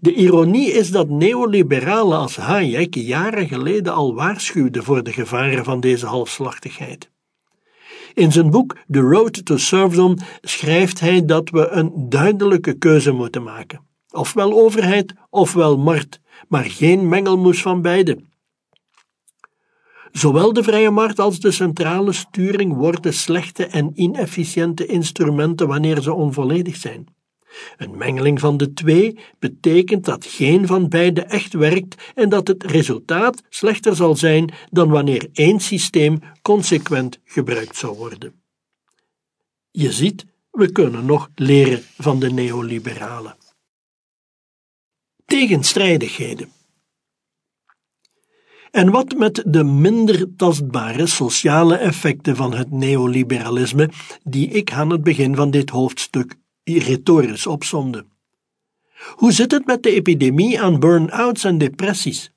De 0.00 0.14
ironie 0.14 0.72
is 0.72 0.90
dat 0.90 1.08
neoliberalen 1.08 2.18
als 2.18 2.36
Hayek 2.36 2.94
jaren 2.94 3.48
geleden 3.48 3.92
al 3.92 4.14
waarschuwden 4.14 4.84
voor 4.84 5.02
de 5.02 5.12
gevaren 5.12 5.64
van 5.64 5.80
deze 5.80 6.06
halfslachtigheid. 6.06 7.10
In 8.14 8.32
zijn 8.32 8.50
boek 8.50 8.76
The 8.90 9.00
Road 9.00 9.44
to 9.44 9.56
Serfdom 9.56 10.16
schrijft 10.40 11.00
hij 11.00 11.24
dat 11.24 11.50
we 11.50 11.68
een 11.68 11.92
duidelijke 12.08 12.72
keuze 12.72 13.12
moeten 13.12 13.42
maken. 13.42 13.86
Ofwel 14.10 14.52
overheid, 14.52 15.14
ofwel 15.30 15.78
markt, 15.78 16.20
maar 16.48 16.64
geen 16.64 17.08
mengelmoes 17.08 17.62
van 17.62 17.82
beide. 17.82 18.18
Zowel 20.12 20.52
de 20.52 20.62
vrije 20.62 20.90
markt 20.90 21.18
als 21.18 21.40
de 21.40 21.50
centrale 21.50 22.12
sturing 22.12 22.74
worden 22.74 23.14
slechte 23.14 23.66
en 23.66 23.92
inefficiënte 23.94 24.86
instrumenten 24.86 25.68
wanneer 25.68 26.02
ze 26.02 26.12
onvolledig 26.12 26.76
zijn. 26.76 27.06
Een 27.76 27.96
mengeling 27.96 28.40
van 28.40 28.56
de 28.56 28.72
twee 28.72 29.18
betekent 29.38 30.04
dat 30.04 30.26
geen 30.26 30.66
van 30.66 30.88
beide 30.88 31.22
echt 31.22 31.52
werkt 31.52 32.12
en 32.14 32.28
dat 32.28 32.48
het 32.48 32.64
resultaat 32.64 33.42
slechter 33.48 33.96
zal 33.96 34.16
zijn 34.16 34.52
dan 34.70 34.88
wanneer 34.88 35.28
één 35.32 35.60
systeem 35.60 36.18
consequent 36.42 37.18
gebruikt 37.24 37.76
zou 37.76 37.96
worden. 37.96 38.42
Je 39.70 39.92
ziet, 39.92 40.26
we 40.50 40.72
kunnen 40.72 41.06
nog 41.06 41.30
leren 41.34 41.82
van 41.98 42.20
de 42.20 42.30
neoliberalen. 42.30 43.36
Tegenstrijdigheden. 45.24 46.61
En 48.72 48.90
wat 48.90 49.14
met 49.18 49.42
de 49.46 49.64
minder 49.64 50.36
tastbare 50.36 51.06
sociale 51.06 51.76
effecten 51.76 52.36
van 52.36 52.54
het 52.54 52.70
neoliberalisme, 52.70 53.90
die 54.22 54.48
ik 54.48 54.72
aan 54.72 54.90
het 54.90 55.02
begin 55.02 55.34
van 55.34 55.50
dit 55.50 55.70
hoofdstuk 55.70 56.34
retorisch 56.64 57.46
opzonde. 57.46 58.04
Hoe 59.14 59.32
zit 59.32 59.50
het 59.50 59.66
met 59.66 59.82
de 59.82 59.90
epidemie 59.90 60.60
aan 60.60 60.80
burn-outs 60.80 61.44
en 61.44 61.58
depressies? 61.58 62.32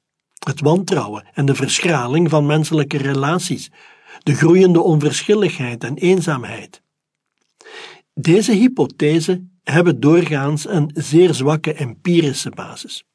Het 0.46 0.60
wantrouwen 0.60 1.26
en 1.34 1.46
de 1.46 1.56
verschraling 1.56 2.30
van 2.30 2.46
menselijke 2.46 2.98
relaties, 2.98 3.72
de 4.24 4.36
groeiende 4.36 4.82
onverschilligheid 4.82 5.84
en 5.84 5.96
eenzaamheid. 5.96 6.82
Deze 8.14 8.52
hypothese 8.52 9.44
hebben 9.64 10.00
doorgaans 10.00 10.68
een 10.68 10.90
zeer 10.94 11.34
zwakke 11.34 11.74
empirische 11.74 12.50
basis. 12.50 13.06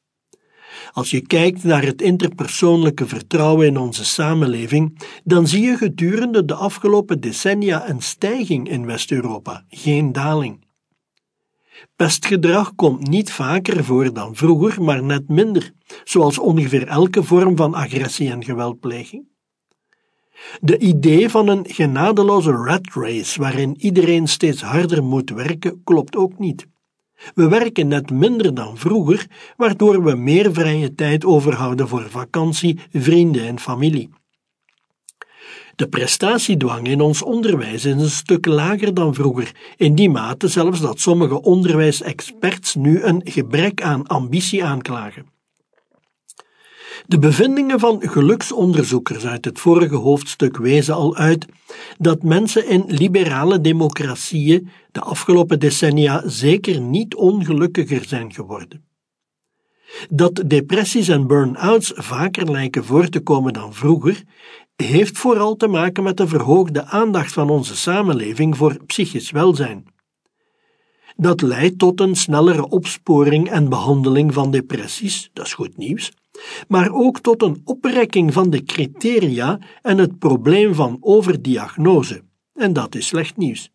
Als 0.92 1.10
je 1.10 1.20
kijkt 1.20 1.64
naar 1.64 1.82
het 1.82 2.02
interpersoonlijke 2.02 3.06
vertrouwen 3.06 3.66
in 3.66 3.78
onze 3.78 4.04
samenleving, 4.04 5.02
dan 5.24 5.46
zie 5.46 5.62
je 5.62 5.76
gedurende 5.76 6.44
de 6.44 6.54
afgelopen 6.54 7.20
decennia 7.20 7.88
een 7.88 8.02
stijging 8.02 8.68
in 8.68 8.86
West-Europa, 8.86 9.64
geen 9.68 10.12
daling. 10.12 10.64
Pestgedrag 11.96 12.74
komt 12.74 13.08
niet 13.08 13.32
vaker 13.32 13.84
voor 13.84 14.12
dan 14.12 14.36
vroeger, 14.36 14.82
maar 14.82 15.02
net 15.02 15.28
minder, 15.28 15.72
zoals 16.04 16.38
ongeveer 16.38 16.86
elke 16.86 17.22
vorm 17.22 17.56
van 17.56 17.74
agressie 17.74 18.30
en 18.30 18.44
geweldpleging. 18.44 19.28
De 20.60 20.78
idee 20.78 21.28
van 21.28 21.48
een 21.48 21.64
genadeloze 21.68 22.50
rat 22.50 22.94
race 22.94 23.40
waarin 23.40 23.76
iedereen 23.78 24.28
steeds 24.28 24.62
harder 24.62 25.04
moet 25.04 25.30
werken 25.30 25.80
klopt 25.84 26.16
ook 26.16 26.38
niet. 26.38 26.66
We 27.34 27.48
werken 27.48 27.88
net 27.88 28.10
minder 28.10 28.54
dan 28.54 28.78
vroeger, 28.78 29.26
waardoor 29.56 30.04
we 30.04 30.14
meer 30.14 30.52
vrije 30.52 30.94
tijd 30.94 31.24
overhouden 31.24 31.88
voor 31.88 32.10
vakantie, 32.10 32.78
vrienden 32.92 33.46
en 33.46 33.58
familie. 33.58 34.10
De 35.76 35.88
prestatiedwang 35.88 36.86
in 36.88 37.00
ons 37.00 37.22
onderwijs 37.22 37.84
is 37.84 37.84
een 37.84 38.10
stuk 38.10 38.46
lager 38.46 38.94
dan 38.94 39.14
vroeger, 39.14 39.52
in 39.76 39.94
die 39.94 40.10
mate 40.10 40.48
zelfs 40.48 40.80
dat 40.80 41.00
sommige 41.00 41.42
onderwijsexperts 41.42 42.74
nu 42.74 43.02
een 43.02 43.20
gebrek 43.24 43.82
aan 43.82 44.06
ambitie 44.06 44.64
aanklagen. 44.64 45.26
De 47.10 47.18
bevindingen 47.18 47.80
van 47.80 48.02
geluksonderzoekers 48.02 49.26
uit 49.26 49.44
het 49.44 49.58
vorige 49.58 49.94
hoofdstuk 49.94 50.56
wezen 50.56 50.94
al 50.94 51.16
uit 51.16 51.46
dat 51.98 52.22
mensen 52.22 52.68
in 52.68 52.84
liberale 52.86 53.60
democratieën 53.60 54.68
de 54.92 55.00
afgelopen 55.00 55.60
decennia 55.60 56.22
zeker 56.26 56.80
niet 56.80 57.14
ongelukkiger 57.14 58.04
zijn 58.04 58.32
geworden. 58.32 58.84
Dat 60.10 60.42
depressies 60.46 61.08
en 61.08 61.26
burn-outs 61.26 61.92
vaker 61.94 62.50
lijken 62.50 62.84
voor 62.84 63.08
te 63.08 63.20
komen 63.20 63.52
dan 63.52 63.74
vroeger, 63.74 64.22
heeft 64.76 65.18
vooral 65.18 65.56
te 65.56 65.66
maken 65.66 66.02
met 66.02 66.16
de 66.16 66.28
verhoogde 66.28 66.84
aandacht 66.84 67.32
van 67.32 67.50
onze 67.50 67.76
samenleving 67.76 68.56
voor 68.56 68.84
psychisch 68.86 69.30
welzijn. 69.30 69.86
Dat 71.16 71.40
leidt 71.40 71.78
tot 71.78 72.00
een 72.00 72.16
snellere 72.16 72.68
opsporing 72.68 73.50
en 73.50 73.68
behandeling 73.68 74.34
van 74.34 74.50
depressies, 74.50 75.30
dat 75.32 75.46
is 75.46 75.54
goed 75.54 75.76
nieuws, 75.76 76.12
maar 76.68 76.92
ook 76.92 77.20
tot 77.20 77.42
een 77.42 77.60
oprekking 77.64 78.32
van 78.32 78.50
de 78.50 78.64
criteria 78.64 79.58
en 79.82 79.98
het 79.98 80.18
probleem 80.18 80.74
van 80.74 80.98
overdiagnose, 81.00 82.22
en 82.54 82.72
dat 82.72 82.94
is 82.94 83.06
slecht 83.06 83.36
nieuws. 83.36 83.70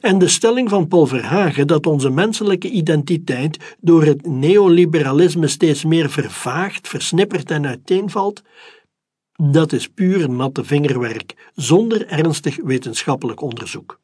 En 0.00 0.18
de 0.18 0.28
stelling 0.28 0.68
van 0.68 0.88
Paul 0.88 1.06
Verhagen 1.06 1.66
dat 1.66 1.86
onze 1.86 2.10
menselijke 2.10 2.70
identiteit 2.70 3.76
door 3.80 4.04
het 4.04 4.26
neoliberalisme 4.26 5.48
steeds 5.48 5.84
meer 5.84 6.10
vervaagt, 6.10 6.88
versnippert 6.88 7.50
en 7.50 7.66
uiteenvalt, 7.66 8.42
dat 9.32 9.72
is 9.72 9.88
puur 9.88 10.30
natte 10.30 10.64
vingerwerk, 10.64 11.50
zonder 11.54 12.06
ernstig 12.06 12.56
wetenschappelijk 12.62 13.40
onderzoek. 13.40 14.00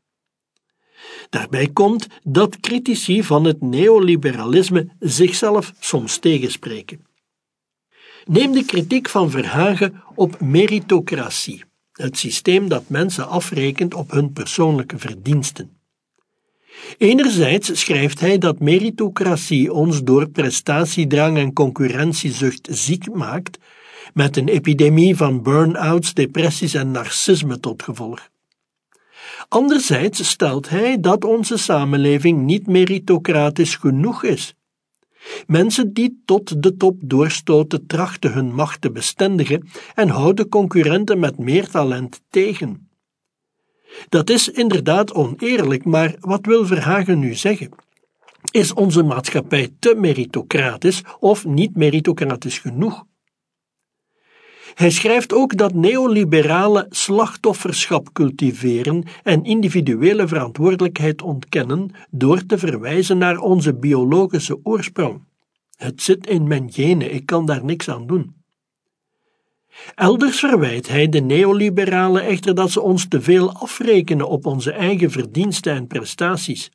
Daarbij 1.30 1.68
komt 1.68 2.06
dat 2.22 2.60
critici 2.60 3.22
van 3.22 3.44
het 3.44 3.60
neoliberalisme 3.60 4.88
zichzelf 4.98 5.72
soms 5.80 6.18
tegenspreken. 6.18 7.06
Neem 8.26 8.52
de 8.52 8.64
kritiek 8.64 9.08
van 9.08 9.30
Verhagen 9.30 10.02
op 10.14 10.40
meritocratie, 10.40 11.64
het 11.92 12.18
systeem 12.18 12.68
dat 12.68 12.88
mensen 12.88 13.28
afrekent 13.28 13.94
op 13.94 14.10
hun 14.10 14.32
persoonlijke 14.32 14.98
verdiensten. 14.98 15.70
Enerzijds 16.98 17.80
schrijft 17.80 18.20
hij 18.20 18.38
dat 18.38 18.58
meritocratie 18.60 19.72
ons 19.72 20.02
door 20.02 20.28
prestatiedrang 20.28 21.38
en 21.38 21.52
concurrentiezucht 21.52 22.68
ziek 22.70 23.14
maakt, 23.14 23.58
met 24.14 24.36
een 24.36 24.48
epidemie 24.48 25.16
van 25.16 25.42
burn-outs, 25.42 26.14
depressies 26.14 26.74
en 26.74 26.90
narcisme 26.90 27.60
tot 27.60 27.82
gevolg. 27.82 28.28
Anderzijds 29.48 30.28
stelt 30.28 30.68
hij 30.68 31.00
dat 31.00 31.24
onze 31.24 31.56
samenleving 31.56 32.42
niet 32.42 32.66
meritocratisch 32.66 33.74
genoeg 33.74 34.24
is. 34.24 34.54
Mensen 35.46 35.92
die 35.92 36.22
tot 36.24 36.62
de 36.62 36.76
top 36.76 37.00
doorstoten 37.04 37.86
trachten 37.86 38.32
hun 38.32 38.54
macht 38.54 38.80
te 38.80 38.90
bestendigen 38.90 39.68
en 39.94 40.08
houden 40.08 40.48
concurrenten 40.48 41.18
met 41.18 41.38
meer 41.38 41.68
talent 41.68 42.20
tegen. 42.30 42.90
Dat 44.08 44.30
is 44.30 44.48
inderdaad 44.48 45.14
oneerlijk, 45.14 45.84
maar 45.84 46.14
wat 46.20 46.46
wil 46.46 46.66
Verhagen 46.66 47.18
nu 47.18 47.34
zeggen? 47.34 47.70
Is 48.50 48.72
onze 48.72 49.02
maatschappij 49.02 49.74
te 49.78 49.94
meritocratisch 49.96 51.02
of 51.18 51.44
niet 51.44 51.76
meritocratisch 51.76 52.58
genoeg? 52.58 53.04
Hij 54.74 54.90
schrijft 54.90 55.32
ook 55.32 55.56
dat 55.56 55.74
neoliberale 55.74 56.86
slachtofferschap 56.90 58.12
cultiveren 58.12 59.04
en 59.22 59.44
individuele 59.44 60.28
verantwoordelijkheid 60.28 61.22
ontkennen 61.22 61.90
door 62.10 62.46
te 62.46 62.58
verwijzen 62.58 63.18
naar 63.18 63.38
onze 63.38 63.74
biologische 63.74 64.58
oorsprong. 64.62 65.22
Het 65.76 66.02
zit 66.02 66.26
in 66.26 66.46
mijn 66.46 66.72
genen, 66.72 67.14
ik 67.14 67.26
kan 67.26 67.46
daar 67.46 67.64
niks 67.64 67.88
aan 67.88 68.06
doen. 68.06 68.34
Elders 69.94 70.38
verwijt 70.38 70.88
hij 70.88 71.08
de 71.08 71.20
neoliberalen 71.20 72.24
echter 72.24 72.54
dat 72.54 72.70
ze 72.70 72.80
ons 72.80 73.08
te 73.08 73.20
veel 73.20 73.52
afrekenen 73.52 74.28
op 74.28 74.46
onze 74.46 74.72
eigen 74.72 75.10
verdiensten 75.10 75.74
en 75.74 75.86
prestaties. 75.86 76.70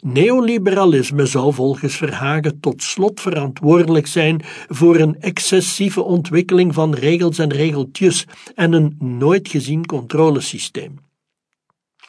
Neoliberalisme 0.00 1.26
zou 1.26 1.54
volgens 1.54 1.96
Verhagen 1.96 2.60
tot 2.60 2.82
slot 2.82 3.20
verantwoordelijk 3.20 4.06
zijn 4.06 4.40
voor 4.68 4.96
een 4.96 5.20
excessieve 5.20 6.02
ontwikkeling 6.02 6.74
van 6.74 6.94
regels 6.94 7.38
en 7.38 7.52
regeltjes 7.52 8.26
en 8.54 8.72
een 8.72 8.96
nooit 8.98 9.48
gezien 9.48 9.86
controlesysteem. 9.86 10.98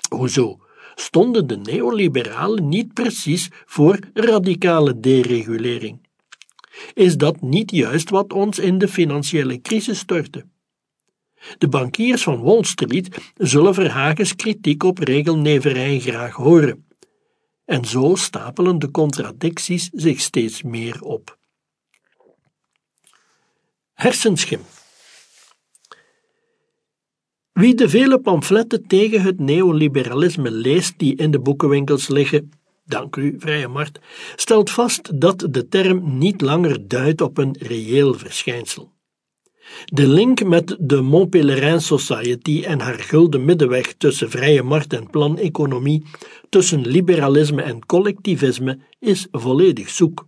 Hoezo? 0.10 0.60
Stonden 0.96 1.48
de 1.48 1.58
neoliberalen 1.58 2.68
niet 2.68 2.94
precies 2.94 3.50
voor 3.66 4.00
radicale 4.14 5.00
deregulering? 5.00 6.08
Is 6.94 7.18
dat 7.18 7.42
niet 7.42 7.72
juist 7.72 8.10
wat 8.10 8.34
ons 8.34 8.60
in 8.60 8.78
de 8.78 8.88
financiële 8.88 9.62
crisis 9.62 10.00
stortte? 10.00 10.46
De 11.58 11.68
bankiers 11.68 12.24
van 12.24 12.42
Wall 12.42 12.64
Street 12.64 13.18
zullen 13.38 13.74
Verhagens 13.74 14.36
kritiek 14.36 14.84
op 14.84 14.98
regelneverij 14.98 16.00
graag 16.00 16.36
horen. 16.36 16.85
En 17.66 17.86
zo 17.86 18.16
stapelen 18.16 18.80
de 18.80 18.92
contradicties 18.92 19.90
zich 19.94 20.20
steeds 20.20 20.64
meer 20.64 21.02
op. 21.02 21.38
Hersenschim. 23.94 24.62
Wie 27.52 27.76
de 27.76 27.90
vele 27.90 28.20
pamfletten 28.20 28.88
tegen 28.88 29.22
het 29.22 29.40
neoliberalisme 29.40 30.52
leest 30.52 31.00
die 31.00 31.16
in 31.16 31.32
de 31.32 31.40
boekenwinkels 31.40 32.08
liggen, 32.08 32.52
dank 32.86 33.16
u, 33.16 33.36
vrije 33.40 33.68
markt, 33.68 34.00
stelt 34.36 34.72
vast 34.72 35.22
dat 35.22 35.48
de 35.50 35.68
term 35.68 36.18
niet 36.18 36.42
langer 36.42 36.88
duidt 36.88 37.22
op 37.22 37.38
een 37.38 37.56
reëel 37.60 38.14
verschijnsel. 38.14 38.95
De 39.86 40.08
link 40.08 40.44
met 40.44 40.76
de 40.80 41.02
Mont 41.02 41.30
Pelerin 41.30 41.82
Society 41.82 42.64
en 42.66 42.80
haar 42.80 43.00
gulden 43.00 43.46
middenweg 43.46 43.94
tussen 43.94 44.30
vrije 44.30 44.64
markt 44.64 44.94
en 44.94 45.10
planeconomie, 45.10 46.04
tussen 46.50 46.88
liberalisme 46.88 47.62
en 47.62 47.86
collectivisme, 47.86 48.80
is 49.00 49.28
volledig 49.32 49.90
zoek. 49.90 50.28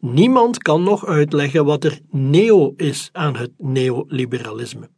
Niemand 0.00 0.58
kan 0.58 0.82
nog 0.82 1.06
uitleggen 1.06 1.64
wat 1.64 1.84
er 1.84 2.00
neo 2.10 2.74
is 2.76 3.08
aan 3.12 3.36
het 3.36 3.50
neoliberalisme. 3.58 4.90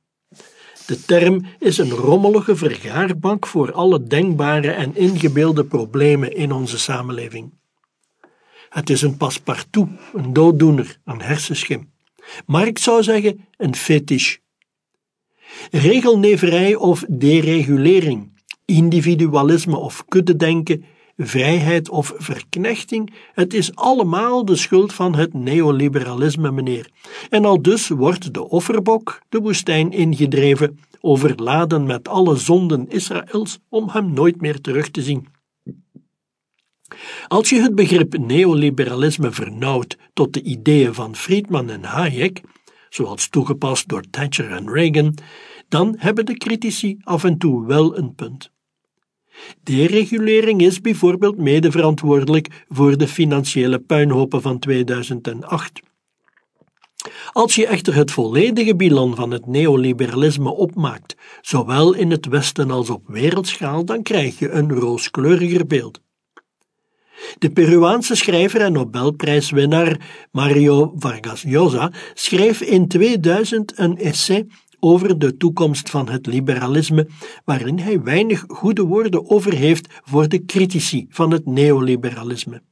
De 0.86 1.04
term 1.04 1.44
is 1.58 1.78
een 1.78 1.90
rommelige 1.90 2.56
vergaarbank 2.56 3.46
voor 3.46 3.72
alle 3.72 4.02
denkbare 4.02 4.70
en 4.70 4.96
ingebeelde 4.96 5.64
problemen 5.64 6.36
in 6.36 6.52
onze 6.52 6.78
samenleving. 6.78 7.52
Het 8.68 8.90
is 8.90 9.02
een 9.02 9.16
paspartout, 9.16 9.88
een 10.14 10.32
dooddoener, 10.32 10.98
een 11.04 11.20
hersenschim. 11.20 11.92
Maar 12.46 12.66
ik 12.66 12.78
zou 12.78 13.02
zeggen 13.02 13.46
een 13.56 13.74
fetish. 13.74 14.36
Regelneverij 15.70 16.74
of 16.74 17.04
deregulering, 17.08 18.42
individualisme 18.64 19.76
of 19.76 20.04
kuddedenken 20.08 20.84
vrijheid 21.16 21.88
of 21.88 22.12
verknechting, 22.16 23.12
het 23.32 23.54
is 23.54 23.74
allemaal 23.76 24.44
de 24.44 24.56
schuld 24.56 24.92
van 24.92 25.14
het 25.14 25.34
neoliberalisme, 25.34 26.50
meneer. 26.50 26.90
En 27.30 27.44
al 27.44 27.62
dus 27.62 27.88
wordt 27.88 28.34
de 28.34 28.48
offerbok 28.48 29.20
de 29.28 29.38
woestijn 29.38 29.92
ingedreven, 29.92 30.78
overladen 31.00 31.86
met 31.86 32.08
alle 32.08 32.36
zonden 32.36 32.88
Israëls, 32.88 33.58
om 33.68 33.88
hem 33.88 34.12
nooit 34.12 34.40
meer 34.40 34.60
terug 34.60 34.90
te 34.90 35.02
zien. 35.02 35.26
Als 37.28 37.48
je 37.48 37.60
het 37.60 37.74
begrip 37.74 38.18
neoliberalisme 38.18 39.32
vernauwt 39.32 39.96
tot 40.12 40.32
de 40.32 40.42
ideeën 40.42 40.94
van 40.94 41.16
Friedman 41.16 41.70
en 41.70 41.84
Hayek, 41.84 42.40
zoals 42.88 43.28
toegepast 43.28 43.88
door 43.88 44.02
Thatcher 44.10 44.50
en 44.50 44.70
Reagan, 44.70 45.14
dan 45.68 45.94
hebben 45.98 46.26
de 46.26 46.36
critici 46.36 46.96
af 47.02 47.24
en 47.24 47.38
toe 47.38 47.66
wel 47.66 47.98
een 47.98 48.14
punt. 48.14 48.52
Deregulering 49.62 50.62
is 50.62 50.80
bijvoorbeeld 50.80 51.38
mede 51.38 51.70
verantwoordelijk 51.70 52.64
voor 52.68 52.96
de 52.96 53.08
financiële 53.08 53.78
puinhopen 53.78 54.42
van 54.42 54.58
2008. 54.58 55.80
Als 57.32 57.54
je 57.54 57.66
echter 57.66 57.94
het 57.94 58.10
volledige 58.10 58.76
bilan 58.76 59.14
van 59.14 59.30
het 59.30 59.46
neoliberalisme 59.46 60.54
opmaakt, 60.54 61.16
zowel 61.40 61.94
in 61.94 62.10
het 62.10 62.26
Westen 62.26 62.70
als 62.70 62.90
op 62.90 63.02
wereldschaal, 63.06 63.84
dan 63.84 64.02
krijg 64.02 64.38
je 64.38 64.50
een 64.50 64.72
rooskleuriger 64.72 65.66
beeld. 65.66 66.03
De 67.38 67.50
Peruaanse 67.50 68.14
schrijver 68.14 68.60
en 68.60 68.72
Nobelprijswinnaar 68.72 70.00
Mario 70.32 70.92
Vargas 70.96 71.42
Llosa 71.42 71.92
schreef 72.14 72.60
in 72.60 72.88
2000 72.88 73.78
een 73.78 73.98
essay 73.98 74.46
over 74.80 75.18
de 75.18 75.36
toekomst 75.36 75.90
van 75.90 76.08
het 76.08 76.26
liberalisme, 76.26 77.08
waarin 77.44 77.78
hij 77.78 78.02
weinig 78.02 78.44
goede 78.48 78.82
woorden 78.82 79.30
over 79.30 79.54
heeft 79.54 79.88
voor 80.04 80.28
de 80.28 80.44
critici 80.44 81.06
van 81.08 81.30
het 81.30 81.46
neoliberalisme. 81.46 82.62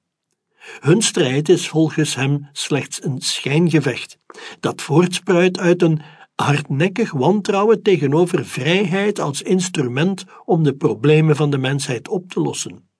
Hun 0.80 1.02
strijd 1.02 1.48
is 1.48 1.68
volgens 1.68 2.14
hem 2.14 2.48
slechts 2.52 3.04
een 3.04 3.20
schijngevecht, 3.20 4.18
dat 4.60 4.82
voortspruit 4.82 5.58
uit 5.58 5.82
een 5.82 6.00
hardnekkig 6.34 7.12
wantrouwen 7.12 7.82
tegenover 7.82 8.44
vrijheid 8.46 9.20
als 9.20 9.42
instrument 9.42 10.24
om 10.44 10.62
de 10.62 10.74
problemen 10.74 11.36
van 11.36 11.50
de 11.50 11.58
mensheid 11.58 12.08
op 12.08 12.28
te 12.28 12.40
lossen. 12.40 12.91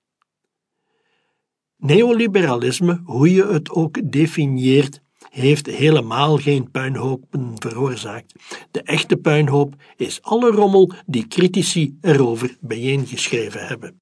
Neoliberalisme, 1.85 3.01
hoe 3.05 3.33
je 3.33 3.47
het 3.47 3.70
ook 3.70 4.12
definieert, 4.12 5.01
heeft 5.30 5.66
helemaal 5.66 6.37
geen 6.37 6.70
puinhopen 6.70 7.53
veroorzaakt. 7.55 8.35
De 8.70 8.83
echte 8.83 9.16
puinhoop 9.16 9.74
is 9.97 10.22
alle 10.22 10.51
rommel 10.51 10.93
die 11.07 11.26
critici 11.28 11.99
erover 12.01 12.57
bijeengeschreven 12.61 13.66
hebben. 13.66 14.01